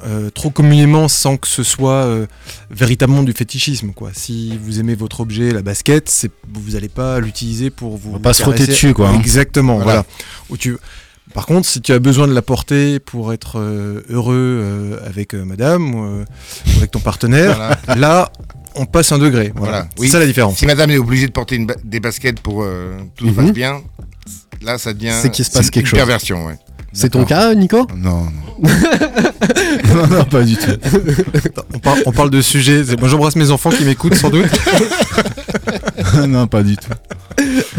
euh, 0.06 0.30
trop 0.30 0.50
communément 0.50 1.08
sans 1.08 1.36
que 1.38 1.48
ce 1.48 1.64
soit 1.64 2.04
euh, 2.06 2.28
véritablement 2.72 3.24
du 3.24 3.34
fétichisme. 3.34 3.92
Quoi. 3.92 4.12
Si 4.14 4.58
vous 4.64 4.80
aimez 4.80 4.96
votre 4.96 5.20
objet, 5.20 5.52
la 5.52 5.62
basket, 5.62 6.28
vous 6.54 6.72
n'allez 6.72 6.88
pas 6.90 7.20
l'utiliser 7.20 7.70
pour 7.70 7.98
vous. 7.98 8.14
va 8.14 8.20
pas 8.20 8.34
se 8.34 8.42
frotter 8.44 8.66
dessus, 8.68 8.94
quoi, 8.94 9.10
hein. 9.10 9.20
Exactement. 9.20 9.76
Voilà. 9.76 9.92
Voilà. 9.92 10.06
Où 10.50 10.58
tu... 10.58 10.78
Par 11.34 11.46
contre, 11.48 11.68
si 11.68 11.82
tu 11.82 11.92
as 11.92 12.00
besoin 12.00 12.28
de 12.28 12.34
la 12.34 12.42
porter 12.42 13.00
pour 13.00 13.34
être 13.34 13.60
euh, 13.60 14.02
heureux 14.10 14.36
euh, 14.38 15.00
avec 15.06 15.34
euh, 15.36 15.44
madame 15.44 15.94
ou 15.96 16.06
euh, 16.06 16.26
avec 16.78 16.92
ton 16.92 17.00
partenaire, 17.00 17.76
Voilà. 17.86 18.00
là, 18.00 18.32
on 18.76 18.86
passe 18.86 19.12
un 19.12 19.18
degré. 19.18 19.52
Voilà. 19.56 19.72
Voilà. 19.72 19.88
C'est 19.96 20.02
Oui. 20.02 20.08
ça 20.10 20.20
la 20.20 20.28
différence. 20.28 20.58
Si 20.60 20.66
madame 20.66 20.92
est 20.92 20.98
obligée 20.98 21.26
de 21.28 21.32
porter 21.34 21.56
une 21.58 21.66
ba- 21.66 21.76
des 21.84 22.00
baskets 22.00 22.40
pour 22.40 22.64
euh, 22.64 22.98
tout 23.18 23.28
se 23.28 23.34
passe 23.34 23.52
bien, 23.52 23.82
là 24.66 24.78
ça 24.78 24.94
devient. 24.94 25.14
C'est 25.22 25.30
qu'il 25.32 25.46
se 25.46 25.52
passe 25.52 25.66
une 25.66 25.72
quelque 25.72 25.88
chose. 25.88 25.98
perversion, 25.98 26.46
ouais. 26.46 26.56
C'est 26.94 27.10
ton 27.10 27.26
cas, 27.26 27.54
Nico 27.56 27.86
Non, 27.96 28.24
non. 28.24 28.70
non, 29.96 30.08
non, 30.08 30.24
pas 30.24 30.44
du 30.44 30.56
tout. 30.56 30.72
On, 31.74 31.80
par- 31.80 31.98
on 32.06 32.12
parle 32.14 32.30
de 32.30 32.42
sujets. 32.42 32.84
Moi, 32.98 33.10
j'embrasse 33.10 33.36
mes 33.36 33.52
enfants 33.52 33.70
qui 33.70 33.84
m'écoutent 33.84 34.16
sans 34.16 34.30
doute. 34.30 34.46
non, 36.28 36.48
pas 36.48 36.64
du 36.64 36.78
tout. 36.78 36.88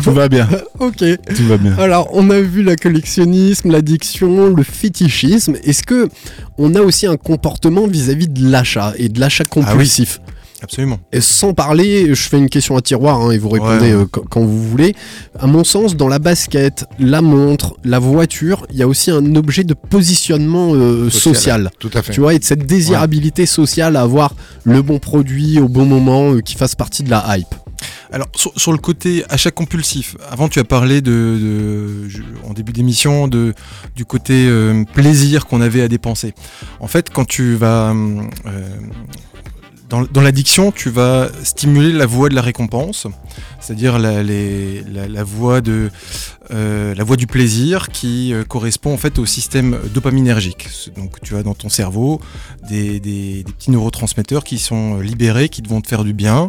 Tout 0.02 0.12
va 0.12 0.28
bien. 0.28 0.46
Ok. 0.80 1.02
Tout 1.34 1.46
va 1.48 1.56
bien. 1.56 1.74
Alors, 1.78 2.08
on 2.12 2.28
a 2.28 2.38
vu 2.40 2.62
la 2.62 2.76
collectionnisme, 2.76 3.70
l'addiction, 3.70 4.54
le 4.54 4.62
fétichisme. 4.62 5.56
Est-ce 5.64 5.82
que 5.82 6.10
on 6.58 6.74
a 6.74 6.80
aussi 6.80 7.06
un 7.06 7.16
comportement 7.16 7.86
vis-à-vis 7.86 8.28
de 8.28 8.50
l'achat 8.50 8.92
et 8.98 9.08
de 9.08 9.18
l'achat 9.18 9.44
compulsif? 9.44 10.20
Absolument. 10.62 10.98
Et 11.12 11.20
sans 11.20 11.52
parler, 11.54 12.14
je 12.14 12.28
fais 12.28 12.38
une 12.38 12.48
question 12.48 12.76
à 12.76 12.80
tiroir 12.80 13.20
hein, 13.20 13.30
et 13.30 13.38
vous 13.38 13.48
répondez 13.50 13.92
Ouais, 13.94 14.02
euh, 14.02 14.06
quand, 14.10 14.22
quand 14.28 14.40
vous 14.40 14.62
voulez. 14.68 14.94
À 15.38 15.46
mon 15.46 15.64
sens, 15.64 15.96
dans 15.96 16.08
la 16.08 16.18
basket, 16.18 16.86
la 16.98 17.20
montre, 17.20 17.76
la 17.84 17.98
voiture, 17.98 18.66
il 18.70 18.76
y 18.78 18.82
a 18.82 18.88
aussi 18.88 19.10
un 19.10 19.34
objet 19.36 19.64
de 19.64 19.74
positionnement 19.74 20.72
euh, 20.74 21.10
social. 21.10 21.34
Social. 21.34 21.70
Tout 21.78 21.90
à 21.94 22.02
fait. 22.02 22.12
Tu 22.12 22.20
vois, 22.20 22.34
et 22.34 22.38
de 22.38 22.44
cette 22.44 22.64
désirabilité 22.66 23.44
sociale 23.46 23.96
à 23.96 24.02
avoir 24.02 24.34
le 24.64 24.80
bon 24.82 24.98
produit 24.98 25.60
au 25.60 25.68
bon 25.68 25.84
moment 25.84 26.32
euh, 26.32 26.40
qui 26.40 26.54
fasse 26.54 26.74
partie 26.74 27.02
de 27.02 27.10
la 27.10 27.36
hype. 27.36 27.54
Alors, 28.10 28.28
sur, 28.34 28.52
sur 28.56 28.72
le 28.72 28.78
côté 28.78 29.24
achat 29.28 29.50
compulsif, 29.50 30.16
avant 30.30 30.48
tu 30.48 30.58
as 30.60 30.64
parlé 30.64 31.02
de, 31.02 32.08
en 32.48 32.54
début 32.54 32.72
d'émission 32.72 33.28
de, 33.28 33.52
du 33.94 34.04
côté 34.06 34.46
euh, 34.48 34.84
plaisir 34.94 35.44
qu'on 35.46 35.60
avait 35.60 35.82
à 35.82 35.88
dépenser. 35.88 36.32
En 36.80 36.86
fait, 36.86 37.10
quand 37.10 37.26
tu 37.26 37.56
vas. 37.56 37.90
euh, 37.90 38.22
dans, 39.88 40.20
l'addiction, 40.20 40.72
tu 40.72 40.90
vas 40.90 41.28
stimuler 41.44 41.92
la 41.92 42.06
voie 42.06 42.28
de 42.28 42.34
la 42.34 42.42
récompense. 42.42 43.06
c'est-à-dire 43.60 43.98
la, 43.98 45.24
voie 45.24 45.60
de 45.60 45.90
euh, 46.52 46.94
la 46.94 47.04
voie 47.04 47.16
du 47.16 47.26
plaisir 47.26 47.88
qui 47.90 48.32
euh, 48.32 48.44
correspond 48.44 48.92
en 48.94 48.96
fait 48.96 49.18
au 49.18 49.26
système 49.26 49.78
dopaminergique. 49.92 50.68
Donc 50.96 51.20
tu 51.22 51.36
as 51.36 51.42
dans 51.42 51.54
ton 51.54 51.68
cerveau 51.68 52.20
des, 52.68 53.00
des- 53.00 53.42
des 53.42 53.52
petits 53.52 53.70
neurotransmetteurs 53.70 54.44
qui 54.44 54.58
sont 54.58 54.98
euh, 54.98 55.02
libérés, 55.02 55.48
qui 55.48 55.62
vont 55.62 55.80
te 55.80 55.88
faire 55.88 56.04
du 56.04 56.12
bien. 56.12 56.48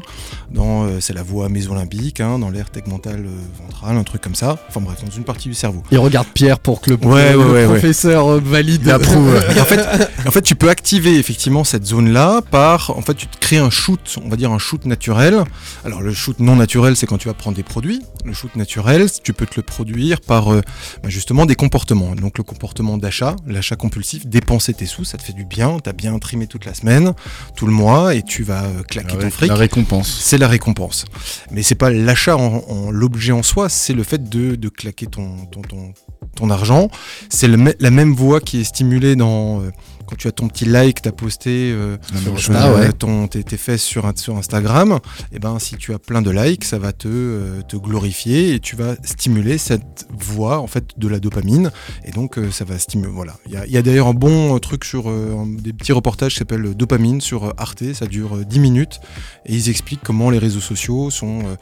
Dans 0.52 0.84
euh, 0.86 1.00
c'est 1.00 1.14
la 1.14 1.24
voie 1.24 1.50
mésolimbique, 1.50 2.20
hein, 2.22 2.40
dans 2.40 2.50
l'aire 2.50 2.70
tegmentale 2.70 3.26
euh, 3.26 3.64
ventrale, 3.64 3.98
un 3.98 4.04
truc 4.04 4.22
comme 4.22 4.36
ça. 4.36 4.58
Enfin 4.70 4.82
bref, 4.82 5.04
dans 5.04 5.12
une 5.12 5.24
partie 5.24 5.50
du 5.50 5.56
cerveau. 5.56 5.84
Il 5.92 5.98
regarde 6.00 6.28
Pierre 6.34 6.60
pour 6.60 6.82
que 6.82 6.92
le, 6.92 6.98
Ouais, 7.06 7.32
le 7.34 7.38
ouais, 7.40 7.46
ouais, 7.46 7.52
ouais. 7.52 7.66
professeur 7.66 8.40
valide. 8.42 8.88
Approuve. 8.90 9.36
Et 9.56 9.60
en 9.62 9.66
fait, 9.66 9.80
en 10.28 10.32
fait, 10.32 10.42
tu 10.42 10.56
peux 10.56 10.70
activer 10.70 11.18
effectivement 11.18 11.64
cette 11.64 11.86
zone-là 11.86 12.42
par, 12.52 12.92
en 12.98 13.02
fait, 13.02 13.14
tu 13.16 13.28
te 13.28 13.38
crées 13.38 13.58
un 13.58 13.70
shoot, 13.70 14.18
on 14.24 14.30
va 14.30 14.36
dire 14.36 14.52
un 14.52 14.58
shoot 14.60 14.86
naturel. 14.86 15.44
Alors 15.86 16.02
le 16.02 16.14
shoot 16.14 16.40
non 16.40 16.56
naturel, 16.56 16.96
c'est 16.96 17.08
quand 17.08 17.18
tu 17.18 17.28
vas 17.28 17.34
prendre 17.34 17.56
des 17.56 17.64
produits. 17.64 18.02
Le 18.26 18.34
shoot 18.34 18.56
naturel, 18.56 19.08
tu 19.24 19.34
peux 19.34 19.46
te 19.46 19.54
le 19.58 19.62
produire 19.64 19.87
par 20.26 20.52
euh, 20.54 20.62
bah, 21.04 21.10
justement 21.10 21.46
des 21.46 21.56
comportements. 21.56 22.16
Donc 22.16 22.38
le 22.38 22.44
comportement 22.44 22.98
d'achat, 22.98 23.36
l'achat 23.46 23.76
compulsif, 23.76 24.26
dépenser 24.28 24.74
tes 24.74 24.86
sous, 24.86 25.04
ça 25.06 25.18
te 25.18 25.24
fait 25.24 25.34
du 25.34 25.46
bien. 25.46 25.78
T'as 25.84 25.94
bien 25.94 26.18
trimé 26.20 26.48
toute 26.48 26.66
la 26.66 26.74
semaine, 26.74 27.14
tout 27.56 27.66
le 27.66 27.72
mois, 27.74 28.16
et 28.16 28.22
tu 28.24 28.44
vas 28.44 28.64
euh, 28.66 28.84
claquer 28.84 29.16
La 29.16 29.24
ton 29.24 29.30
fric. 29.30 29.50
la 29.50 29.56
récompense. 29.56 30.20
C'est 30.22 30.38
la 30.38 30.48
récompense. 30.48 31.06
Mais 31.52 31.64
c'est 31.64 31.76
pas 31.76 31.90
l'achat 31.90 32.38
en, 32.38 32.64
en- 32.68 32.92
l'objet 32.92 33.32
en 33.32 33.44
soi, 33.44 33.70
c'est 33.70 33.94
le 33.94 34.04
fait 34.04 34.30
de, 34.30 34.56
de 34.56 34.70
claquer 34.70 35.08
ton, 35.08 35.46
ton, 35.52 35.62
ton, 35.62 35.94
ton 36.36 36.50
argent. 36.50 36.90
C'est 37.30 37.48
la 37.48 37.92
même 37.92 38.14
voie 38.14 38.40
qui 38.42 38.62
est 38.62 38.64
stimulée 38.64 39.16
dans. 39.16 39.62
euh, 39.62 39.72
quand 40.08 40.16
tu 40.16 40.28
as 40.28 40.32
ton 40.32 40.48
petit 40.48 40.66
like, 40.66 41.02
tu 41.02 41.10
as 41.10 41.12
posté 41.12 41.72
euh, 41.72 41.98
Sur 42.38 42.56
euh, 42.56 42.80
ouais. 42.80 42.94
ton, 42.94 43.28
tes, 43.28 43.44
tes 43.44 43.58
fesses 43.58 43.84
sur, 43.84 44.06
Instagram, 44.38 45.00
et 45.32 45.40
ben 45.40 45.60
si 45.60 45.76
tu 45.76 45.94
as 45.94 46.00
plein 46.00 46.22
de 46.22 46.32
likes, 46.32 46.64
ça 46.66 46.80
va 46.80 46.94
te, 46.94 47.08
euh, 47.08 47.62
te 47.62 47.76
glorifier 47.78 48.54
et 48.56 48.60
tu 48.60 48.76
vas 48.76 48.96
stimuler 49.04 49.58
cette 49.58 50.08
voie 50.18 50.60
en 50.60 50.68
fait 50.68 50.86
de 50.98 51.08
la 51.08 51.20
dopamine. 51.20 51.72
Et 52.06 52.12
donc 52.12 52.38
euh, 52.38 52.50
ça 52.52 52.66
va 52.66 52.80
stimuler. 52.80 53.12
Voilà. 53.14 53.36
Il 53.46 53.52
y 53.54 53.76
a, 53.76 53.80
a 53.80 53.82
d'ailleurs 53.82 54.08
un 54.08 54.14
bon 54.14 54.56
euh, 54.56 54.60
truc 54.60 54.84
sur 54.86 55.10
euh, 55.10 55.36
des 55.60 55.74
petits 55.74 55.92
reportages 55.94 56.34
qui 56.34 56.40
s'appelle 56.40 56.74
Dopamine 56.74 57.22
sur 57.22 57.46
euh, 57.46 57.52
Arte. 57.58 57.94
Ça 57.94 58.06
dure 58.08 58.38
euh, 58.38 58.46
10 58.46 58.60
minutes 58.60 59.00
et 59.46 59.54
ils 59.54 59.70
expliquent 59.70 60.02
comment 60.04 60.30
les 60.30 60.40
réseaux 60.40 60.60
sociaux 60.62 61.10
sont, 61.12 61.40
euh, 61.40 61.56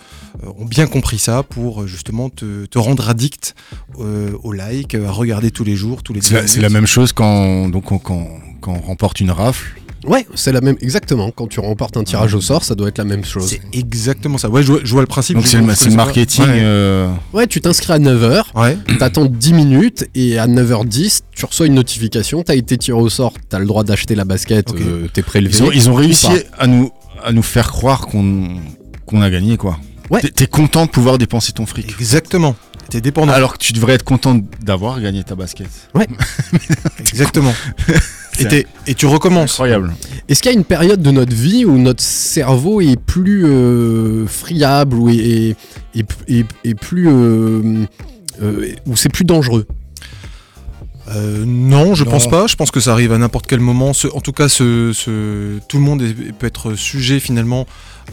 euh, 0.46 0.52
ont 0.58 0.66
bien 0.66 0.88
compris 0.88 1.18
ça 1.20 1.44
pour 1.44 1.82
euh, 1.84 1.88
justement 1.88 2.30
te, 2.30 2.66
te 2.66 2.78
rendre 2.78 3.10
addict 3.10 3.56
euh, 4.00 4.32
au 4.44 4.52
like, 4.52 4.96
à 4.96 5.12
regarder 5.12 5.52
tous 5.52 5.64
les 5.64 5.76
jours, 5.76 6.04
tous 6.04 6.14
les 6.14 6.22
C'est 6.22 6.30
10 6.30 6.34
la, 6.36 6.48
c'est 6.48 6.62
la 6.62 6.70
même 6.70 6.88
chose 6.88 7.12
quand, 7.14 7.70
donc, 7.70 7.92
on- 7.92 8.00
quand, 8.00 8.28
quand 8.66 8.74
on 8.84 8.88
remporte 8.88 9.20
une 9.20 9.32
rafle. 9.32 9.80
Ouais, 10.06 10.28
c'est 10.36 10.52
la 10.52 10.62
même. 10.62 10.76
Exactement. 10.82 11.32
Quand 11.32 11.48
tu 11.48 11.60
remportes 11.60 11.98
un 11.98 12.04
tirage 12.04 12.34
au 12.36 12.42
sort, 12.42 12.64
ça 12.64 12.76
doit 12.76 12.90
être 12.90 12.98
la 13.00 13.06
même 13.06 13.26
chose. 13.26 13.48
C'est 13.50 13.62
exactement 13.78 14.38
ça. 14.38 14.50
Ouais, 14.50 14.62
je 14.62 14.72
vois, 14.72 14.82
je 14.84 14.92
vois 14.92 15.02
le 15.02 15.08
principe. 15.08 15.36
Donc 15.36 15.48
c'est 15.48 15.58
le, 15.58 15.96
marketing. 15.96 16.44
Ouais. 16.46 16.60
euh, 16.62 17.12
Ouais, 17.34 17.48
tu 17.48 17.60
t'inscris 17.62 17.94
à 17.94 17.98
9h, 18.00 18.44
Ouais. 18.56 18.78
t'attends 19.00 19.26
10 19.26 19.54
minutes 19.54 20.06
et 20.14 20.38
à 20.38 20.46
9h10, 20.48 21.22
tu 21.36 21.46
reçois 21.46 21.66
une 21.66 21.74
notification, 21.74 22.44
t'as 22.44 22.56
été 22.56 22.78
tiré 22.78 23.00
au 23.00 23.10
sort, 23.10 23.34
t'as 23.50 23.58
le 23.58 23.66
droit 23.66 23.84
d'acheter 23.84 24.14
la 24.14 24.26
basket, 24.26 24.70
Ok. 24.70 24.82
euh, 24.82 25.08
t'es 25.12 25.24
prélevé. 25.24 25.56
Ils 25.58 25.64
ont, 25.64 25.72
ils 25.72 25.90
ont 25.90 25.96
réussi 25.96 26.28
à 26.58 26.68
nous, 26.68 26.92
à 27.24 27.32
nous 27.32 27.44
faire 27.44 27.72
croire 27.72 28.06
qu'on 28.08 28.58
qu'on 29.08 29.22
a 29.22 29.30
gagné, 29.30 29.58
quoi. 29.58 29.80
Ouais. 30.12 30.22
T'es 30.22 30.46
content 30.48 30.86
de 30.86 30.92
pouvoir 30.92 31.18
dépenser 31.18 31.52
ton 31.52 31.66
fric. 31.66 31.96
Exactement. 32.00 32.56
T'es 32.90 33.02
dépendant. 33.02 33.34
Alors 33.34 33.54
que 33.54 33.58
tu 33.58 33.74
devrais 33.74 33.94
être 33.94 34.04
content 34.04 34.40
d'avoir 34.62 35.00
gagné 35.02 35.24
ta 35.24 35.36
basket. 35.36 35.68
Exactement. 37.00 37.54
et, 38.88 38.96
tu 38.96 39.06
recommences. 39.06 39.52
Incroyable. 39.54 39.94
Est-ce 40.28 40.42
qu'il 40.42 40.52
y 40.52 40.56
a 40.56 40.58
une 40.58 40.66
période 40.66 41.02
de 41.02 41.12
notre 41.12 41.34
vie 41.36 41.66
où 41.66 41.78
notre 41.78 42.02
cerveau 42.04 42.82
est 42.82 43.00
plus 43.00 43.46
euh, 43.46 44.28
friable 44.28 44.96
ou 44.98 45.10
est, 45.10 45.16
est- 45.16 45.56
est- 45.96 46.06
est- 46.28 46.46
est 46.64 46.76
plus. 46.76 47.08
euh, 47.10 47.86
euh, 48.42 48.68
où 48.86 48.96
c'est 48.96 49.10
plus 49.10 49.24
dangereux? 49.26 49.66
Euh, 51.08 51.44
non, 51.46 51.94
je 51.94 52.04
Non. 52.04 52.12
pense 52.12 52.28
pas. 52.30 52.48
Je 52.48 52.56
pense 52.56 52.72
que 52.72 52.80
ça 52.80 52.92
arrive 52.92 53.12
à 53.14 53.18
n'importe 53.18 53.46
quel 53.48 53.60
moment. 53.60 53.94
Ce- 53.94 54.08
en 54.08 54.22
tout 54.22 54.32
cas, 54.32 54.50
ce, 54.50 54.92
ce- 54.94 55.60
tout 55.68 55.78
le 55.78 55.84
monde 55.84 56.02
est- 56.02 56.32
peut 56.34 56.48
être 56.48 56.74
sujet 56.76 57.20
finalement 57.20 57.68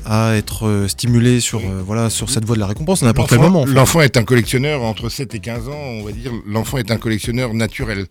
à 0.05 0.35
être 0.37 0.67
euh, 0.67 0.89
stimulé 0.89 1.41
sur, 1.41 1.61
euh, 1.61 1.83
voilà, 1.87 2.11
sur 2.11 2.29
cette 2.31 2.45
voie 2.45 2.55
de 2.55 2.61
la 2.61 2.67
récompense 2.67 3.03
à 3.03 3.07
n'importe 3.07 3.31
quel 3.31 3.39
moment. 3.41 3.63
en 3.63 3.67
fait. 3.67 3.73
L'enfant 3.73 4.01
est 4.03 4.17
un 4.17 4.25
collectionneur 4.25 4.83
entre 4.83 5.09
7 5.09 5.35
et 5.35 5.39
15 5.41 5.69
ans, 5.69 5.73
on 5.79 6.05
va 6.05 6.13
dire. 6.13 6.33
L'enfant 6.47 6.79
est 6.79 6.91
un 6.91 6.99
collectionneur 6.99 7.55
naturel. 7.55 8.07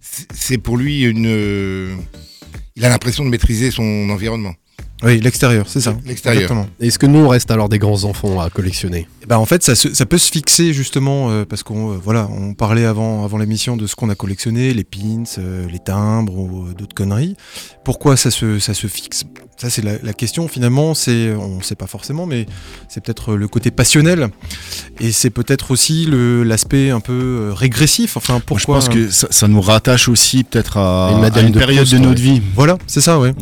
C'est- 0.00 0.58
pour 0.58 0.76
lui 0.76 1.02
une. 1.02 1.98
Il 2.76 2.84
a 2.84 2.88
l'impression 2.88 3.24
de 3.24 3.30
maîtriser 3.30 3.70
son 3.70 4.08
environnement. 4.10 4.54
Oui, 5.02 5.18
l'extérieur, 5.20 5.64
c'est 5.68 5.80
ça. 5.80 5.96
L'extérieur. 6.04 6.42
Exactement. 6.42 6.68
Est-ce 6.80 6.98
que 6.98 7.06
nous, 7.06 7.20
on 7.20 7.28
reste 7.28 7.50
alors 7.50 7.68
des 7.68 7.78
grands 7.78 8.04
enfants 8.04 8.38
à 8.40 8.50
collectionner? 8.50 9.06
Ben, 9.26 9.38
en 9.38 9.46
fait, 9.46 9.62
ça, 9.62 9.74
se- 9.74 9.94
ça 9.94 10.04
peut 10.06 10.18
se 10.18 10.30
fixer 10.30 10.72
justement 10.72 11.30
euh, 11.30 11.44
parce 11.44 11.62
qu'on 11.62 11.92
euh, 11.92 11.96
voilà, 12.02 12.28
on 12.30 12.52
parlait 12.54 12.84
avant, 12.84 13.24
avant 13.24 13.38
l'émission 13.38 13.76
de 13.76 13.86
ce 13.86 13.94
qu'on 13.96 14.10
a 14.10 14.14
collectionné, 14.14 14.74
les 14.74 14.84
pins, 14.84 15.22
euh, 15.38 15.66
les 15.70 15.78
timbres 15.78 16.36
ou 16.36 16.66
euh, 16.68 16.74
d'autres 16.74 16.94
conneries. 16.94 17.36
Pourquoi 17.84 18.16
ça 18.16 18.30
se, 18.30 18.58
ça 18.58 18.74
se 18.74 18.86
fixe? 18.88 19.24
Ça, 19.56 19.68
c'est 19.70 19.82
la, 19.82 19.92
la 20.02 20.12
question 20.12 20.48
finalement. 20.48 20.94
C'est, 20.94 21.32
on 21.34 21.58
ne 21.58 21.62
sait 21.62 21.74
pas 21.74 21.86
forcément, 21.86 22.26
mais 22.26 22.46
c'est 22.88 23.02
peut-être 23.02 23.34
le 23.36 23.46
côté 23.48 23.70
passionnel 23.70 24.28
et 25.00 25.12
c'est 25.12 25.30
peut-être 25.30 25.70
aussi 25.70 26.06
le, 26.06 26.42
l'aspect 26.44 26.90
un 26.90 27.00
peu 27.00 27.52
régressif. 27.54 28.16
Enfin, 28.16 28.34
Moi, 28.34 28.40
je 28.40 28.44
pourquoi 28.46 28.74
pense 28.76 28.88
que 28.88 29.10
ça, 29.10 29.28
ça 29.30 29.48
nous 29.48 29.60
rattache 29.60 30.08
aussi 30.08 30.44
peut-être 30.44 30.76
à, 30.78 31.08
Une 31.12 31.18
à 31.18 31.20
Madeleine 31.20 31.46
une 31.48 31.52
de 31.52 31.58
période 31.58 31.86
Proust, 31.86 31.92
de 31.94 31.98
ouais. 32.00 32.06
notre 32.06 32.20
vie. 32.22 32.42
Voilà, 32.54 32.78
c'est 32.86 33.00
ça. 33.02 33.18
Ouais. 33.20 33.32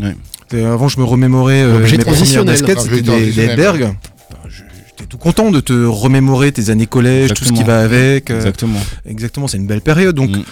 Avant, 0.53 0.89
je 0.89 0.99
me 0.99 1.05
remémorais 1.05 1.63
euh, 1.63 1.81
mes 1.81 1.99
premières 1.99 2.45
baskets, 2.45 2.81
c'était 2.81 3.03
des, 3.03 3.33
des 3.33 3.49
J'étais 4.49 5.07
tout 5.09 5.19
content 5.19 5.51
de 5.51 5.61
te 5.61 5.85
remémorer 5.85 6.51
tes 6.53 6.71
années 6.71 6.87
collège, 6.87 7.33
tout 7.35 7.45
ce 7.45 7.53
qui 7.53 7.63
va 7.63 7.81
avec. 7.81 8.31
euh, 8.31 8.37
Exactement. 8.37 8.81
Exactement, 9.07 9.47
c'est 9.49 9.57
une 9.59 9.67
belle 9.67 9.81
période. 9.81 10.17
Donc, 10.17 10.31
Mm. 10.31 10.43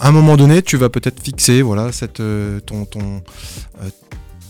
à 0.00 0.08
un 0.08 0.12
moment 0.12 0.36
donné, 0.36 0.62
tu 0.62 0.76
vas 0.76 0.88
peut-être 0.88 1.22
fixer, 1.22 1.62
voilà, 1.62 1.92
cette, 1.92 2.18
euh, 2.20 2.58
ton, 2.60 2.84
ton, 2.84 3.22
euh, 3.82 3.88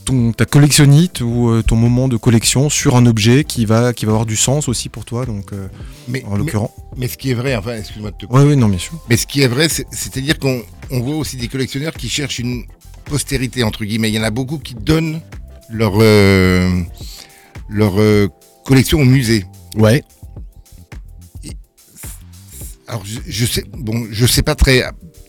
ton- 0.07 0.33
ta 0.33 0.47
collectionnite 0.47 1.21
ou 1.21 1.51
euh, 1.51 1.63
ton 1.63 1.77
moment 1.77 2.09
de 2.09 2.17
collection 2.17 2.71
sur 2.71 2.97
un 2.97 3.05
objet 3.07 3.45
qui 3.45 3.67
va, 3.67 3.93
qui 3.93 4.07
va 4.07 4.13
avoir 4.13 4.27
du 4.27 4.37
sens 4.37 4.69
aussi 4.69 4.89
pour 4.89 5.05
toi. 5.05 5.27
Donc, 5.27 5.53
euh, 5.53 5.69
Mais, 6.09 6.25
en 6.27 6.37
l'occurrence. 6.37 6.71
mais, 6.93 7.01
mais 7.01 7.09
ce 7.09 7.19
qui 7.19 7.31
est 7.31 7.35
vrai, 7.35 7.55
enfin, 7.55 7.77
excuse-moi 7.77 8.11
de 8.13 8.27
te 8.27 8.33
Ouais, 8.33 8.43
oui, 8.45 8.57
non, 8.57 8.69
bien 8.69 8.79
sûr. 8.79 8.95
Mais 9.11 9.17
ce 9.19 9.27
qui 9.27 9.43
est 9.43 9.49
vrai, 9.49 9.69
c'est- 9.69 9.87
c'est-à-dire 9.93 10.39
qu'on 10.39 10.63
on 10.91 11.01
voit 11.01 11.17
aussi 11.17 11.37
des 11.37 11.49
collectionneurs 11.49 11.93
qui 11.93 12.09
cherchent 12.09 12.39
une 12.39 12.65
postérité, 13.05 13.63
entre 13.65 13.85
guillemets. 13.85 14.09
Il 14.11 14.15
y 14.15 14.19
en 14.19 14.23
a 14.25 14.31
beaucoup 14.31 14.59
qui 14.59 14.75
donnent 14.75 15.21
leur, 15.71 15.93
euh, 16.01 16.69
leur 17.69 18.01
euh, 18.01 18.29
collection 18.65 19.01
au 19.01 19.05
musée. 19.05 19.45
Ouais. 19.77 20.03
Alors, 22.89 23.03
je, 23.07 23.21
je 23.27 23.47
sais, 23.47 23.65
bon, 23.77 24.07
je 24.11 24.27
sais 24.27 24.43
pas 24.43 24.55
très, 24.55 24.85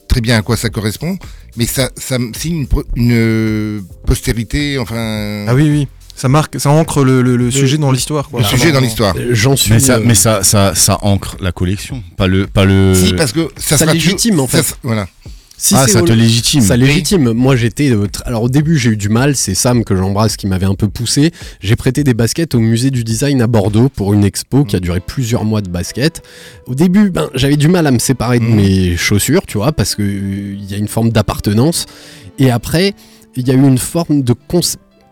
très 0.09 0.21
bien 0.21 0.37
à 0.37 0.41
quoi 0.41 0.57
ça 0.57 0.69
correspond, 0.69 1.17
mais 1.55 1.65
ça, 1.65 1.89
ça 1.95 2.17
signe 2.35 2.61
une, 2.61 2.67
une 2.95 3.11
euh, 3.13 3.81
postérité, 4.05 4.77
enfin. 4.79 5.45
Ah 5.47 5.53
oui, 5.53 5.69
oui. 5.69 5.87
Ça 6.15 6.29
marque, 6.29 6.59
ça 6.59 6.69
ancre 6.69 7.03
le, 7.03 7.21
le- 7.23 7.37
le 7.37 7.49
sujet 7.49 7.77
dans 7.79 7.91
l'histoire. 7.91 8.29
Le 8.37 8.43
sujet 8.43 8.71
dans 8.71 8.81
l'histoire. 8.81 9.15
J'en 9.31 9.55
suis. 9.55 9.71
Mais 9.73 9.79
ça, 9.79 9.99
mais 9.99 10.13
ça, 10.13 10.43
ça, 10.43 10.75
ça 10.75 10.99
ancre 11.01 11.37
la 11.39 11.51
collection, 11.51 12.03
pas 12.17 12.27
le, 12.27 12.45
pas 12.45 12.65
le. 12.65 12.93
Si, 12.93 13.13
parce 13.13 13.31
que 13.31 13.49
ça, 13.57 13.77
ça 13.77 13.85
sera 13.85 13.93
légitime, 13.93 14.39
en 14.39 14.45
fait. 14.47 14.61
ça- 14.61 14.75
voilà. 14.83 15.07
Si 15.57 15.75
ah, 15.75 15.87
ça 15.87 16.01
te 16.01 16.11
légitime. 16.11 16.61
Ça 16.61 16.75
légitime. 16.75 17.31
Moi, 17.31 17.55
j'étais. 17.55 17.89
euh, 17.91 18.07
Alors, 18.25 18.43
au 18.43 18.49
début, 18.49 18.77
j'ai 18.77 18.89
eu 18.91 18.97
du 18.97 19.07
mal. 19.09 19.35
C'est 19.35 19.55
Sam 19.55 19.83
que 19.85 19.95
j'embrasse 19.95 20.35
qui 20.35 20.47
m'avait 20.47 20.65
un 20.65 20.75
peu 20.75 20.89
poussé. 20.89 21.31
J'ai 21.61 21.75
prêté 21.75 22.03
des 22.03 22.13
baskets 22.13 22.53
au 22.55 22.59
musée 22.59 22.91
du 22.91 23.03
design 23.03 23.41
à 23.41 23.47
Bordeaux 23.47 23.87
pour 23.89 24.13
une 24.13 24.23
expo 24.25 24.65
qui 24.65 24.75
a 24.75 24.79
duré 24.79 24.99
plusieurs 24.99 25.45
mois 25.45 25.61
de 25.61 25.69
basket. 25.69 26.21
Au 26.67 26.75
début, 26.75 27.09
ben, 27.11 27.29
j'avais 27.33 27.55
du 27.57 27.67
mal 27.69 27.87
à 27.87 27.91
me 27.91 27.99
séparer 27.99 28.39
de 28.39 28.45
Mhm. 28.45 28.55
mes 28.55 28.97
chaussures, 28.97 29.45
tu 29.47 29.57
vois, 29.57 29.71
parce 29.71 29.95
que 29.95 30.01
euh, 30.03 30.55
y 30.69 30.73
a 30.73 30.77
une 30.77 30.87
forme 30.89 31.11
d'appartenance. 31.11 31.85
Et 32.39 32.51
après, 32.51 32.93
il 33.35 33.47
y 33.47 33.51
a 33.51 33.53
eu 33.53 33.57
une 33.67 33.77
forme 33.77 34.21
de 34.23 34.33
cons- 34.33 34.59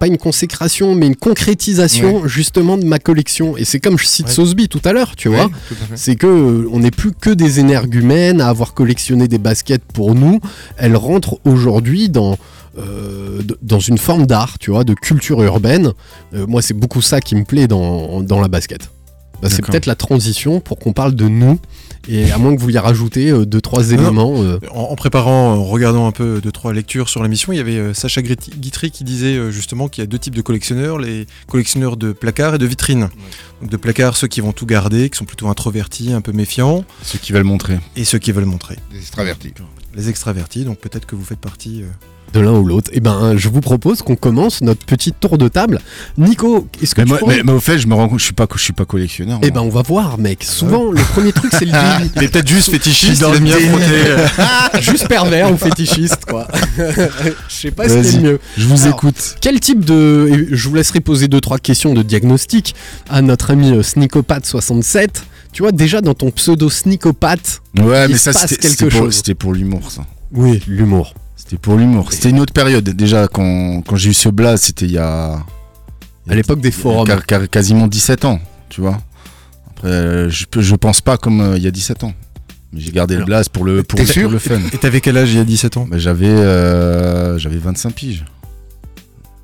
pas 0.02 0.08
une 0.08 0.18
consécration, 0.18 0.95
mais 0.95 1.06
une 1.06 1.16
concrétisation 1.16 2.28
justement 2.28 2.76
de 2.76 2.86
ma 2.86 2.97
collection. 2.97 3.56
Et 3.56 3.66
c'est 3.66 3.80
comme 3.80 3.99
je 3.99 4.06
cite 4.08 4.26
Ouais. 4.26 4.34
Sosby 4.34 4.68
tout 4.68 4.82
à 4.84 4.93
l'heure, 4.93 5.16
tu 5.16 5.30
vois. 5.30 5.45
Ouais. 5.45 5.52
C'est 5.93 6.16
que 6.16 6.26
euh, 6.26 6.68
on 6.72 6.80
n'est 6.80 6.89
plus 6.89 7.12
que 7.12 7.30
des 7.30 7.60
énergumènes 7.60 8.41
à 8.41 8.47
avoir 8.47 8.74
collectionné 8.74 9.28
des 9.28 9.38
baskets 9.38 9.84
pour 9.93 10.16
nous. 10.16 10.39
Elles 10.78 10.95
rentrent 10.95 11.39
aujourd'hui 11.45 12.10
dans 12.10 12.36
euh, 12.80 13.43
dans 13.62 13.80
une 13.80 13.99
forme 13.99 14.26
d'art, 14.26 14.58
tu 14.58 14.72
vois, 14.72 14.84
de 14.84 14.95
culture 14.95 15.43
urbaine. 15.43 15.91
Euh, 16.34 16.47
moi, 16.47 16.64
c'est 16.64 16.74
beaucoup 16.74 17.04
ça 17.04 17.22
qui 17.22 17.36
me 17.36 17.43
plaît 17.43 17.68
dans, 17.68 18.22
dans 18.22 18.41
la 18.41 18.47
basket. 18.47 18.89
Bah, 19.39 19.49
c'est 19.52 19.64
peut-être 19.64 19.86
la 19.86 19.95
transition 19.95 20.62
pour 20.62 20.80
qu'on 20.80 20.93
parle 20.93 21.14
de 21.14 21.28
nous. 21.28 21.60
Et 22.08 22.32
à 22.32 22.38
moins 22.38 22.56
que 22.56 22.62
vous 22.62 22.70
y 22.70 22.78
rajoutez 22.78 23.30
euh, 23.32 23.45
deux 23.45 23.62
trois 23.62 23.91
éléments. 23.91 24.41
euh, 24.43 24.60
En, 24.72 24.82
en 24.91 24.95
préparant, 24.95 25.54
en 25.54 25.64
regardant 25.64 26.08
un 26.08 26.12
peu 26.12 26.41
deux 26.41 26.52
trois 26.52 26.74
lectures 26.74 27.10
sur 27.10 27.22
l'émission, 27.22 27.54
il 27.54 27.58
y 27.58 27.60
avait 27.60 27.78
euh, 27.78 27.93
Sacha 27.93 28.22
Guitry 28.22 28.89
qui 28.91 29.04
disait 29.04 29.36
euh, 29.38 29.52
justement 29.52 29.88
qu'il 29.88 30.02
y 30.02 30.06
a 30.06 30.08
deux 30.08 30.18
types 30.20 30.36
de 30.36 30.41
collectionneurs, 30.41 30.97
les 30.97 31.28
collectionneurs 31.47 31.97
de 31.97 32.12
placards 32.12 32.56
et 32.56 32.58
de 32.58 32.66
vitrines. 32.66 33.10
Donc 33.62 33.70
de 33.70 33.78
placards, 33.78 34.18
ceux 34.18 34.28
qui 34.28 34.41
vont 34.41 34.52
tout 34.52 34.66
garder, 34.66 35.10
qui 35.10 35.18
sont 35.18 35.26
plutôt 35.26 35.47
introvertis, 35.47 36.12
un 36.14 36.22
peu 36.22 36.32
méfiants, 36.32 36.86
Ceux 37.04 37.20
qui 37.20 37.32
veulent 37.34 37.43
montrer. 37.43 37.80
et 37.95 38.04
ceux 38.04 38.18
qui 38.18 38.32
veulent 38.32 38.45
montrer. 38.45 38.78
Des 38.91 38.97
extravertis. 38.97 39.54
Les 39.95 40.10
extravertis, 40.10 40.64
donc 40.66 40.80
peut-être 40.80 41.06
que 41.06 41.16
vous 41.16 41.24
faites 41.26 41.39
partie 41.39 41.84
euh, 41.84 41.88
de 42.34 42.39
l'un 42.39 42.53
ou 42.53 42.65
l'autre. 42.65 42.89
Et 42.93 42.99
ben, 42.99 43.36
je 43.38 43.49
vous 43.49 43.61
propose 43.61 44.01
qu'on 44.01 44.15
commence 44.15 44.61
notre 44.61 44.86
petit 44.86 45.11
tour 45.11 45.38
de 45.38 45.47
table. 45.47 45.79
Nico, 46.17 46.67
est-ce 46.82 46.95
que 46.95 47.01
Mais, 47.01 47.05
tu 47.05 47.09
moi- 47.09 47.19
pourrais- 47.19 47.38
mais- 47.38 47.43
mais 47.43 47.51
au 47.53 47.59
fait, 47.59 47.77
je 47.77 47.88
me 47.88 47.93
rends 47.95 48.07
compte, 48.09 48.19
je 48.19 48.25
suis 48.25 48.34
pas, 48.34 48.47
je 48.55 48.61
suis 48.61 48.73
pas 48.73 48.86
collectionneur. 48.86 49.39
Eh 49.41 49.51
ben, 49.51 49.61
on 49.61 49.69
va 49.69 49.82
voir, 49.82 50.17
mec. 50.17 50.43
Souvent, 50.43 50.91
le 50.91 51.01
premier 51.01 51.32
truc, 51.34 51.51
c'est 51.57 51.65
le 51.65 51.71
délit. 51.71 52.11
Il 52.15 52.23
est 52.23 52.27
peut-être 52.29 52.47
juste 52.47 52.71
fétichiste, 52.71 53.21
dans 53.21 53.32
le 53.34 53.39
bien 53.39 53.57
délire. 53.57 53.71
frotter. 54.29 54.82
Juste 54.91 55.07
pervers 55.07 55.51
ou 55.51 55.57
fétichiste, 55.57 56.25
quoi. 56.27 56.47
Je 56.77 57.53
sais 57.53 57.71
pas 57.71 57.88
ce 57.89 57.93
qui 57.93 57.99
est 57.99 58.01
Vas-y, 58.03 58.15
le 58.17 58.21
mieux. 58.21 58.39
je 58.57 58.65
vous 58.67 58.84
Alors, 58.84 58.95
écoute. 58.95 59.36
Quel 59.41 59.59
type 59.59 59.84
de. 59.86 60.47
Je 60.51 60.69
vous 60.69 60.75
laisserai 60.75 60.99
poser 61.01 61.27
deux 61.27 61.41
trois 61.41 61.57
questions 61.59 61.93
de 61.93 62.01
diagnostic 62.01 62.75
à 63.09 63.21
notre 63.21 63.51
ami 63.51 63.71
euh, 63.71 63.82
Sneakopat67. 63.82 65.07
Tu 65.53 65.63
vois, 65.63 65.71
déjà 65.71 66.01
dans 66.01 66.13
ton 66.13 66.32
pseudo 66.32 66.69
Sneakopat, 66.69 67.36
Ouais, 67.77 68.05
il 68.05 68.11
mais 68.11 68.17
se 68.17 68.32
ça, 68.32 68.34
passe 68.34 68.55
quelque 68.57 68.86
pour, 68.86 68.91
chose. 68.91 69.15
c'était 69.15 69.36
pour 69.36 69.53
l'humour, 69.53 69.91
ça. 69.91 70.03
Oui, 70.34 70.61
l'humour. 70.67 71.13
C'était 71.52 71.60
pour 71.60 71.76
l'humour. 71.76 72.14
C'était 72.14 72.30
une 72.30 72.39
autre 72.39 72.54
période. 72.54 72.86
Déjà, 72.91 73.28
quand, 73.28 73.82
quand 73.86 73.97
j'ai 73.97 74.12
eu 74.12 74.14
ce 74.14 74.30
blaze, 74.30 74.62
c'était 74.62 74.86
il 74.86 74.93
y 74.93 74.97
a. 74.97 75.34
À 76.30 76.34
l'époque 76.36 76.62
des 76.62 76.72
forums. 76.72 77.06
quar- 77.06 77.49
quasiment 77.49 77.88
17 77.88 78.24
ans, 78.24 78.39
tu 78.70 78.80
vois. 78.80 78.97
Après, 79.70 79.89
euh, 79.89 80.30
je, 80.30 80.45
je 80.56 80.76
pense 80.76 81.02
pas 81.02 81.18
comme 81.18 81.41
euh, 81.41 81.58
il 81.58 81.64
y 81.64 81.68
a 81.68 81.72
17 81.72 82.06
ans. 82.06 82.14
Mais 82.72 82.80
j'ai 82.80 82.91
gardé 82.93 83.18
le 83.18 83.26
blaze 83.26 83.49
pour 83.49 83.66
le, 83.66 83.84
pour, 83.84 83.99
le 83.99 84.06
fun. 84.39 84.60
Et 84.72 84.78
t'avais 84.78 85.02
quel 85.02 85.18
âge 85.18 85.32
il 85.34 85.38
y 85.39 85.41
a 85.41 85.43
17 85.43 85.76
ans? 85.76 85.88
Bah, 85.91 85.97
j'avais, 85.97 86.30
euh, 86.30 87.38
j'avais 87.38 87.58
25 87.58 87.93
piges. 87.93 88.24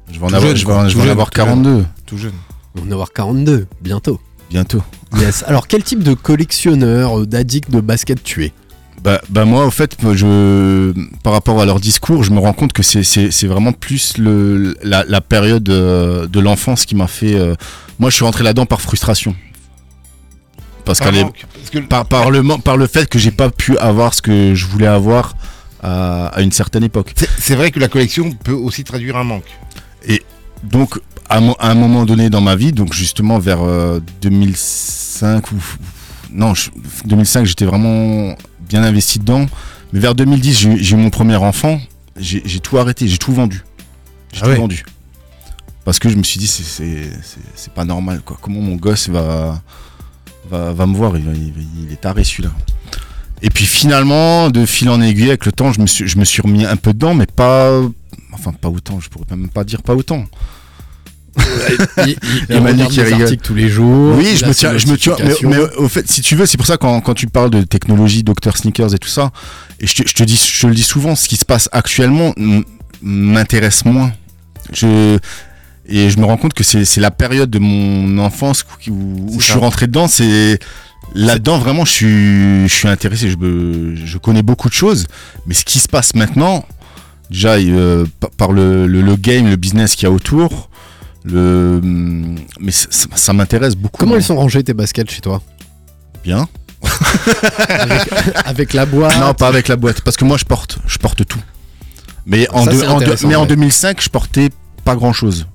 Je 0.10 0.18
vais 0.18 0.24
en 0.24 0.30
Tout 0.30 0.36
avoir, 0.36 0.41
jeune, 0.47 0.55
je 0.55 0.62
vais 0.62 0.66
quoi. 0.66 0.78
en- 0.78 0.88
je 0.88 0.93
Tout 0.93 0.97
vais 0.99 1.01
en 1.01 1.03
jeune, 1.08 1.12
avoir 1.12 1.30
tout 1.30 1.38
jeune. 1.41 1.45
42 1.45 1.86
Tout 2.05 2.18
jeune. 2.18 2.32
On 2.78 2.80
va 2.84 2.88
en 2.88 2.91
avoir 2.93 3.12
42 3.12 3.68
bientôt. 3.82 4.22
bientôt. 4.49 4.82
Yes. 5.20 5.43
Alors, 5.45 5.68
quel 5.68 5.84
type 5.84 6.03
de 6.03 6.14
collectionneur, 6.14 7.20
euh, 7.20 7.26
d'addict 7.26 7.70
de 7.70 7.82
basket 7.82 8.24
tu 8.24 8.45
es? 8.45 8.53
Bah, 9.08 9.22
bah 9.30 9.45
moi, 9.45 9.66
au 9.66 9.72
fait, 9.72 9.95
je, 10.16 10.91
par 11.24 11.32
rapport 11.32 11.62
à 11.62 11.66
leur 11.66 11.80
discours, 11.80 12.26
je 12.26 12.32
me 12.32 12.39
rends 12.39 12.51
compte 12.51 12.74
que 12.74 12.84
c'est, 12.84 13.47
vraiment 13.47 13.72
plus 13.72 14.18
le, 14.18 14.76
la, 14.84 15.05
la 15.08 15.22
période 15.22 15.70
euh, 15.70 16.28
de 16.28 16.41
l'enfance 16.41 16.86
qui 16.86 16.93
m'a 16.93 17.08
fait. 17.08 17.34
euh, 17.34 17.55
moi, 17.99 18.10
je 18.10 18.16
suis 18.18 18.26
rentré 18.26 18.43
là-dedans 18.43 18.66
par 18.66 18.82
frustration. 18.82 19.34
Parce 20.84 20.99
Par 20.99 21.14
manque. 21.14 21.45
Parce 21.53 21.70
que- 21.70 21.80
par, 21.88 22.05
par, 22.05 22.32
le, 22.32 22.43
par 22.62 22.76
le 22.76 22.86
fait 22.86 23.08
que 23.08 23.18
j'ai 23.18 23.32
pas 23.32 23.49
pu 23.49 23.78
avoir 23.78 24.14
ce 24.14 24.22
que 24.22 24.53
je 24.53 24.66
voulais 24.66 24.88
avoir 24.88 25.38
à, 25.82 26.26
à 26.28 26.41
une 26.41 26.51
certaine 26.51 26.84
époque. 26.84 27.14
c'est- 27.39 27.55
vrai 27.55 27.72
que 27.72 27.80
la 27.80 27.88
collection 27.88 28.34
peut 28.34 28.51
aussi 28.51 28.84
traduire 28.84 29.16
un 29.16 29.24
manque. 29.24 29.47
Donc, 30.66 30.99
à, 31.30 31.39
mo- 31.39 31.55
à 31.60 31.72
un 31.72 31.76
moment 31.76 32.03
donné 32.03 32.30
dans 32.30 32.41
ma 32.41 32.58
vie, 32.58 32.74
donc 32.74 32.91
justement 32.91 33.39
vers 33.39 33.62
euh, 33.64 34.01
2005 34.22 35.49
ou 35.53 35.55
non, 36.34 36.53
je- 36.53 36.72
2005, 37.05 37.45
j'étais 37.45 37.64
vraiment 37.64 38.36
bien 38.68 38.84
investi 38.84 39.20
dedans. 39.20 39.45
Mais 39.93 39.99
vers 39.99 40.15
2010, 40.15 40.57
j'ai 40.80 40.93
eu- 40.95 40.99
mon 40.99 41.09
premier 41.09 41.36
enfant. 41.36 41.80
J'ai 42.20 42.41
tout 42.59 42.78
arrêté, 42.78 43.07
j'ai 43.07 43.18
tout 43.18 43.32
vendu. 43.34 43.63
J'ai 44.34 44.39
Ah 44.41 44.45
tout 44.45 44.49
ouais. 44.51 44.57
vendu. 44.57 44.84
Parce 45.86 45.99
que 45.99 46.09
je 46.09 46.15
me 46.15 46.24
suis 46.24 46.39
dit, 46.39 46.47
c'est- 46.47 46.63
c'est 46.63 47.09
c'est- 47.24 47.39
c'est 47.55 47.74
pas 47.74 47.86
normal, 47.86 48.22
quoi. 48.26 48.38
Comment 48.41 48.59
mon 48.59 48.76
gosse 48.76 49.07
va, 49.09 49.61
va, 50.49 50.74
va 50.74 50.86
me 50.86 50.95
voir? 50.95 51.15
Il, 51.18 51.53
il 51.86 51.91
est 51.93 52.01
taré 52.01 52.24
celui-là. 52.24 52.51
Et 53.41 53.49
puis 53.49 53.65
finalement, 53.65 54.49
de 54.49 54.65
fil 54.65 54.89
en 54.89 54.99
aiguille, 55.01 55.30
avec 55.30 55.45
le 55.45 55.51
temps, 55.51 55.72
je 55.72 55.80
me 55.80 55.86
suis, 55.88 56.07
je 56.07 56.18
me 56.18 56.26
suis 56.26 56.41
remis 56.41 56.65
un 56.65 56.76
peu 56.76 56.91
dedans, 56.91 57.13
mais 57.13 57.28
pas. 57.28 57.80
Enfin, 58.34 58.51
pas 58.51 58.70
autant, 58.70 58.99
je 58.99 59.09
pourrais 59.09 59.26
même 59.30 59.47
pas 59.49 59.63
dire 59.63 59.82
pas 59.84 59.95
autant. 59.95 60.26
Il, 62.05 62.15
il, 62.49 62.57
rigole. 62.57 63.21
articles 63.21 63.43
tous 63.43 63.53
les 63.55 63.69
jours. 63.69 64.15
Oui, 64.17 64.35
je 64.38 64.45
me 64.45 64.53
tiens, 64.53 64.77
je 64.77 64.88
me 64.88 64.97
tiens. 64.97 65.15
Mais, 65.43 65.57
au 65.77 65.88
fait, 65.88 66.09
si 66.09 66.21
tu 66.21 66.35
veux, 66.35 66.45
c'est 66.45 66.57
pour 66.57 66.65
ça 66.67 66.77
quand, 66.77 66.99
quand 67.01 67.13
tu 67.13 67.27
parles 67.27 67.49
de 67.49 67.61
technologie, 67.63 68.23
Dr 68.23 68.55
Sneakers 68.55 68.93
et 68.93 68.97
tout 68.99 69.09
ça, 69.09 69.31
et 69.79 69.88
je 69.88 69.95
te, 69.95 70.07
je 70.07 70.13
te 70.13 70.23
dis, 70.23 70.35
je 70.38 70.61
te 70.61 70.67
le 70.67 70.73
dis 70.73 70.83
souvent, 70.83 71.15
ce 71.15 71.27
qui 71.27 71.35
se 71.38 71.45
passe 71.45 71.69
actuellement 71.71 72.33
m'intéresse 73.01 73.85
moins. 73.85 74.11
Je 74.73 75.17
et 75.89 76.09
je 76.09 76.17
me 76.19 76.25
rends 76.25 76.35
compte 76.38 76.53
que 76.53 76.63
c'est 76.63 76.99
la 76.99 77.11
période 77.11 77.49
de 77.49 77.59
mon 77.59 78.17
enfance 78.17 78.65
où, 78.89 79.27
je 79.39 79.45
ça. 79.45 79.51
suis 79.53 79.59
rentré 79.59 79.88
dedans. 79.88 80.07
C'est 80.09 80.59
là-dedans 81.15 81.59
vraiment, 81.59 81.85
je 81.85 81.91
suis, 81.91 82.67
je 82.67 82.73
suis 82.73 82.88
intéressé. 82.89 83.29
Je, 83.29 83.35
je 84.05 84.17
connais 84.17 84.41
beaucoup 84.41 84.67
de 84.67 84.73
choses, 84.73 85.07
mais 85.45 85.53
ce 85.53 85.63
qui 85.63 85.79
se 85.79 85.88
passe 85.88 86.13
maintenant, 86.13 86.65
déjà 87.29 87.53
euh, 87.53 88.05
par- 88.19 88.31
par 88.31 88.51
le, 88.51 88.85
le, 88.88 89.01
le 89.01 89.15
game, 89.15 89.47
le 89.49 89.55
business 89.55 89.95
qu'il 89.95 90.03
y 90.03 90.07
a 90.07 90.11
autour. 90.11 90.66
Le, 91.30 91.82
mais 92.59 92.71
ça, 92.71 93.34
m'intéresse 93.34 93.75
beaucoup. 93.75 93.97
Comment 93.99 94.15
ils 94.15 94.23
sont 94.23 94.36
rangés 94.36 94.63
tes 94.63 94.73
baskets 94.73 95.11
chez 95.11 95.21
toi? 95.21 95.41
Bien. 96.23 96.47
avec, 97.69 98.01
avec 98.45 98.73
la 98.73 98.86
boîte? 98.86 99.19
Non, 99.19 99.34
pas 99.34 99.47
avec 99.47 99.67
la 99.67 99.75
boîte, 99.75 100.01
parce 100.01 100.15
que 100.17 100.25
moi 100.25 100.38
je 100.38 100.45
porte, 100.45 100.78
je 100.88 100.97
porte 100.97 101.25
tout. 101.25 101.39
Mais, 102.25 102.47
en, 102.51 102.65
Ça, 102.65 102.71
c'est 102.71 102.88
en 102.88 102.97
deux- 102.97 103.03
intéressant, 103.03 103.28
mais 103.28 103.36
en 103.36 103.41
ouais. 103.41 103.47
2005, 103.47 104.01
je 104.01 104.09
portais 104.09 104.49
pas 104.84 104.95
grand 104.95 105.13
chose. 105.13 105.47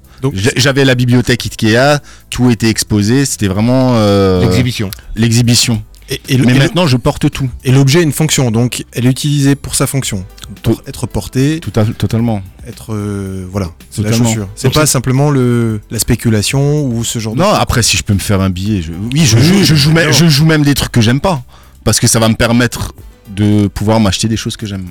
J'avais 0.57 0.85
la 0.85 0.95
bibliothèque 0.95 1.45
Ikea, 1.47 1.99
tout 2.31 2.51
était 2.51 2.68
exposé, 2.68 3.25
c'était 3.25 3.49
vraiment 3.49 3.95
euh, 3.97 4.41
L'exhibition. 4.43 4.91
l'exhibition. 5.16 5.83
Et, 6.11 6.21
et 6.29 6.37
le- 6.37 6.45
Mais 6.45 6.53
et 6.53 6.55
le- 6.55 6.61
maintenant, 6.61 6.87
je 6.87 6.97
porte 6.97 7.31
tout. 7.31 7.49
et 7.65 7.73
l'objet 7.73 8.01
a 8.01 8.03
une 8.03 8.13
fonction, 8.13 8.51
donc 8.51 8.85
elle 8.93 9.07
est 9.07 9.11
utilisée 9.11 9.55
pour 9.55 9.75
sa 9.75 9.87
fonction. 9.87 10.25
Pour 10.63 10.83
être 10.87 11.07
portée, 11.07 11.61
tout 11.61 11.73
à- 11.77 11.85
totalement. 11.85 12.43
être. 12.67 12.93
euh, 12.95 13.47
voilà, 13.51 13.71
c'est 13.91 14.03
la 14.03 14.11
Totalement. 14.11 14.29
chaussure. 14.29 14.49
C'est 14.57 14.73
pas 14.73 14.85
simplement 14.87 15.31
le, 15.31 15.81
la 15.91 15.99
spéculation 15.99 16.85
ou 16.85 17.05
ce 17.05 17.19
genre 17.19 17.35
de. 17.35 17.39
Non, 17.41 17.49
après, 17.51 17.83
si 17.83 17.97
je 17.97 18.03
peux 18.03 18.15
me 18.15 18.19
faire 18.19 18.41
un 18.41 18.51
billet, 18.51 18.83
je- 18.83 18.93
oui, 18.93 19.25
je, 19.25 19.37
Oui, 19.37 19.43
joue, 19.45 19.55
oui, 19.55 19.65
je, 19.65 19.75
joue 19.75 19.89
même, 19.93 20.05
d'accord. 20.07 20.13
je 20.21 20.29
joue 20.29 20.45
même 20.47 20.63
des 20.65 20.75
trucs 20.75 20.93
que 20.93 21.01
j'aime 21.01 21.21
pas. 21.21 21.43
Parce 21.85 21.99
que 22.01 22.07
ça 22.07 22.19
va 22.21 22.29
me 22.29 22.35
permettre 22.35 22.93
de 23.35 23.67
pouvoir 23.69 23.99
m'acheter 23.99 24.29
des 24.29 24.37
choses 24.37 24.57
que 24.57 24.67
j'aime. 24.67 24.87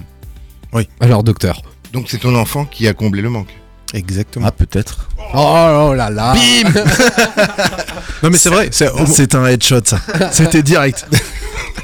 Alors, 1.00 1.24
docteur. 1.24 1.62
Donc 1.94 2.06
c'est 2.10 2.20
ton 2.20 2.36
enfant 2.36 2.66
qui 2.66 2.88
a 2.88 2.94
comblé 2.94 3.22
le 3.22 3.30
manque. 3.30 3.50
Exactement. 3.94 4.46
Ah, 4.48 4.52
peut-être. 4.52 5.10
Oh, 5.34 5.88
oh 5.90 5.94
là 5.94 6.10
là 6.10 6.34
non, 8.24 8.30
mais 8.30 8.38
c'est 8.38 8.50
vrai. 8.50 8.70
c'est- 8.72 9.36
un 9.36 9.46
headshot, 9.48 9.82
ça. 9.86 10.00
C'était 10.32 10.64
direct. 10.64 11.08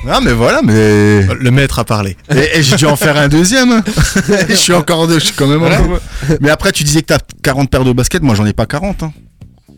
Ah, 0.10 0.20
mais 0.24 0.32
voilà, 0.32 0.62
mais. 0.62 1.24
le 1.26 1.50
maître 1.52 1.80
a 1.80 1.84
parlé. 1.84 2.16
Et, 2.34 2.60
et 2.60 2.64
j'ai 2.64 2.78
dû 2.78 2.86
en 2.86 2.96
faire 2.96 3.18
un 3.18 3.28
deuxième. 3.28 3.82
je 4.48 4.54
suis 4.54 4.72
encore 4.74 5.06
deux, 5.08 5.16
je 5.20 5.26
suis 5.26 5.34
quand 5.36 5.48
même 5.48 5.62
en 5.64 5.70
Mais 6.40 6.50
après, 6.50 6.72
tu 6.72 6.84
disais 6.86 7.02
que 7.02 7.08
t'as 7.08 7.18
40 7.42 7.70
paires 7.70 7.84
de 7.84 7.92
baskets, 7.92 8.22
moi 8.22 8.34
j'en 8.36 8.46
ai 8.46 8.54
pas 8.54 8.66
40. 8.68 9.04
hein. 9.04 9.12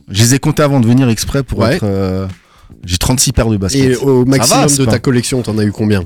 Je 0.09 0.21
les 0.21 0.36
ai 0.36 0.39
comptés 0.39 0.61
avant 0.61 0.82
de 0.82 0.88
venir 0.88 1.09
exprès 1.09 1.41
pour 1.41 1.59
Ouais. 1.59 1.75
être. 1.77 1.84
euh, 1.84 2.27
J'ai 2.84 2.97
36 2.97 3.32
paires 3.32 3.47
de 3.49 3.57
baskets. 3.57 3.82
Et 3.82 3.95
au 3.95 4.25
maximum 4.25 4.67
va, 4.67 4.75
de 4.75 4.86
pas- 4.86 4.91
ta 4.91 4.99
collection, 4.99 5.41
t'en 5.41 5.57
as 5.57 5.63
eu 5.63 5.71
combien? 5.71 6.03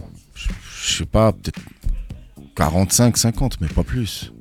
Je 0.85 0.97
sais 0.99 1.05
pas, 1.05 1.33
peut-être 1.33 1.59
45, 2.55 3.17
50, 3.17 3.57
mais 3.61 3.67
pas 3.67 3.83
plus. 3.83 4.31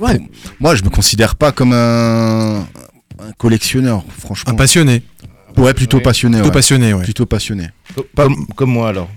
Ouais. 0.00 0.20
Moi, 0.60 0.74
je 0.74 0.82
me 0.82 0.88
considère 0.90 1.36
pas 1.36 1.52
comme 1.52 1.72
un, 1.72 2.60
un 2.60 3.32
collectionneur, 3.38 4.04
franchement. 4.18 4.52
Un 4.52 4.56
passionné. 4.56 5.02
ouais, 5.56 5.72
plutôt 5.74 5.98
Ouais. 5.98 6.02
passionné. 6.02 6.36
Plutôt 6.38 6.48
ouais. 6.48 6.52
passionné, 6.54 6.92
ouais. 6.94 7.02
Plutôt 7.04 7.26
passionné. 7.26 7.68
Comme, 8.16 8.46
comme 8.56 8.70
moi 8.70 8.88
alors. 8.90 9.08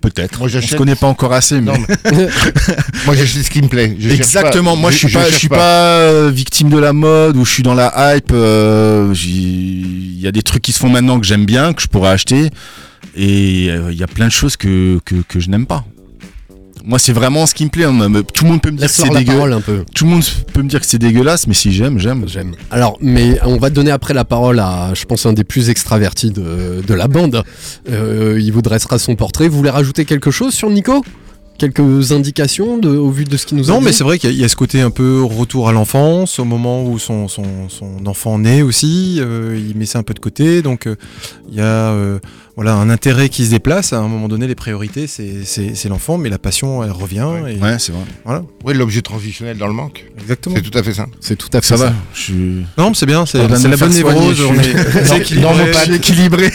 Peut-être. 0.00 0.40
Moi, 0.40 0.48
j'achète- 0.48 0.76
connaît 0.78 0.96
pas 0.96 1.06
encore 1.06 1.32
assez, 1.32 1.60
mais. 1.60 1.72
Non, 1.72 1.78
mais- 2.12 2.28
moi 3.06 3.14
j'achète 3.14 3.44
ce 3.44 3.50
qui 3.50 3.62
me 3.62 3.68
plaît. 3.68 3.94
Je 3.98 4.10
Exactement, 4.10 4.74
pas- 4.74 4.80
moi 4.80 4.90
je 4.90 4.96
suis 4.96 5.08
pas, 5.12 5.30
je 5.30 5.34
suis 5.36 5.48
pas 5.48 6.00
euh, 6.00 6.30
victime 6.32 6.70
de 6.70 6.78
la 6.78 6.92
mode 6.92 7.36
ou 7.36 7.44
je 7.44 7.50
suis 7.52 7.62
dans 7.62 7.74
la 7.74 8.16
hype. 8.16 8.32
euh, 8.32 9.14
Il 9.24 10.18
y 10.20 10.26
a 10.26 10.32
des 10.32 10.42
trucs 10.42 10.62
qui 10.62 10.72
se 10.72 10.78
font 10.80 10.88
maintenant 10.88 11.20
que 11.20 11.26
j'aime 11.26 11.44
bien, 11.46 11.72
que 11.72 11.82
je 11.82 11.86
pourrais 11.86 12.10
acheter, 12.10 12.50
et 13.14 13.68
euh, 13.70 13.92
il 13.92 13.98
y 13.98 14.02
a 14.02 14.06
plein 14.08 14.26
de 14.26 14.32
choses 14.32 14.56
que, 14.56 14.98
que, 15.04 15.16
que 15.28 15.38
je 15.40 15.50
n'aime 15.50 15.66
pas. 15.66 15.84
Moi, 16.88 17.00
c'est 17.00 17.12
vraiment 17.12 17.46
ce 17.46 17.54
qui 17.54 17.64
me 17.64 17.68
plaît. 17.70 17.84
hein, 17.84 17.98
Tout 18.32 18.44
le 18.44 18.50
monde 18.50 18.62
peut 18.62 18.70
me 18.70 18.76
dire 18.76 18.86
que 18.86 18.92
c'est 18.94 19.02
la 19.08 19.18
dégueulasse. 19.18 19.34
parole 19.34 19.52
un 19.54 19.60
peu. 19.60 19.84
Tout 19.92 20.04
le 20.04 20.10
monde 20.12 20.22
peut 20.52 20.62
me 20.62 20.68
dire 20.68 20.78
que 20.78 20.86
c'est 20.86 20.98
dégueulasse, 20.98 21.48
mais 21.48 21.54
si 21.54 21.72
j'aime, 21.72 21.98
j'aime. 21.98 22.24
J'aime. 22.28 22.52
Alors, 22.70 22.96
mais 23.00 23.40
on 23.44 23.56
va 23.56 23.70
donner 23.70 23.90
après 23.90 24.14
la 24.14 24.24
parole 24.24 24.60
à, 24.60 24.92
je 24.94 25.04
pense, 25.04 25.26
un 25.26 25.32
des 25.32 25.42
plus 25.42 25.68
extravertis 25.68 26.30
de, 26.30 26.82
de 26.86 26.94
la 26.94 27.08
bande. 27.08 27.42
Euh, 27.90 28.38
il 28.40 28.52
vous 28.52 28.62
dressera 28.62 29.00
son 29.00 29.16
portrait. 29.16 29.48
Vous 29.48 29.56
voulez 29.56 29.70
rajouter 29.70 30.04
quelque 30.04 30.30
chose 30.30 30.54
sur 30.54 30.70
Nico? 30.70 31.04
Quelques 31.58 32.12
indications 32.12 32.76
de- 32.76 32.90
au 32.90 33.10
vu 33.10 33.24
de 33.24 33.34
ce 33.38 33.46
qu'il 33.46 33.56
nous 33.56 33.70
a 33.70 33.72
Non, 33.72 33.78
dit? 33.80 33.86
mais 33.86 33.92
c'est 33.92 34.04
vrai 34.04 34.18
qu'il 34.18 34.30
y, 34.30 34.36
a- 34.36 34.42
y 34.42 34.44
a 34.44 34.48
ce 34.48 34.56
côté 34.56 34.82
un 34.82 34.90
peu 34.90 35.22
retour 35.24 35.68
à 35.70 35.72
l'enfance, 35.72 36.38
au 36.38 36.44
moment 36.44 36.84
où 36.84 36.98
son, 36.98 37.28
son, 37.28 37.70
son 37.70 38.06
enfant 38.06 38.38
naît 38.38 38.60
aussi, 38.60 39.16
euh, 39.20 39.58
il 39.58 39.74
met 39.76 39.86
ça 39.86 39.98
un 39.98 40.02
peu 40.02 40.12
de 40.12 40.18
côté, 40.20 40.60
donc 40.60 40.86
euh, 40.86 40.96
il 41.50 41.56
y 41.56 41.60
a 41.60 41.64
euh, 41.92 42.18
voilà, 42.56 42.74
un 42.74 42.88
intérêt 42.90 43.28
qui 43.28 43.44
se 43.44 43.50
déplace, 43.50 43.92
à 43.92 43.98
un 43.98 44.08
moment 44.08 44.28
donné 44.28 44.46
les 44.46 44.54
priorités 44.54 45.06
c'est- 45.06 45.88
l'enfant, 45.88 46.16
mais 46.18 46.30
la 46.30 46.38
passion 46.38 46.82
elle 46.82 46.90
revient, 46.90 47.28
et 47.48 47.58
Ouais, 47.60 47.78
c'est 47.78 47.92
vrai. 47.92 48.00
voilà, 48.24 48.42
Ouais, 48.64 48.72
l'objet 48.74 49.02
transitionnel 49.02 49.58
dans 49.58 49.66
le 49.68 49.72
manque. 49.74 50.06
exactement. 50.20 50.56
C'est 50.56 50.62
tout 50.70 50.78
à 50.78 50.82
fait 50.82 50.94
ça. 50.94 51.06
C'est 51.20 51.36
tout 51.36 51.50
à 51.52 51.60
fait 51.60 51.66
Ça 51.68 51.76
ça. 51.76 51.84
va. 51.86 51.92
Je 52.14 52.20
suis. 52.20 52.66
Non, 52.78 52.88
mais 52.88 52.94
c'est 52.94 53.06
bien, 53.06 53.26
c'est 53.26 53.38
la 53.46 53.76
bonne 53.76 53.90
névrose, 53.92 54.40
on 54.42 54.54
est 54.54 55.04
c'est 55.04 55.94
équilibré. 55.96 56.50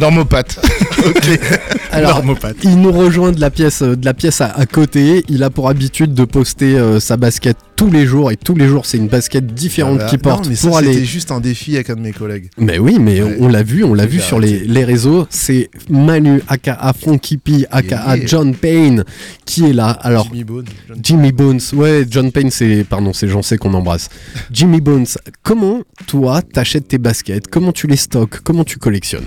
Normopathe. 0.00 0.60
Alors, 1.92 2.16
Normopathe. 2.16 2.56
il 2.62 2.76
nous 2.80 2.92
rejoint 2.92 3.32
de 3.32 3.40
la 3.40 3.50
pièce, 3.50 3.82
euh, 3.82 3.96
de 3.96 4.04
la 4.04 4.14
pièce 4.14 4.40
à, 4.40 4.46
à 4.46 4.66
côté. 4.66 5.24
Il 5.28 5.42
a 5.42 5.50
pour 5.50 5.68
habitude 5.68 6.14
de 6.14 6.24
poster 6.24 6.76
euh, 6.76 7.00
sa 7.00 7.16
basket 7.16 7.56
tous 7.80 7.90
les 7.90 8.04
jours 8.06 8.30
et 8.30 8.36
tous 8.36 8.54
les 8.54 8.68
jours 8.68 8.84
c'est 8.84 8.98
une 8.98 9.08
basket 9.08 9.46
différente 9.54 9.98
Ah 10.00 10.04
bah, 10.04 10.10
qui 10.10 10.16
non, 10.16 10.22
porte 10.22 10.48
mais 10.48 10.54
ça, 10.54 10.68
pour 10.68 10.78
c'était 10.78 10.90
aller. 10.90 11.04
juste 11.06 11.30
un 11.30 11.40
défi 11.40 11.74
avec 11.76 11.88
un 11.88 11.96
de 11.96 12.00
mes 12.02 12.12
collègues. 12.12 12.50
Mais 12.58 12.78
oui, 12.78 12.98
mais 13.00 13.22
Ouais. 13.22 13.36
on 13.40 13.48
l'a 13.48 13.62
vu, 13.62 13.84
on 13.84 13.94
l'a 13.94 14.04
vu 14.04 14.20
sur 14.20 14.38
les, 14.38 14.60
les 14.60 14.84
réseaux. 14.84 15.26
C'est 15.30 15.70
Manu 15.88 16.42
aka 16.46 16.92
Funky 16.92 17.38
P 17.38 17.66
aka 17.70 18.16
Yeah. 18.16 18.26
John 18.26 18.54
Payne 18.54 19.04
qui 19.46 19.64
est 19.64 19.72
là. 19.72 19.90
Alors 19.90 20.24
Jimmy 20.26 20.44
Bone. 20.44 20.66
John- 20.88 20.98
Jimmy 21.02 21.32
Bones, 21.32 21.60
ouais, 21.72 22.04
John 22.10 22.30
Payne, 22.32 22.50
c'est, 22.50 22.84
pardon, 22.84 23.12
c'est 23.14 23.28
Jean 23.28 23.40
C 23.42 23.56
qu'on 23.56 23.72
embrasse. 23.72 24.08
Jimmy 24.52 24.80
Bones, 24.82 25.06
comment 25.42 25.80
toi 26.06 26.42
t'achètes 26.42 26.88
tes 26.88 26.98
baskets? 26.98 27.48
Comment 27.48 27.72
tu 27.72 27.86
les 27.86 27.96
stockes? 27.96 28.40
Comment 28.44 28.64
tu 28.64 28.76
collectionnes? 28.78 29.24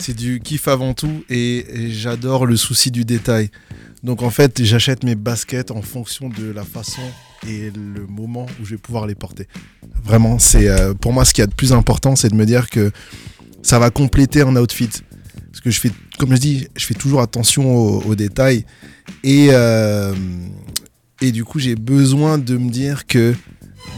C'est 0.00 0.16
du 0.16 0.40
kiff 0.40 0.66
avant 0.66 0.92
tout 0.92 1.22
et, 1.30 1.64
et 1.72 1.90
j'adore 1.92 2.46
le 2.46 2.56
souci 2.56 2.90
du 2.90 3.04
détail. 3.04 3.50
Donc 4.02 4.22
en 4.22 4.30
fait, 4.30 4.62
j'achète 4.64 5.04
mes 5.04 5.14
baskets 5.14 5.70
en 5.70 5.82
fonction 5.82 6.28
de 6.28 6.50
la 6.50 6.64
façon 6.64 7.00
et 7.48 7.70
le 7.70 8.06
moment 8.06 8.46
où 8.60 8.64
je 8.64 8.70
vais 8.70 8.78
pouvoir 8.78 9.06
les 9.06 9.14
porter. 9.14 9.46
Vraiment, 10.02 10.38
c'est 10.38 10.68
euh, 10.68 10.94
pour 10.94 11.12
moi 11.12 11.24
ce 11.24 11.32
qu'il 11.32 11.42
y 11.42 11.44
a 11.44 11.46
de 11.46 11.54
plus 11.54 11.72
important, 11.72 12.16
c'est 12.16 12.28
de 12.28 12.34
me 12.34 12.46
dire 12.46 12.70
que 12.70 12.90
ça 13.62 13.78
va 13.78 13.90
compléter 13.90 14.42
un 14.42 14.56
outfit. 14.56 14.90
Parce 15.50 15.60
que 15.60 15.70
je 15.70 15.80
fais, 15.80 15.90
comme 16.18 16.34
je 16.34 16.40
dis, 16.40 16.68
je 16.76 16.84
fais 16.84 16.94
toujours 16.94 17.20
attention 17.20 17.76
aux, 17.76 18.14
détails 18.14 18.64
euh, 19.26 20.14
et 21.20 21.32
du 21.32 21.44
coup 21.44 21.58
j'ai 21.58 21.74
besoin 21.74 22.38
de 22.38 22.56
me 22.56 22.70
dire 22.70 23.06
que 23.06 23.34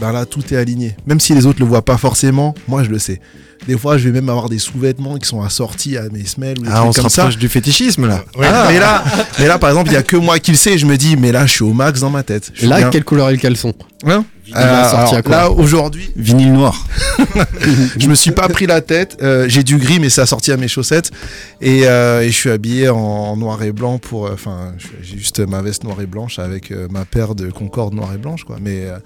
ben 0.01 0.11
là 0.11 0.25
tout 0.25 0.41
est 0.53 0.57
aligné. 0.57 0.95
Même 1.05 1.19
si 1.19 1.33
les 1.33 1.45
autres 1.45 1.59
le 1.59 1.65
voient 1.65 1.81
pas 1.85 1.97
forcément, 1.97 2.53
moi 2.67 2.83
je 2.83 2.89
le 2.89 2.99
sais. 2.99 3.19
Des 3.67 3.75
fois, 3.77 3.97
je 3.97 4.07
vais 4.07 4.11
même 4.13 4.29
avoir 4.29 4.49
des 4.49 4.59
sous-vêtements 4.59 5.17
qui 5.17 5.27
sont 5.27 5.41
assortis 5.41 5.97
à 5.97 6.03
mes 6.09 6.23
semelles 6.25 6.59
ou 6.59 6.61
des 6.63 6.69
Ah, 6.71 6.83
on 6.85 6.91
trucs 6.91 6.97
se 6.97 7.01
comme 7.17 7.31
ça. 7.31 7.37
du 7.37 7.49
fétichisme 7.49 8.07
là. 8.07 8.23
Ah, 8.39 8.67
mais 8.69 8.79
là, 8.79 9.03
mais 9.39 9.47
là, 9.47 9.57
par 9.57 9.71
exemple, 9.71 9.89
il 9.89 9.93
y 9.93 9.97
a 9.97 10.03
que 10.03 10.15
moi 10.15 10.37
qui 10.37 10.51
le 10.51 10.57
sais. 10.57 10.77
Je 10.77 10.85
me 10.85 10.95
dis, 10.95 11.17
mais 11.17 11.31
là, 11.31 11.47
je 11.47 11.53
suis 11.53 11.63
au 11.63 11.73
max 11.73 11.99
dans 11.99 12.11
ma 12.11 12.21
tête. 12.21 12.51
Je 12.53 12.67
Là, 12.67 12.77
bien. 12.77 12.89
quelle 12.91 13.03
couleur 13.03 13.29
est 13.29 13.33
le 13.33 13.39
caleçon 13.39 13.73
Hein 14.05 14.23
alors, 14.53 15.21
quoi 15.23 15.31
là, 15.35 15.51
aujourd'hui, 15.51 16.11
Vinyle 16.15 16.53
noir. 16.53 16.85
je 17.97 18.07
me 18.07 18.15
suis 18.15 18.31
pas 18.31 18.47
pris 18.47 18.67
la 18.67 18.81
tête. 18.81 19.17
Euh, 19.21 19.45
J'ai 19.49 19.63
du 19.63 19.77
gris, 19.77 19.99
mais 19.99 20.09
ça 20.09 20.21
a 20.21 20.25
sorti 20.25 20.51
à 20.51 20.57
mes 20.57 20.67
chaussettes. 20.67 21.11
Et, 21.59 21.81
euh, 21.87 22.21
et 22.21 22.27
je 22.27 22.35
suis 22.35 22.49
habillé 22.51 22.89
en 22.89 23.35
noir 23.37 23.61
et 23.63 23.71
blanc 23.71 23.97
pour. 23.97 24.27
euh, 24.27 24.31
Enfin, 24.33 24.73
j'ai 25.01 25.17
juste 25.17 25.39
ma 25.39 25.61
veste 25.61 25.83
noire 25.83 25.99
et 25.99 26.05
blanche 26.05 26.39
avec 26.39 26.71
euh, 26.71 26.87
ma 26.91 27.05
paire 27.05 27.35
de 27.35 27.49
Concorde 27.49 27.93
noire 27.93 28.13
et 28.13 28.17
blanche, 28.17 28.43
quoi. 28.43 28.57
Mais 28.61 28.83
euh, 28.85 28.97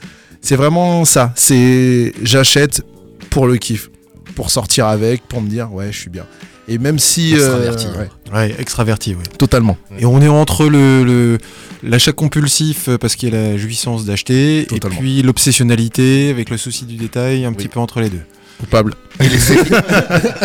c'est 0.42 0.56
vraiment 0.56 1.06
ça. 1.06 1.32
C'est 1.36 2.14
j'achète 2.24 2.82
pour 3.30 3.48
le 3.48 3.58
kiff, 3.58 3.90
pour 4.36 4.50
sortir 4.50 4.88
avec, 4.88 5.22
pour 5.28 5.42
me 5.42 5.48
dire 5.50 5.72
ouais, 5.74 5.92
je 5.92 5.98
suis 5.98 6.10
bien. 6.10 6.26
Et 6.68 6.78
même 6.78 7.00
si 7.00 7.34
euh, 7.36 7.38
Extraverti. 7.72 7.88
ouais, 7.98 8.10
Ouais, 8.34 8.56
extraverti, 8.60 9.16
ouais. 9.16 9.24
totalement. 9.38 9.78
Et 10.00 10.06
on 10.06 10.22
est 10.22 10.28
entre 10.28 10.68
le 10.68 11.38
l'achat 11.84 12.12
compulsif 12.14 12.88
euh, 12.88 12.98
parce 12.98 13.16
qu'il 13.16 13.34
y 13.34 13.36
a 13.36 13.52
la 13.52 13.58
jouissance 13.58 14.06
d'acheter 14.06 14.62
et 14.74 14.80
puis 14.80 15.22
l'obsessionnalité 15.24 16.30
avec 16.30 16.50
le 16.50 16.58
souci 16.58 16.86
du 16.86 16.96
détail, 16.96 17.44
un 17.46 17.52
petit 17.54 17.68
peu 17.68 17.80
entre 17.80 18.00
les 18.00 18.10
deux. 18.10 18.22
Coupable. 18.60 18.94
Et 19.20 19.28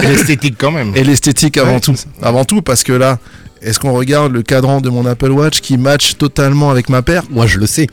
l'esthétique- 0.09 0.57
quand 0.59 0.71
même. 0.73 0.93
Et 0.97 1.05
l'esthétique 1.05 1.59
avant 1.59 1.75
Ouais, 1.75 1.81
tout. 1.81 1.95
Avant 2.23 2.45
tout, 2.47 2.63
parce 2.63 2.83
que 2.83 2.93
là, 2.95 3.19
est-ce 3.61 3.79
qu'on 3.79 3.93
regarde 3.93 4.33
le 4.33 4.43
cadran 4.43 4.81
de 4.81 4.89
mon 4.89 5.05
Apple 5.05 5.31
Watch 5.31 5.61
qui 5.61 5.77
match 5.77 6.15
totalement 6.17 6.71
avec 6.71 6.89
ma 6.89 7.03
paire? 7.03 7.25
Moi, 7.31 7.47
je 7.47 7.59
le 7.59 7.67
sais. 7.67 7.89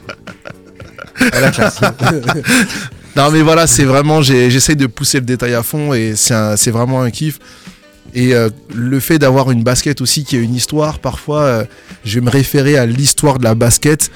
Non, 3.16 3.30
mais 3.30 3.44
voilà, 3.44 3.68
c'est 3.68 3.84
vraiment, 3.84 4.24
j'essaye 4.24 4.76
de 4.76 4.88
pousser 4.88 5.20
le 5.20 5.26
détail 5.26 5.54
à 5.54 5.62
fond 5.62 5.94
et 5.94 6.14
c'est 6.16 6.72
vraiment 6.72 7.04
un 7.04 7.12
kiff. 7.12 7.38
Et 8.16 8.34
euh, 8.34 8.50
le 8.74 9.00
fait 9.00 9.20
d'avoir 9.20 9.52
une 9.52 9.64
basket 9.64 10.02
aussi 10.02 10.24
qui 10.24 10.36
a 10.36 10.40
une 10.40 10.56
histoire, 10.56 11.00
parfois, 11.00 11.42
euh, 11.42 11.64
je 12.06 12.16
vais 12.16 12.26
me 12.26 12.30
référer 12.30 12.78
à 12.78 12.86
l'histoire 12.86 13.40
de 13.40 13.44
la 13.44 13.56
basket 13.56 14.12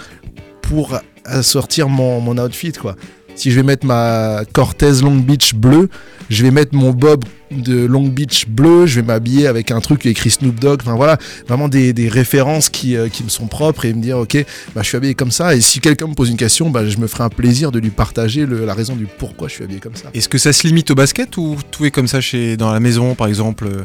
pour 0.62 1.00
assortir 1.26 1.90
mon, 1.90 2.22
mon 2.22 2.38
outfit, 2.38 2.74
quoi. 2.74 2.96
Si 3.38 3.52
je 3.52 3.56
vais 3.56 3.64
mettre 3.64 3.86
ma 3.86 4.42
Cortez 4.52 4.94
Long 5.04 5.16
Beach 5.16 5.54
bleue, 5.54 5.90
je 6.30 6.44
vais 6.44 6.50
mettre 6.52 6.74
mon 6.76 6.90
bob 6.92 7.24
de 7.52 7.86
Long 7.86 8.08
Beach 8.08 8.48
bleu, 8.48 8.88
je 8.88 9.00
vais 9.00 9.06
m'habiller 9.06 9.46
avec 9.48 9.70
un 9.72 9.80
truc 9.80 10.06
écrit 10.08 10.32
Snoop 10.32 10.60
Dogg. 10.60 10.80
Enfin 10.82 10.96
voilà, 10.96 11.18
vraiment 11.48 11.70
des, 11.70 11.94
des 11.94 12.10
références 12.10 12.68
qui, 12.70 12.98
euh, 12.98 13.08
qui 13.10 13.24
me 13.24 13.30
sont 13.30 13.46
propres 13.48 13.86
et 13.86 13.94
me 13.94 14.02
dire, 14.02 14.18
ok, 14.18 14.44
bah, 14.76 14.82
je 14.82 14.88
suis 14.88 14.98
habillé 14.98 15.14
comme 15.14 15.30
ça. 15.32 15.56
Et 15.56 15.62
si 15.62 15.80
quelqu'un 15.80 16.08
me 16.08 16.14
pose 16.16 16.30
une 16.32 16.36
question, 16.36 16.72
bah, 16.72 16.86
je 16.88 16.98
me 16.98 17.06
ferai 17.08 17.24
un 17.26 17.30
plaisir 17.30 17.72
de 17.72 17.78
lui 17.80 17.92
partager 17.92 18.46
le- 18.48 18.66
la 18.66 18.74
raison 18.74 18.96
du 18.96 19.06
pourquoi 19.06 19.48
je 19.48 19.54
suis 19.54 19.64
habillé 19.64 19.80
comme 19.80 19.96
ça. 19.96 20.10
Est-ce 20.16 20.28
que 20.28 20.40
ça 20.40 20.52
se 20.52 20.66
limite 20.68 20.90
au 20.92 20.96
basket 20.96 21.38
ou 21.38 21.56
tout 21.72 21.86
est 21.86 21.92
comme 21.92 22.08
ça 22.08 22.20
chez 22.20 22.58
dans 22.58 22.74
la 22.74 22.80
maison 22.80 23.14
par 23.16 23.28
exemple 23.28 23.68
euh, 23.68 23.84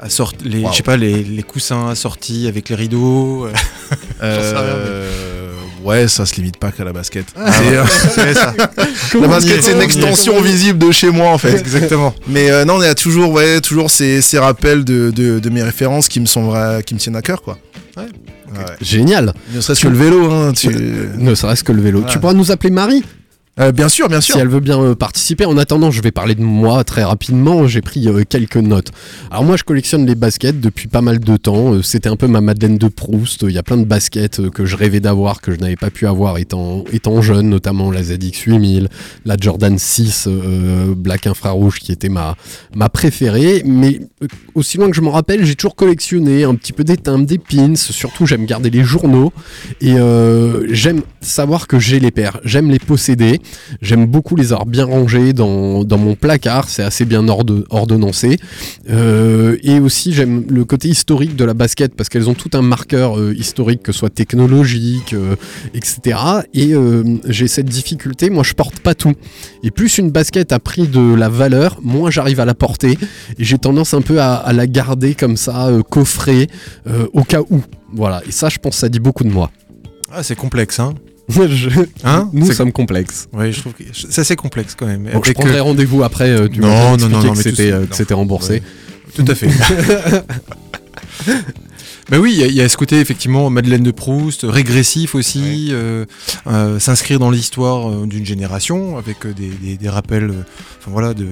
assort- 0.00 0.32
les 0.44 0.60
Wow. 0.62 0.70
je 0.70 0.76
sais 0.76 0.82
pas 0.84 0.96
les, 0.96 1.24
les 1.24 1.42
coussins 1.42 1.88
assortis 1.88 2.46
avec 2.46 2.68
les 2.68 2.76
rideaux 2.76 3.48
sais 3.50 3.54
rien, 4.22 4.62
Euh, 4.62 5.51
ouais, 5.84 6.08
ça 6.08 6.26
se 6.26 6.34
limite 6.36 6.56
pas 6.56 6.70
qu'à 6.72 6.84
la 6.84 6.92
basket. 6.92 7.26
Ah, 7.36 7.50
C'est, 7.52 7.68
ouais. 7.70 7.76
euh, 7.76 7.84
c'est 8.14 8.34
ça. 8.34 8.54
la 9.20 9.28
basket, 9.28 9.62
c'est 9.62 9.72
une 9.72 9.80
extension 9.82 10.40
visible 10.40 10.78
de 10.78 10.90
chez 10.90 11.10
moi 11.10 11.28
en 11.28 11.38
fait. 11.38 11.58
Exactement. 11.58 12.14
Mais 12.28 12.50
euh, 12.50 12.64
non, 12.64 12.80
il 12.80 12.84
y 12.84 12.88
a 12.88 12.94
toujours, 12.94 13.32
ouais, 13.32 13.60
toujours 13.60 13.90
ces, 13.90 14.20
ces 14.22 14.38
rappels 14.38 14.84
de, 14.84 15.10
de, 15.10 15.38
de 15.38 15.50
mes 15.50 15.62
références 15.62 16.08
qui 16.08 16.20
me 16.20 16.26
sont 16.26 16.50
vra- 16.52 16.82
qui 16.82 16.94
me 16.94 16.98
tiennent 16.98 17.16
à 17.16 17.22
cœur, 17.22 17.42
quoi. 17.42 17.58
Ouais. 17.96 18.04
Ouais. 18.04 18.64
Génial. 18.82 19.32
Ne 19.54 19.60
serait-ce 19.62 19.80
que 19.80 19.88
le 19.88 19.96
vélo, 19.96 20.30
hein, 20.30 20.52
tu- 20.54 20.68
Ne 20.68 21.34
serait-ce 21.34 21.64
que 21.64 21.72
le 21.72 21.80
vélo. 21.80 22.00
Voilà. 22.00 22.12
Tu 22.12 22.18
pourras 22.18 22.34
nous 22.34 22.50
appeler 22.50 22.70
Marie 22.70 23.02
Euh, 23.60 23.70
bien 23.70 23.90
sûr, 23.90 24.08
bien 24.08 24.22
sûr. 24.22 24.34
si 24.36 24.40
elle 24.40 24.48
veut 24.48 24.60
bien 24.60 24.80
euh, 24.80 24.94
participer. 24.94 25.44
En 25.44 25.58
attendant, 25.58 25.90
je 25.90 26.00
vais 26.00 26.10
parler 26.10 26.34
de 26.34 26.40
moi 26.40 26.84
très 26.84 27.04
rapidement. 27.04 27.66
J'ai 27.66 27.82
pris 27.82 28.08
euh, 28.08 28.22
quelques 28.26 28.56
notes. 28.56 28.88
Alors 29.30 29.44
moi, 29.44 29.58
je 29.58 29.64
collectionne 29.64 30.06
les 30.06 30.14
baskets 30.14 30.58
depuis 30.58 30.88
pas 30.88 31.02
mal 31.02 31.20
de 31.20 31.36
temps. 31.36 31.74
Euh, 31.74 31.82
C'était 31.82 32.08
un 32.08 32.16
peu 32.16 32.26
ma 32.28 32.40
Madeleine 32.40 32.78
de 32.78 32.88
Proust. 32.88 33.42
Il 33.42 33.52
y 33.52 33.58
a 33.58 33.62
plein 33.62 33.76
de 33.76 33.84
baskets 33.84 34.48
que 34.48 34.64
je 34.64 34.74
rêvais 34.74 35.00
d'avoir, 35.00 35.42
que 35.42 35.52
je 35.52 35.58
n'avais 35.58 35.76
pas 35.76 35.90
pu 35.90 36.06
avoir 36.06 36.38
étant, 36.38 36.84
étant 36.94 37.20
jeune, 37.20 37.50
notamment 37.50 37.90
la 37.90 38.02
ZX 38.02 38.44
8000, 38.46 38.88
la 39.26 39.36
Jordan 39.38 39.76
6 39.76 40.28
euh, 40.28 40.94
Black 40.96 41.26
infrarouge 41.26 41.78
qui 41.78 41.92
était 41.92 42.08
ma, 42.08 42.36
ma 42.74 42.88
préférée. 42.88 43.62
Mais 43.66 44.00
aussi 44.54 44.78
loin 44.78 44.88
que 44.88 44.96
je 44.96 45.02
m'en 45.02 45.10
rappelle, 45.10 45.44
j'ai 45.44 45.56
toujours 45.56 45.76
collectionné 45.76 46.44
un 46.44 46.54
petit 46.54 46.72
peu 46.72 46.84
des 46.84 46.96
timbres, 46.96 47.26
des 47.26 47.38
pins. 47.38 47.76
Surtout, 47.76 48.24
j'aime 48.24 48.46
garder 48.46 48.70
les 48.70 48.82
journaux. 48.82 49.30
Et 49.82 49.96
j'aime 50.70 51.02
savoir 51.20 51.66
que 51.66 51.78
j'ai 51.78 52.00
les 52.00 52.10
paires. 52.10 52.40
J'aime 52.44 52.70
les 52.70 52.78
posséder. 52.78 53.41
J'aime 53.80 54.06
beaucoup 54.06 54.36
les 54.36 54.52
avoir 54.52 54.66
bien 54.66 54.84
rangés 54.84 55.32
dans, 55.32 55.84
dans 55.84 55.98
mon 55.98 56.14
placard. 56.14 56.68
C'est 56.68 56.82
assez 56.82 57.04
bien 57.04 57.28
orde- 57.28 57.64
ordonnancé. 57.70 58.38
Euh, 58.90 59.56
et 59.62 59.80
aussi, 59.80 60.12
j'aime 60.12 60.44
le 60.48 60.64
côté 60.64 60.88
historique 60.88 61.36
de 61.36 61.44
la 61.44 61.54
basket 61.54 61.94
parce 61.94 62.08
qu'elles 62.08 62.28
ont 62.28 62.34
tout 62.34 62.50
un 62.54 62.62
marqueur 62.62 63.18
euh, 63.18 63.34
historique, 63.34 63.82
que 63.82 63.92
ce 63.92 64.00
soit 64.00 64.10
technologique, 64.10 65.14
etc. 65.74 66.18
Et 66.54 66.74
euh, 66.74 67.02
j'ai 67.26 67.48
cette 67.48 67.66
difficulté. 67.66 68.30
Moi, 68.30 68.42
je 68.42 68.54
porte 68.54 68.80
pas 68.80 68.94
tout. 68.94 69.14
Et 69.62 69.70
plus 69.70 69.98
une 69.98 70.10
basket 70.10 70.52
a 70.52 70.58
pris 70.58 70.88
de 70.88 71.14
la 71.14 71.28
valeur, 71.28 71.78
moins 71.82 72.10
j'arrive 72.10 72.40
à 72.40 72.44
la 72.44 72.54
porter. 72.54 72.98
Et 73.38 73.44
j'ai 73.44 73.58
tendance 73.58 73.94
un 73.94 74.02
peu 74.02 74.20
à, 74.20 74.52
la 74.52 74.66
garder 74.66 75.14
comme 75.14 75.36
ça, 75.36 75.70
coffrée, 75.90 76.48
au 77.12 77.22
cas 77.22 77.40
où. 77.50 77.60
Voilà. 77.92 78.22
Et 78.26 78.32
ça, 78.32 78.48
je 78.48 78.58
pense, 78.58 78.76
ça 78.76 78.88
dit 78.88 79.00
beaucoup 79.00 79.24
de 79.24 79.30
moi. 79.30 79.50
Ah, 80.12 80.22
c'est 80.22 80.36
complexe 80.36 80.78
hein. 80.78 80.94
Je- 81.48 81.68
Hein 82.04 82.28
Nous 82.32 82.46
C'est- 82.46 82.54
sommes 82.54 82.72
complexes. 82.72 83.28
Ouais, 83.32 83.52
je 83.52 83.60
trouve 83.60 83.72
que 83.74 83.82
c'est 83.92 84.20
assez 84.20 84.36
complexe 84.36 84.74
quand 84.76 84.86
même. 84.86 85.04
Donc 85.04 85.24
je 85.24 85.30
Avec, 85.30 85.36
prendrai 85.38 85.58
euh, 85.58 85.62
rendez-vous 85.62 86.02
après. 86.02 86.28
euh, 86.30 86.48
tu 86.48 86.60
Non, 86.60 86.96
non, 86.96 87.08
non, 87.08 87.22
non, 87.22 87.32
que 87.32 87.36
mais 87.38 87.42
c'était 87.42 87.72
euh, 87.72 87.86
remboursé. 88.10 88.54
Ouais. 88.54 88.62
Tout 89.14 89.24
à 89.28 89.34
fait. 89.34 89.48
Bah 92.10 92.18
oui, 92.18 92.32
il 92.34 92.40
y 92.40 92.42
a- 92.42 92.46
il 92.46 92.54
y, 92.54 92.60
a 92.60 92.68
ce 92.68 92.76
côté 92.76 92.98
effectivement 92.98 93.48
Madeleine 93.48 93.84
de 93.84 93.90
Proust, 93.92 94.44
régressif 94.46 95.14
aussi, 95.14 95.68
euh, 95.70 96.04
euh, 96.48 96.78
s'inscrire 96.80 97.18
dans 97.20 97.30
l'histoire 97.30 97.88
euh, 97.90 98.06
d'une 98.06 98.26
génération 98.26 98.98
avec 98.98 99.24
des, 99.26 99.48
des- 99.48 99.76
des 99.76 99.88
rappels, 99.88 100.24
euh, 100.30 100.42
enfin 100.80 100.90
voilà, 100.90 101.14
de, 101.14 101.22
de, 101.22 101.28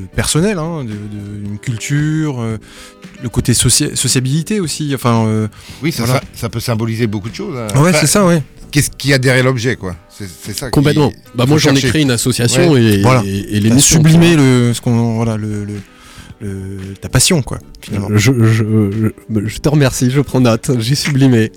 de 0.00 0.06
personnel, 0.16 0.58
hein, 0.58 0.84
d'une 0.84 1.58
culture, 1.58 2.40
euh, 2.40 2.56
le 3.22 3.28
côté 3.28 3.52
socia- 3.52 3.94
sociabilité 3.94 4.60
aussi. 4.60 4.92
Enfin, 4.94 5.26
euh, 5.26 5.46
Oui, 5.82 5.92
ça, 5.92 6.04
Voilà. 6.04 6.20
ça, 6.20 6.26
ça 6.34 6.48
peut 6.48 6.60
symboliser 6.60 7.06
beaucoup 7.06 7.28
de 7.28 7.34
choses. 7.34 7.56
hein. 7.56 7.68
ouais, 7.80 7.90
Enfin, 7.90 7.98
c'est 8.00 8.06
ça, 8.06 8.24
ouais. 8.26 8.42
Qu'est-ce 8.74 8.90
qui 8.90 9.12
a 9.12 9.18
derrière 9.18 9.44
l'objet, 9.44 9.76
quoi 9.76 9.94
C'est 10.10 10.26
ça. 10.52 10.66
qui- 10.66 10.72
Complètement. 10.72 11.12
Bah 11.36 11.46
moi 11.46 11.58
j'en 11.58 11.72
ai 11.76 11.80
créé 11.80 12.02
une 12.02 12.10
association 12.10 12.76
et, 12.76 13.02
Voilà. 13.02 13.22
et, 13.24 13.38
et 13.38 13.42
T'as 13.52 13.68
l'émission. 13.68 13.96
sublimé 13.98 14.34
le, 14.34 14.72
ce 14.74 14.80
qu'on, 14.80 15.14
voilà, 15.14 15.36
le, 15.36 15.64
le- 15.64 15.80
le- 16.40 16.94
ta 17.00 17.08
passion, 17.08 17.40
quoi, 17.40 17.60
finalement. 17.80 18.08
Je, 18.10 18.32
je, 18.42 18.64
je- 19.30 19.46
je 19.46 19.58
te 19.58 19.68
remercie, 19.68 20.10
je 20.10 20.20
prends 20.20 20.40
note, 20.40 20.72
j'ai 20.80 20.96
sublimé. 20.96 21.52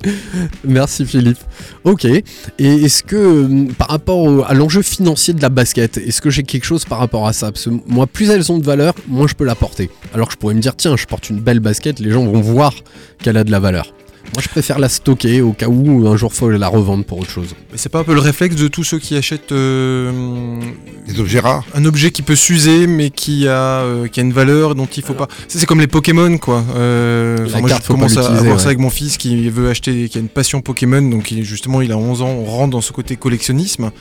Merci 0.63 1.07
Philippe. 1.07 1.39
Ok. 1.85 2.05
Et 2.05 2.23
est-ce 2.59 3.01
que 3.01 3.15
euh, 3.15 3.67
par 3.79 3.87
rapport 3.89 4.19
au- 4.19 4.43
à 4.43 4.53
l'enjeu 4.53 4.83
financier 4.83 5.33
de 5.33 5.41
la 5.41 5.49
basket, 5.49 5.97
est-ce 5.97 6.21
que 6.21 6.29
j'ai 6.29 6.43
quelque 6.43 6.65
chose 6.65 6.85
par 6.85 6.99
rapport 6.99 7.27
à 7.27 7.33
ça? 7.33 7.51
Parce 7.51 7.65
que 7.65 7.71
moi, 7.87 8.05
plus 8.05 8.29
elles 8.29 8.51
ont 8.51 8.59
de 8.59 8.63
valeur, 8.65 8.93
moins 9.07 9.25
je 9.27 9.33
peux 9.33 9.43
la 9.45 9.55
porter. 9.55 9.89
Alors 10.13 10.27
que 10.27 10.33
je 10.33 10.37
pourrais 10.37 10.53
me 10.53 10.61
dire, 10.61 10.75
tiens, 10.75 10.95
je 10.95 11.05
porte 11.07 11.31
une 11.31 11.39
belle 11.39 11.59
basket, 11.61 11.99
les 11.99 12.11
gens 12.11 12.23
vont 12.23 12.41
voir 12.41 12.75
qu'elle 13.23 13.37
a 13.37 13.43
de 13.43 13.49
la 13.51 13.59
valeur. 13.59 13.91
Moi, 14.33 14.41
je 14.41 14.49
préfère 14.49 14.79
la 14.79 14.89
stocker 14.89 15.41
au 15.41 15.53
cas 15.53 15.67
où 15.67 16.07
un 16.07 16.15
jour 16.17 16.33
faut 16.33 16.49
la 16.49 16.67
revendre 16.67 17.03
pour 17.05 17.19
autre 17.19 17.29
chose. 17.29 17.55
Mais 17.71 17.77
c'est 17.77 17.89
pas 17.89 17.99
un 17.99 18.03
peu 18.03 18.13
le 18.13 18.19
réflexe 18.19 18.55
de 18.55 18.67
tous 18.67 18.83
ceux 18.83 18.99
qui 18.99 19.15
achètent 19.15 19.51
euh, 19.51 20.59
Des 21.07 21.19
objets 21.19 21.39
rares. 21.39 21.63
un 21.73 21.85
objet 21.85 22.11
qui 22.11 22.21
peut 22.21 22.35
s'user 22.35 22.87
mais 22.87 23.09
qui 23.09 23.47
a, 23.47 23.81
euh, 23.81 24.07
qui 24.07 24.19
a 24.19 24.23
une 24.23 24.33
valeur 24.33 24.75
dont 24.75 24.85
il 24.85 25.03
faut 25.03 25.13
pas. 25.13 25.27
C'est 25.47 25.57
c'est 25.59 25.65
comme 25.65 25.79
les 25.79 25.87
Pokémon 25.87 26.37
quoi. 26.37 26.63
Euh, 26.75 27.47
La 27.51 27.59
moi 27.59 27.69
carte, 27.69 27.83
je 27.83 27.87
commence 27.87 28.15
à, 28.17 28.19
à 28.19 28.21
l'utiliser, 28.23 28.43
voir 28.45 28.57
ouais. 28.57 28.61
ça 28.61 28.67
avec 28.67 28.79
mon 28.79 28.89
fils 28.89 29.17
qui 29.17 29.49
veut 29.49 29.69
acheter, 29.69 30.07
qui 30.09 30.17
a 30.17 30.21
une 30.21 30.29
passion 30.29 30.61
Pokémon 30.61 31.01
donc 31.01 31.31
il, 31.31 31.43
justement 31.43 31.81
il 31.81 31.91
a 31.91 31.97
11 31.97 32.21
ans, 32.21 32.29
on 32.29 32.45
rentre 32.45 32.71
dans 32.71 32.81
ce 32.81 32.91
côté 32.91 33.15
collectionnisme 33.15 33.91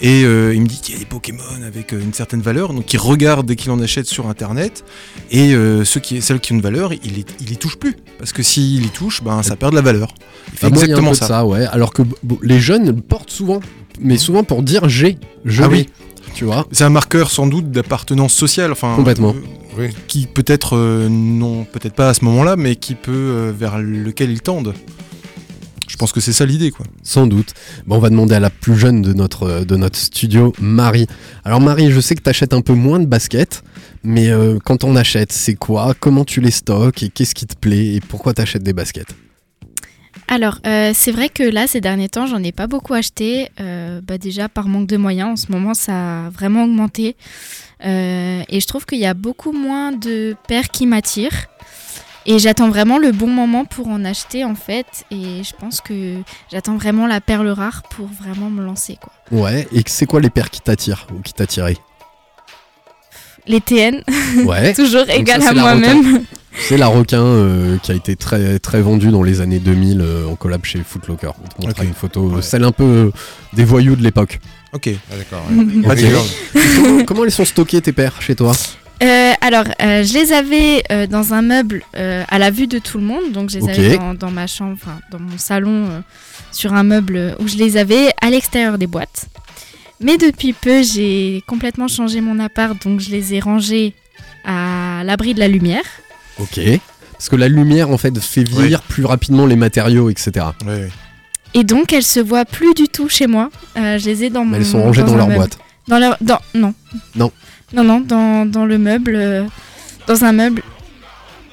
et 0.00 0.24
euh, 0.24 0.54
il 0.54 0.62
me 0.62 0.66
dit 0.66 0.80
qu'il 0.80 0.94
y 0.94 0.96
a 0.96 1.00
des 1.00 1.06
Pokémon 1.06 1.42
avec 1.66 1.92
euh, 1.92 2.00
une 2.00 2.12
certaine 2.14 2.40
valeur 2.40 2.72
donc 2.72 2.92
il 2.92 2.98
regarde 2.98 3.46
dès 3.46 3.56
qu'il 3.56 3.70
en 3.70 3.80
achète 3.80 4.06
sur 4.06 4.28
internet 4.28 4.84
et 5.30 5.54
euh, 5.54 5.84
ceux 5.84 6.00
qui, 6.00 6.22
celles 6.22 6.40
qui 6.40 6.52
ont 6.52 6.56
une 6.56 6.62
valeur 6.62 6.92
il 6.92 7.14
les, 7.14 7.24
il 7.40 7.48
les 7.48 7.56
touche 7.56 7.76
plus 7.76 7.96
parce 8.18 8.32
que 8.32 8.42
s'il 8.42 8.84
y 8.84 8.88
touche 8.90 9.22
ben 9.22 9.42
ça 9.42 9.56
perd 9.56 9.71
de 9.72 9.76
la 9.76 9.82
valeur. 9.82 10.14
Il 10.52 10.58
fait 10.58 10.66
Bah, 10.70 10.74
moi, 10.76 10.84
il 10.84 10.90
y 10.90 10.92
a 10.92 10.96
un 10.96 10.98
exactement 11.00 11.10
de 11.10 11.16
ça. 11.16 11.44
ouais. 11.46 11.66
Alors 11.66 11.92
que 11.92 12.02
les 12.42 12.60
jeunes 12.60 13.00
portent 13.02 13.30
souvent, 13.30 13.60
mais 14.00 14.16
souvent 14.16 14.44
pour 14.44 14.62
dire 14.62 14.88
j'ai, 14.88 15.18
je 15.44 15.62
Ah 15.62 15.68
oui. 15.68 15.88
Tu 16.34 16.44
vois 16.44 16.66
C'est 16.72 16.84
un 16.84 16.90
marqueur 16.90 17.30
sans 17.30 17.46
doute 17.46 17.70
d'appartenance 17.70 18.32
sociale, 18.32 18.72
enfin 18.72 18.94
Complètement. 18.96 19.34
euh, 19.36 19.78
Oui. 19.78 19.88
qui 20.08 20.26
peut-être 20.26 20.76
euh, 20.76 21.08
non, 21.10 21.64
peut-être 21.64 21.94
pas 21.94 22.08
à 22.08 22.14
ce 22.14 22.24
moment-là, 22.24 22.56
mais 22.56 22.76
qui 22.76 22.94
peut 22.94 23.10
euh, 23.12 23.52
vers 23.58 23.78
lequel 23.78 24.30
ils 24.30 24.40
tendent. 24.40 24.72
Je 25.88 25.96
pense 25.98 26.12
que 26.12 26.20
c'est 26.20 26.32
ça 26.32 26.46
l'idée, 26.46 26.70
quoi. 26.70 26.86
Sans 27.02 27.26
doute. 27.26 27.52
Bon, 27.86 27.96
on 27.96 27.98
va 27.98 28.08
demander 28.08 28.34
à 28.34 28.40
la 28.40 28.48
plus 28.48 28.76
jeune 28.78 29.02
de 29.02 29.12
notre, 29.12 29.64
de 29.64 29.76
notre 29.76 29.98
studio, 29.98 30.54
Marie. 30.58 31.06
Alors 31.44 31.60
Marie, 31.60 31.90
je 31.90 32.00
sais 32.00 32.14
que 32.14 32.22
tu 32.22 32.30
achètes 32.30 32.54
un 32.54 32.62
peu 32.62 32.72
moins 32.72 32.98
de 32.98 33.04
baskets, 33.04 33.62
mais 34.02 34.30
euh, 34.30 34.58
quand 34.64 34.84
on 34.84 34.96
achète, 34.96 35.32
c'est 35.32 35.54
quoi? 35.54 35.92
Comment 36.00 36.24
tu 36.24 36.40
les 36.40 36.50
stockes 36.50 37.02
Et 37.02 37.10
qu'est-ce 37.10 37.34
qui 37.34 37.46
te 37.46 37.56
plaît? 37.56 37.94
Et 37.96 38.00
pourquoi 38.00 38.32
tu 38.32 38.40
achètes 38.40 38.62
des 38.62 38.72
baskets? 38.72 39.14
Alors, 40.32 40.60
euh, 40.66 40.92
c'est 40.94 41.12
vrai 41.12 41.28
que 41.28 41.42
là, 41.42 41.66
ces 41.66 41.82
derniers 41.82 42.08
temps, 42.08 42.24
j'en 42.24 42.42
ai 42.42 42.52
pas 42.52 42.66
beaucoup 42.66 42.94
acheté. 42.94 43.50
Euh, 43.60 44.00
bah, 44.02 44.16
déjà, 44.16 44.48
par 44.48 44.66
manque 44.66 44.86
de 44.86 44.96
moyens, 44.96 45.28
en 45.28 45.36
ce 45.36 45.52
moment, 45.52 45.74
ça 45.74 45.92
a 45.92 46.30
vraiment 46.30 46.64
augmenté. 46.64 47.16
Euh, 47.84 48.42
et 48.48 48.60
je 48.60 48.66
trouve 48.66 48.86
qu'il 48.86 48.98
y 48.98 49.04
a 49.04 49.12
beaucoup 49.12 49.52
moins 49.52 49.92
de 49.92 50.34
paires 50.48 50.70
qui 50.70 50.86
m'attirent. 50.86 51.48
Et 52.24 52.38
j'attends 52.38 52.70
vraiment 52.70 52.96
le 52.96 53.12
bon 53.12 53.26
moment 53.26 53.66
pour 53.66 53.88
en 53.88 54.06
acheter, 54.06 54.42
en 54.42 54.54
fait. 54.54 55.04
Et 55.10 55.44
je 55.44 55.52
pense 55.54 55.82
que 55.82 56.22
j'attends 56.50 56.78
vraiment 56.78 57.06
la 57.06 57.20
perle 57.20 57.48
rare 57.48 57.82
pour 57.90 58.06
vraiment 58.06 58.48
me 58.48 58.64
lancer, 58.64 58.96
quoi. 58.98 59.12
Ouais, 59.38 59.68
et 59.70 59.82
c'est 59.84 60.06
quoi 60.06 60.22
les 60.22 60.30
paires 60.30 60.48
qui 60.48 60.62
t'attirent 60.62 61.08
ou 61.14 61.20
qui 61.20 61.34
t'attiraient? 61.34 61.76
Les 63.46 63.60
TN, 63.60 64.02
Ouais. 64.44 64.72
toujours 64.74 65.02
c'est 65.06 65.30
à 65.30 65.40
la 65.40 65.52
moi-même. 65.54 66.22
C'est 66.68 66.76
la 66.76 66.86
requin 66.86 67.22
euh, 67.22 67.78
qui 67.82 67.92
a 67.92 67.94
été 67.94 68.14
très 68.14 68.58
très 68.58 68.80
vendue 68.82 69.08
dans 69.10 69.22
les 69.22 69.40
années 69.40 69.58
2000 69.58 70.00
euh, 70.00 70.26
en 70.28 70.36
collab 70.36 70.64
chez 70.64 70.80
Footlocker. 70.86 71.30
On 71.42 71.48
te 71.48 71.66
montrera 71.66 71.82
Ok. 71.82 71.88
une 71.88 71.94
photo, 71.94 72.30
euh, 72.30 72.36
Ouais. 72.36 72.42
celle 72.42 72.62
un 72.64 72.72
peu 72.72 73.10
des 73.54 73.64
voyous 73.64 73.96
de 73.96 74.02
l'époque. 74.02 74.38
Ok. 74.72 74.90
Ah, 75.10 75.16
d'accord. 75.16 75.42
Comment, 76.76 77.04
comment 77.04 77.24
elles 77.24 77.30
sont 77.32 77.44
stockées 77.44 77.80
tes 77.80 77.92
paires 77.92 78.20
chez 78.22 78.34
toi? 78.36 78.52
Euh, 79.02 79.32
alors, 79.40 79.64
euh, 79.82 80.04
je 80.04 80.12
les 80.14 80.32
avais 80.32 80.84
euh, 80.92 81.06
dans 81.08 81.34
un 81.34 81.42
meuble 81.42 81.82
euh, 81.96 82.22
à 82.28 82.38
la 82.38 82.50
vue 82.50 82.68
de 82.68 82.78
tout 82.78 82.98
le 82.98 83.04
monde. 83.04 83.32
Donc, 83.32 83.50
je 83.50 83.58
les 83.58 83.68
avais 83.68 83.98
dans, 83.98 84.14
dans 84.14 84.30
ma 84.30 84.46
chambre, 84.46 84.78
dans 85.10 85.18
mon 85.18 85.36
salon, 85.38 85.86
euh, 85.90 86.00
sur 86.52 86.72
un 86.74 86.84
meuble 86.84 87.34
où 87.40 87.48
je 87.48 87.56
les 87.56 87.76
avais 87.76 88.10
à 88.20 88.30
l'extérieur 88.30 88.78
des 88.78 88.86
boîtes. 88.86 89.26
Mais 90.02 90.18
depuis 90.18 90.52
peu, 90.52 90.82
j'ai 90.82 91.42
complètement 91.46 91.88
changé 91.88 92.20
mon 92.20 92.38
appart, 92.40 92.80
donc 92.84 93.00
je 93.00 93.10
les 93.10 93.34
ai 93.34 93.40
rangés 93.40 93.94
à 94.44 95.02
l'abri 95.04 95.34
de 95.34 95.38
la 95.40 95.48
lumière. 95.48 95.84
Ok. 96.38 96.60
Parce 97.12 97.28
que 97.28 97.36
la 97.36 97.48
lumière 97.48 97.90
en 97.90 97.98
fait 97.98 98.16
fait 98.18 98.42
vieillir 98.42 98.82
plus 98.82 99.04
rapidement 99.04 99.46
les 99.46 99.54
matériaux, 99.56 100.10
etc. 100.10 100.46
Ouais. 100.66 100.88
Et 101.54 101.62
donc, 101.64 101.92
elles 101.92 102.02
se 102.02 102.18
voient 102.18 102.44
plus 102.46 102.74
du 102.74 102.88
tout 102.88 103.08
chez 103.08 103.26
moi. 103.26 103.50
Euh, 103.76 103.98
je 103.98 104.06
les 104.06 104.24
ai 104.24 104.30
dans 104.30 104.44
mon. 104.44 104.56
Elles 104.56 104.64
sont 104.66 104.82
rangées 104.82 105.02
dans 105.04 105.14
leur 105.16 105.26
meuble. 105.28 105.38
boîte. 105.38 105.58
Dans 105.86 105.98
leur. 105.98 106.16
Dans, 106.20 106.38
non. 106.54 106.74
Non. 107.14 107.30
Non, 107.74 107.84
non, 107.84 108.00
dans, 108.00 108.46
dans 108.46 108.64
le 108.64 108.78
meuble. 108.78 109.14
euh, 109.14 109.44
dans 110.06 110.24
un 110.24 110.32
meuble. 110.32 110.62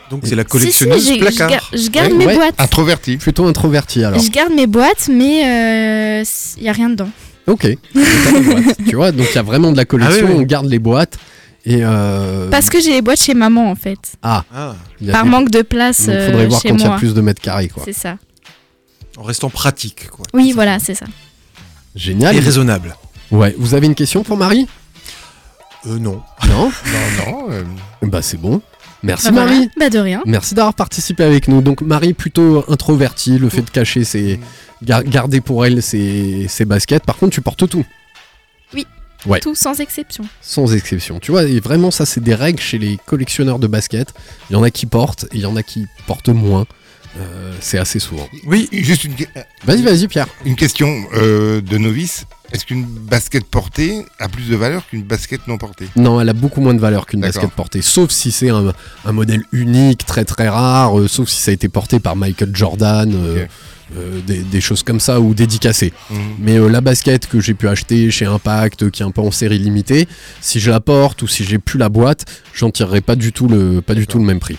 Donc 0.09 0.21
c'est 0.23 0.35
la 0.35 0.41
Si, 0.43 0.47
si, 0.47 0.51
collectionneuse 0.51 1.07
je, 1.13 1.19
placard. 1.19 1.69
je 1.71 1.87
garde 1.89 2.11
Ouais, 2.13 2.17
mes 2.17 2.25
ouais. 2.25 2.35
boîtes. 2.35 2.55
Introverti. 2.59 3.17
Plutôt 3.17 3.45
introverti 3.45 4.03
alors. 4.03 4.19
Je 4.19 4.29
garde 4.31 4.51
mes 4.53 4.65
boîtes, 4.65 5.07
mais 5.11 6.23
il 6.57 6.63
n'y 6.63 6.69
a 6.69 6.73
rien 6.73 6.89
dedans. 6.89 7.09
Ok. 7.47 7.67
Tu 8.87 8.95
vois, 8.95 9.11
donc 9.11 9.27
il 9.31 9.35
y 9.35 9.37
a 9.39 9.43
vraiment 9.43 9.71
de 9.71 9.77
la 9.77 9.85
collection, 9.85 10.25
Ah 10.27 10.29
oui, 10.29 10.35
oui. 10.37 10.41
on 10.43 10.45
garde 10.45 10.67
les 10.67 10.79
boîtes. 10.79 11.17
Et 11.65 11.79
euh, 11.83 12.49
Parce 12.49 12.69
que 12.69 12.79
j'ai 12.81 12.91
les 12.93 13.01
boîtes 13.01 13.21
chez 13.21 13.33
maman, 13.33 13.69
en 13.69 13.75
fait. 13.75 13.99
Ah, 14.21 14.43
Ah, 14.53 14.75
il 15.01 15.11
Par 15.11 15.23
des- 15.23 15.29
manque 15.29 15.49
de 15.51 15.61
place 15.61 16.05
euh, 16.09 16.27
faudrait 16.27 16.47
voir 16.47 16.61
chez 16.61 16.69
quand 16.69 16.75
il 16.77 16.81
y 16.83 16.85
a 16.85 16.97
plus 16.97 17.13
de 17.13 17.21
mètres 17.21 17.41
carrés 17.41 17.67
quoi. 17.67 17.83
C'est 17.85 17.93
ça. 17.93 18.17
en 19.17 19.23
restant 19.23 19.49
pratique, 19.49 20.09
quoi. 20.09 20.25
Oui, 20.33 20.51
voilà, 20.53 20.79
c'est 20.79 20.95
ça. 20.95 21.05
Génial. 21.95 22.35
Et 22.35 22.39
raisonnable. 22.39 22.95
Ouais, 23.31 23.53
vous 23.57 23.73
avez 23.73 23.87
une 23.87 23.95
question 23.95 24.23
pour 24.23 24.37
Marie? 24.37 24.67
Euh, 25.85 25.97
non. 25.99 26.21
Non? 26.47 26.71
Non, 26.85 27.25
non. 27.31 27.47
euh, 27.51 27.63
Bah 28.03 28.21
c'est 28.21 28.39
bon. 28.39 28.61
Merci 29.03 29.27
Bah, 29.27 29.31
voilà. 29.31 29.51
Marie. 29.51 29.69
Bah, 29.79 29.89
de 29.89 29.99
rien. 29.99 30.21
Merci 30.25 30.55
d'avoir 30.55 30.73
participé 30.73 31.23
avec 31.23 31.47
nous. 31.47 31.61
Donc 31.61 31.81
Marie 31.81 32.13
plutôt 32.13 32.65
introvertie, 32.69 33.37
le 33.37 33.49
fait 33.49 33.61
de 33.61 33.69
cacher 33.69 34.03
ses 34.03 34.39
gar- 34.83 35.03
garder 35.03 35.39
pour 35.41 35.65
elle 35.65 35.81
ses, 35.81 36.47
ses 36.49 36.65
baskets. 36.65 37.03
Par 37.05 37.17
contre, 37.17 37.33
tu 37.33 37.41
portes 37.41 37.67
tout, 37.69 37.85
Ouais. 39.25 39.41
Tout 39.41 39.53
sans 39.53 39.81
exception. 39.81 40.23
sans 40.41 40.73
exception. 40.73 41.19
Tu 41.19 41.31
vois, 41.31 41.43
et 41.43 41.59
vraiment 41.59 41.91
ça 41.91 42.05
c'est 42.05 42.23
des 42.23 42.33
règles 42.33 42.61
chez 42.61 42.77
les 42.77 42.97
collectionneurs 43.05 43.59
de 43.59 43.67
baskets. 43.67 44.13
Il 44.49 44.53
y 44.53 44.55
en 44.55 44.63
a 44.63 44.71
qui 44.71 44.85
portent 44.85 45.25
et 45.33 45.35
il 45.35 45.41
y 45.41 45.45
en 45.45 45.57
a 45.57 45.61
qui 45.63 45.87
portent 46.07 46.29
moins. 46.29 46.65
Euh, 47.19 47.53
c'est 47.59 47.77
assez 47.77 47.99
souvent. 47.99 48.25
Oui. 48.45 48.69
Juste 48.71 49.03
une, 49.03 49.15
Vas-y, 49.65 49.81
vas-y 49.81 50.07
Pierre. 50.07 50.27
une 50.45 50.55
question 50.55 51.03
euh, 51.15 51.59
de 51.59 51.77
novice. 51.77 52.23
Est-ce 52.51 52.65
qu'une 52.65 52.83
basket 52.85 53.45
portée 53.45 54.05
a 54.19 54.27
plus 54.27 54.49
de 54.49 54.55
valeur 54.55 54.87
qu'une 54.87 55.03
basket 55.03 55.47
non 55.47 55.57
portée? 55.57 55.87
Non, 55.95 56.19
elle 56.19 56.29
a 56.29 56.33
beaucoup 56.33 56.61
moins 56.61 56.73
de 56.73 56.79
valeur 56.79 57.05
qu'une 57.05 57.21
basket 57.21 57.51
portée. 57.51 57.81
Sauf 57.81 58.09
si 58.11 58.31
c'est 58.31 58.49
un, 58.49 58.73
un 59.05 59.11
modèle 59.11 59.43
unique, 59.51 60.05
très 60.05 60.25
très 60.25 60.49
rare. 60.49 60.99
euh, 60.99 61.07
sauf 61.07 61.29
si 61.29 61.41
ça 61.41 61.51
a 61.51 61.53
été 61.53 61.69
porté 61.69 61.99
par 61.99 62.15
Michael 62.15 62.55
Jordan. 62.55 63.11
euh, 63.13 63.45
euh, 63.97 64.19
des, 64.21 64.43
des 64.43 64.61
choses 64.61 64.83
comme 64.83 64.99
ça 64.99 65.19
ou 65.19 65.33
dédicacées. 65.33 65.93
Mhm. 66.11 66.17
Mais 66.37 66.59
la 66.69 66.79
basket 66.79 67.25
que 67.25 67.39
j'ai 67.39 67.55
pu 67.55 67.67
acheter 67.67 68.11
chez 68.11 68.25
Impact, 68.25 68.91
qui 68.91 69.01
est 69.01 69.05
un 69.05 69.09
peu 69.09 69.21
en 69.21 69.31
série 69.31 69.57
limitée, 69.57 70.07
si 70.41 70.59
je 70.59 70.69
la 70.69 70.79
porte 70.79 71.23
ou 71.23 71.27
si 71.27 71.43
j'ai 71.43 71.57
plus 71.57 71.79
la 71.79 71.89
boîte, 71.89 72.25
j'en 72.53 72.69
tirerai 72.69 73.01
pas 73.01 73.15
du 73.15 73.31
tout 73.33 73.47
le, 73.47 73.81
pas 73.81 73.95
du 73.95 74.05
tout 74.05 74.19
le 74.19 74.25
même 74.25 74.39
prix. 74.39 74.57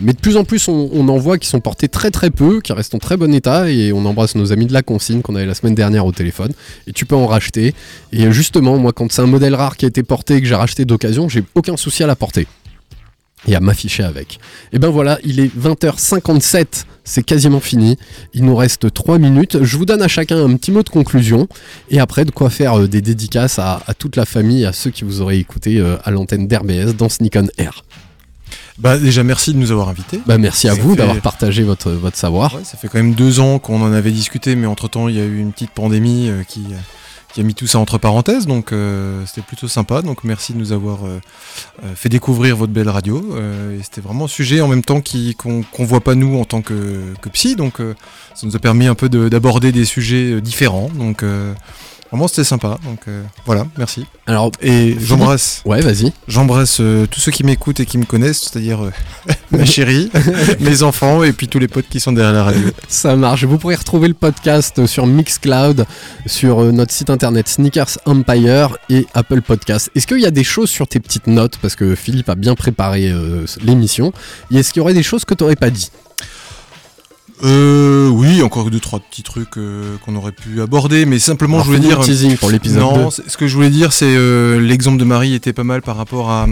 Mais 0.00 0.12
de 0.12 0.18
plus 0.18 0.36
en 0.36 0.44
plus, 0.44 0.68
on, 0.68 1.08
en 1.08 1.18
voit 1.18 1.38
qui 1.38 1.48
sont 1.48 1.60
portés 1.60 1.88
très 1.88 2.10
très 2.10 2.30
peu, 2.30 2.60
qui 2.60 2.72
restent 2.72 2.94
en 2.94 2.98
très 2.98 3.16
bon 3.16 3.32
état, 3.32 3.70
et 3.70 3.92
on 3.92 4.04
embrasse 4.04 4.34
nos 4.34 4.52
amis 4.52 4.66
de 4.66 4.72
la 4.72 4.82
consigne 4.82 5.22
qu'on 5.22 5.34
avait 5.36 5.46
la 5.46 5.54
semaine 5.54 5.74
dernière 5.74 6.04
au 6.06 6.12
téléphone. 6.12 6.52
Et 6.86 6.92
tu 6.92 7.06
peux 7.06 7.14
en 7.14 7.26
racheter. 7.26 7.74
Et 8.12 8.26
euh, 8.26 8.32
justement, 8.32 8.76
moi, 8.78 8.92
quand 8.92 9.10
c'est 9.12 9.22
un 9.22 9.26
modèle 9.26 9.54
rare 9.54 9.76
qui 9.76 9.84
a 9.84 9.88
été 9.88 10.02
porté 10.02 10.36
et 10.36 10.40
que 10.40 10.46
j'ai 10.46 10.54
racheté 10.54 10.84
d'occasion, 10.84 11.28
j'ai 11.28 11.44
aucun 11.54 11.76
souci 11.76 12.02
à 12.02 12.06
la 12.06 12.16
porter 12.16 12.46
et 13.48 13.54
à 13.54 13.60
m'afficher 13.60 14.04
avec. 14.04 14.38
Et 14.72 14.78
ben 14.78 14.88
voilà, 14.88 15.18
il 15.24 15.40
est 15.40 15.50
20h57, 15.56 16.84
c'est 17.04 17.22
quasiment 17.22 17.60
fini. 17.60 17.96
Il 18.34 18.44
nous 18.44 18.54
reste 18.54 18.92
3 18.92 19.18
minutes. 19.18 19.62
Je 19.62 19.76
vous 19.76 19.84
donne 19.84 20.02
à 20.02 20.08
chacun 20.08 20.44
un 20.44 20.56
petit 20.56 20.70
mot 20.70 20.82
de 20.82 20.88
conclusion 20.88 21.48
et 21.90 21.98
après 21.98 22.24
de 22.24 22.30
quoi 22.30 22.50
faire 22.50 22.78
euh, 22.78 22.88
des 22.88 23.00
dédicaces 23.00 23.58
à, 23.58 23.82
à 23.86 23.94
toute 23.94 24.16
la 24.16 24.24
famille, 24.24 24.64
à 24.64 24.72
ceux 24.72 24.90
qui 24.90 25.04
vous 25.04 25.20
auraient 25.20 25.38
écouté 25.38 25.78
euh, 25.78 25.96
à 26.04 26.10
l'antenne 26.10 26.46
d'RBS 26.46 26.94
dans 26.96 27.08
Sneak 27.08 27.36
on 27.36 27.46
Air. 27.58 27.84
Bah 28.78 28.98
déjà 28.98 29.22
merci 29.22 29.52
de 29.52 29.58
nous 29.58 29.70
avoir 29.70 29.88
invités. 29.88 30.20
Bah 30.26 30.38
merci 30.38 30.68
à 30.68 30.74
Ça 30.74 30.80
vous 30.80 30.90
fait- 30.92 30.96
d'avoir 30.96 31.20
partagé 31.20 31.62
votre, 31.62 31.90
votre 31.92 32.16
savoir. 32.16 32.54
Ouais, 32.54 32.64
ça 32.64 32.76
fait 32.76 32.88
quand 32.88 32.98
même 32.98 33.14
deux 33.14 33.38
ans 33.40 33.58
qu'on 33.58 33.82
en 33.82 33.92
avait 33.92 34.10
discuté, 34.12 34.56
mais 34.56 34.66
entre 34.66 34.88
temps 34.88 35.08
il 35.08 35.16
y 35.16 35.20
a 35.20 35.24
eu 35.24 35.38
une 35.38 35.52
petite 35.52 35.70
pandémie 35.72 36.28
euh, 36.28 36.42
qui, 36.42 36.64
qui 37.34 37.40
a 37.40 37.44
mis 37.44 37.54
tout 37.54 37.66
ça 37.66 37.78
entre 37.78 37.98
parenthèses, 37.98 38.46
donc 38.46 38.72
euh, 38.72 39.22
c'était 39.26 39.42
plutôt 39.42 39.68
sympa. 39.68 40.00
Donc 40.02 40.24
merci 40.24 40.52
de 40.54 40.58
nous 40.58 40.72
avoir 40.72 41.00
euh, 41.06 41.18
fait 41.94 42.08
découvrir 42.08 42.56
votre 42.56 42.72
belle 42.72 42.88
radio. 42.88 43.36
et 43.38 43.82
c'était 43.82 44.00
vraiment 44.00 44.24
un 44.24 44.28
sujet 44.28 44.60
en 44.62 44.68
même 44.68 44.82
temps 44.84 45.00
qui 45.00 45.34
qu'on 45.34 45.62
qu'on 45.62 45.84
voit 45.84 46.00
pas 46.00 46.14
nous 46.14 46.38
en 46.38 46.44
tant 46.44 46.62
que, 46.62 47.12
que 47.20 47.28
psy, 47.28 47.56
donc 47.56 47.74
ça 48.34 48.46
nous 48.46 48.56
a 48.56 48.58
permis 48.58 48.86
un 48.86 48.94
peu 48.94 49.08
de- 49.08 49.28
d'aborder 49.28 49.70
des 49.72 49.84
sujets 49.84 50.40
différents. 50.40 50.90
Donc 50.94 51.22
vraiment 52.12 52.28
c'était 52.28 52.44
sympa. 52.44 52.78
Donc 52.84 53.00
euh, 53.08 53.22
voilà, 53.46 53.66
merci. 53.78 54.04
Alors, 54.26 54.52
Et 54.60 54.94
j'embrasse. 55.00 55.62
ouais, 55.64 55.80
vas-y. 55.80 56.12
J'embrasse 56.28 56.78
euh, 56.80 57.06
tous 57.06 57.20
ceux 57.20 57.32
qui 57.32 57.42
m'écoutent 57.42 57.80
et 57.80 57.86
qui 57.86 57.96
me 57.98 58.04
connaissent, 58.04 58.42
c'est-à-dire 58.42 58.84
euh, 58.84 58.92
ma 59.50 59.64
chérie, 59.64 60.10
mes 60.60 60.82
enfants 60.82 61.24
et 61.24 61.32
puis 61.32 61.48
tous 61.48 61.58
les 61.58 61.68
potes 61.68 61.88
qui 61.88 62.00
sont 62.00 62.12
derrière 62.12 62.34
la 62.34 62.44
radio. 62.44 62.68
Ça 62.86 63.16
marche. 63.16 63.44
Vous 63.44 63.56
pourrez 63.56 63.76
retrouver 63.76 64.08
le 64.08 64.14
podcast 64.14 64.84
sur 64.86 65.06
Mixcloud, 65.06 65.86
sur 66.26 66.62
notre 66.72 66.92
site 66.92 67.08
internet 67.08 67.48
Sneakers 67.48 67.98
Empire 68.04 68.76
et 68.90 69.06
Apple 69.14 69.40
Podcast. 69.40 69.90
Est-ce 69.94 70.06
qu'il 70.06 70.20
y 70.20 70.26
a 70.26 70.30
des 70.30 70.44
choses 70.44 70.70
sur 70.70 70.86
tes 70.86 71.00
petites 71.00 71.26
notes? 71.26 71.56
Parce 71.62 71.74
que 71.76 71.94
Philippe 71.94 72.28
a 72.28 72.34
bien 72.34 72.54
préparé 72.54 73.12
l'émission. 73.62 74.12
Et 74.50 74.58
est-ce 74.58 74.72
qu'il 74.72 74.80
y 74.80 74.82
aurait 74.82 74.94
des 74.94 75.02
choses 75.02 75.24
que 75.24 75.34
tu 75.34 75.42
n'aurais 75.42 75.56
pas 75.56 75.70
dit? 75.70 75.90
Euh, 77.44 78.08
oui, 78.08 78.42
encore 78.42 78.70
deux 78.70 78.78
trois 78.80 79.00
petits 79.00 79.22
trucs 79.22 79.56
euh, 79.56 79.96
qu'on 80.04 80.14
aurait 80.14 80.32
pu 80.32 80.60
aborder, 80.60 81.06
mais 81.06 81.18
simplement 81.18 81.54
Alors, 81.56 81.66
je 81.66 81.70
voulais 81.72 81.80
dire 81.88 81.98
teasing 82.00 82.36
pour 82.36 82.50
l'épisode 82.50 82.80
Non, 82.80 83.04
2. 83.06 83.10
c'est- 83.10 83.28
ce 83.28 83.36
que 83.36 83.46
je 83.48 83.54
voulais 83.56 83.70
dire, 83.70 83.92
c'est 83.92 84.14
euh, 84.14 84.60
l'exemple 84.60 84.98
de 84.98 85.04
Marie 85.04 85.34
était 85.34 85.52
pas 85.52 85.64
mal 85.64 85.82
par 85.82 85.96
rapport 85.96 86.30
à 86.30 86.46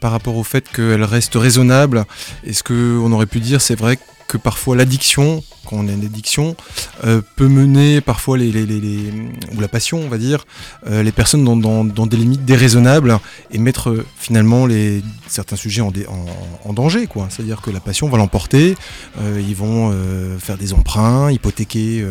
par 0.00 0.10
rapport 0.12 0.36
au 0.36 0.42
fait 0.44 0.64
qu'elle 0.70 1.04
reste 1.04 1.34
raisonnable. 1.34 2.04
Et 2.44 2.52
ce 2.52 2.62
que 2.62 2.98
on 3.02 3.10
aurait 3.12 3.26
pu 3.26 3.40
dire, 3.40 3.60
c'est 3.60 3.74
vrai 3.78 3.98
que 4.28 4.36
parfois 4.36 4.76
l'addiction, 4.76 5.42
quand 5.66 5.76
on 5.76 5.88
a 5.88 5.92
une 5.92 6.04
addiction, 6.04 6.56
euh, 7.04 7.20
peut 7.36 7.48
mener 7.48 8.00
parfois 8.00 8.38
les, 8.38 8.50
les, 8.52 8.64
les- 8.66 8.80
les- 8.80 9.12
ou 9.56 9.60
la 9.60 9.68
passion, 9.68 9.98
on 10.04 10.08
va 10.08 10.18
dire, 10.18 10.44
euh, 10.86 11.02
les 11.02 11.12
personnes 11.12 11.44
dans, 11.44 11.56
dans, 11.56 11.84
dans 11.84 12.06
des 12.06 12.16
limites 12.16 12.44
déraisonnables 12.44 13.18
et 13.50 13.58
mettre 13.58 13.90
euh, 13.90 14.06
finalement 14.18 14.66
les 14.66 15.02
certains 15.26 15.56
sujets 15.56 15.80
en, 15.82 15.90
dé- 15.90 16.06
en, 16.06 16.24
en 16.68 16.72
danger, 16.72 17.06
quoi. 17.06 17.26
C'est-à-dire 17.30 17.60
que 17.60 17.70
la 17.70 17.80
passion 17.80 18.08
va 18.08 18.18
l'emporter, 18.18 18.76
euh, 19.20 19.42
ils 19.46 19.56
vont 19.56 19.90
euh, 19.92 20.38
faire 20.38 20.56
des 20.56 20.72
emprunts, 20.72 21.30
hypothéquer. 21.30 22.04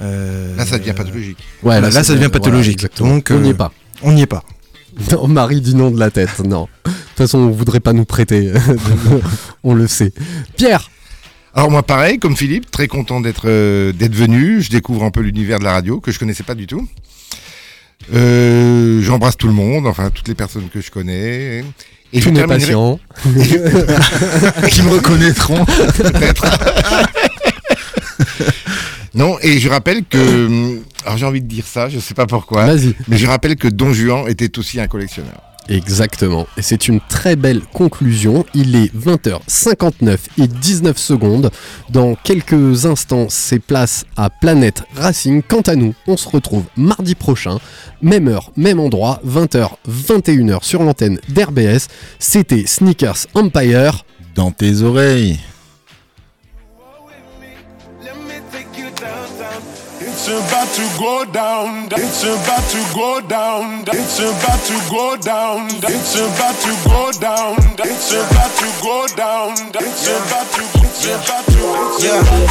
Là, 0.00 0.66
ça 0.66 0.78
devient 0.78 0.92
pathologique. 0.94 1.38
Ouais, 1.62 1.80
là, 1.80 1.90
ça 2.02 2.14
devient 2.14 2.28
pathologique. 2.30 2.86
Donc, 2.98 3.28
on 3.30 3.40
n'y 3.40 3.50
est 3.50 3.54
pas. 3.54 3.72
On 4.02 4.12
n'y 4.12 4.22
est 4.22 4.26
pas. 4.26 4.42
Non, 5.12 5.28
Marie 5.28 5.60
du 5.60 5.74
nom 5.74 5.90
de 5.90 5.98
la 6.00 6.10
tête, 6.10 6.38
non. 6.38 6.68
De 6.86 6.90
toute 6.90 6.96
façon, 7.18 7.36
on 7.38 7.50
voudrait 7.50 7.80
pas 7.80 7.92
nous 7.92 8.06
prêter. 8.06 8.50
on 9.62 9.74
le 9.74 9.86
sait. 9.86 10.10
Pierre 10.56 10.90
Alors 11.56 11.70
moi 11.70 11.82
pareil, 11.82 12.18
comme 12.18 12.36
Philippe, 12.36 12.70
très 12.70 12.86
content 12.86 13.20
d'être 13.22 13.44
euh, 13.48 13.90
d'être 13.92 14.14
venu. 14.14 14.60
Je 14.60 14.68
découvre 14.70 15.04
un 15.04 15.10
peu 15.10 15.20
l'univers 15.20 15.58
de 15.58 15.64
la 15.64 15.72
radio 15.72 16.00
que 16.00 16.12
je 16.12 16.18
connaissais 16.18 16.42
pas 16.42 16.54
du 16.54 16.66
tout. 16.66 16.86
Euh, 18.14 19.00
J'embrasse 19.02 19.36
tout 19.38 19.46
le 19.48 19.54
monde, 19.54 19.86
enfin 19.86 20.10
toutes 20.10 20.28
les 20.28 20.34
personnes 20.34 20.68
que 20.72 20.80
je 20.82 20.90
connais. 20.90 21.64
Et 22.12 22.20
Tous 22.20 22.26
je 22.26 22.30
mes 22.30 22.40
terminerai- 22.40 22.58
patients. 22.58 23.00
Qui 24.68 24.82
me 24.82 24.90
reconnaîtront. 24.90 25.64
Peut-être. 25.64 26.44
non, 29.14 29.36
et 29.40 29.58
je 29.58 29.68
rappelle 29.70 30.04
que. 30.04 30.78
Alors 31.06 31.16
j'ai 31.16 31.24
envie 31.26 31.40
de 31.40 31.48
dire 31.48 31.66
ça, 31.66 31.88
je 31.88 31.98
sais 31.98 32.14
pas 32.14 32.26
pourquoi. 32.26 32.66
Vas-y. 32.66 32.94
Mais 33.08 33.16
je 33.16 33.26
rappelle 33.26 33.56
que 33.56 33.68
Don 33.68 33.92
Juan 33.94 34.28
était 34.28 34.58
aussi 34.58 34.78
un 34.78 34.88
collectionneur. 34.88 35.40
Exactement. 35.68 36.46
Et 36.56 36.62
c'est 36.62 36.88
une 36.88 37.00
très 37.00 37.36
belle 37.36 37.60
conclusion. 37.72 38.44
Il 38.54 38.76
est 38.76 38.94
20h59 38.94 40.18
et 40.38 40.46
19 40.46 40.96
secondes. 40.96 41.50
Dans 41.90 42.14
quelques 42.14 42.86
instants, 42.86 43.26
c'est 43.28 43.58
place 43.58 44.04
à 44.16 44.30
Planète 44.30 44.84
Racing. 44.94 45.42
Quant 45.42 45.62
à 45.62 45.74
nous, 45.74 45.94
on 46.06 46.16
se 46.16 46.28
retrouve 46.28 46.64
mardi 46.76 47.14
prochain, 47.14 47.58
même 48.00 48.28
heure, 48.28 48.52
même 48.56 48.80
endroit, 48.80 49.20
20h, 49.26 49.70
21h 49.88 50.62
sur 50.62 50.82
l'antenne 50.82 51.18
d'RBS. 51.28 51.88
C'était 52.18 52.66
Sneakers 52.66 53.26
Empire. 53.34 54.04
Dans 54.34 54.50
tes 54.50 54.82
oreilles. 54.82 55.38
It's 60.28 60.34
about 60.34 60.66
to 60.74 60.98
go 60.98 61.24
down. 61.24 61.86
It's 61.92 62.24
about 62.24 62.68
to 62.70 62.82
go 62.92 63.20
down. 63.20 63.84
It's 63.86 64.18
about 64.18 64.58
to 64.66 64.90
go 64.90 65.16
down. 65.16 65.68
It's 65.70 66.16
about 66.18 66.56
to 66.66 66.74
go 66.82 67.12
down. 67.12 67.56
It's 67.78 68.12
about 68.12 68.50
to 68.58 68.66
go 68.82 69.06
down. 69.14 69.52
It's 69.72 70.08
about 70.08 70.50
to. 70.50 70.62
It's 70.82 71.06
about 71.06 71.46
to. 71.46 71.54
To. 72.00 72.46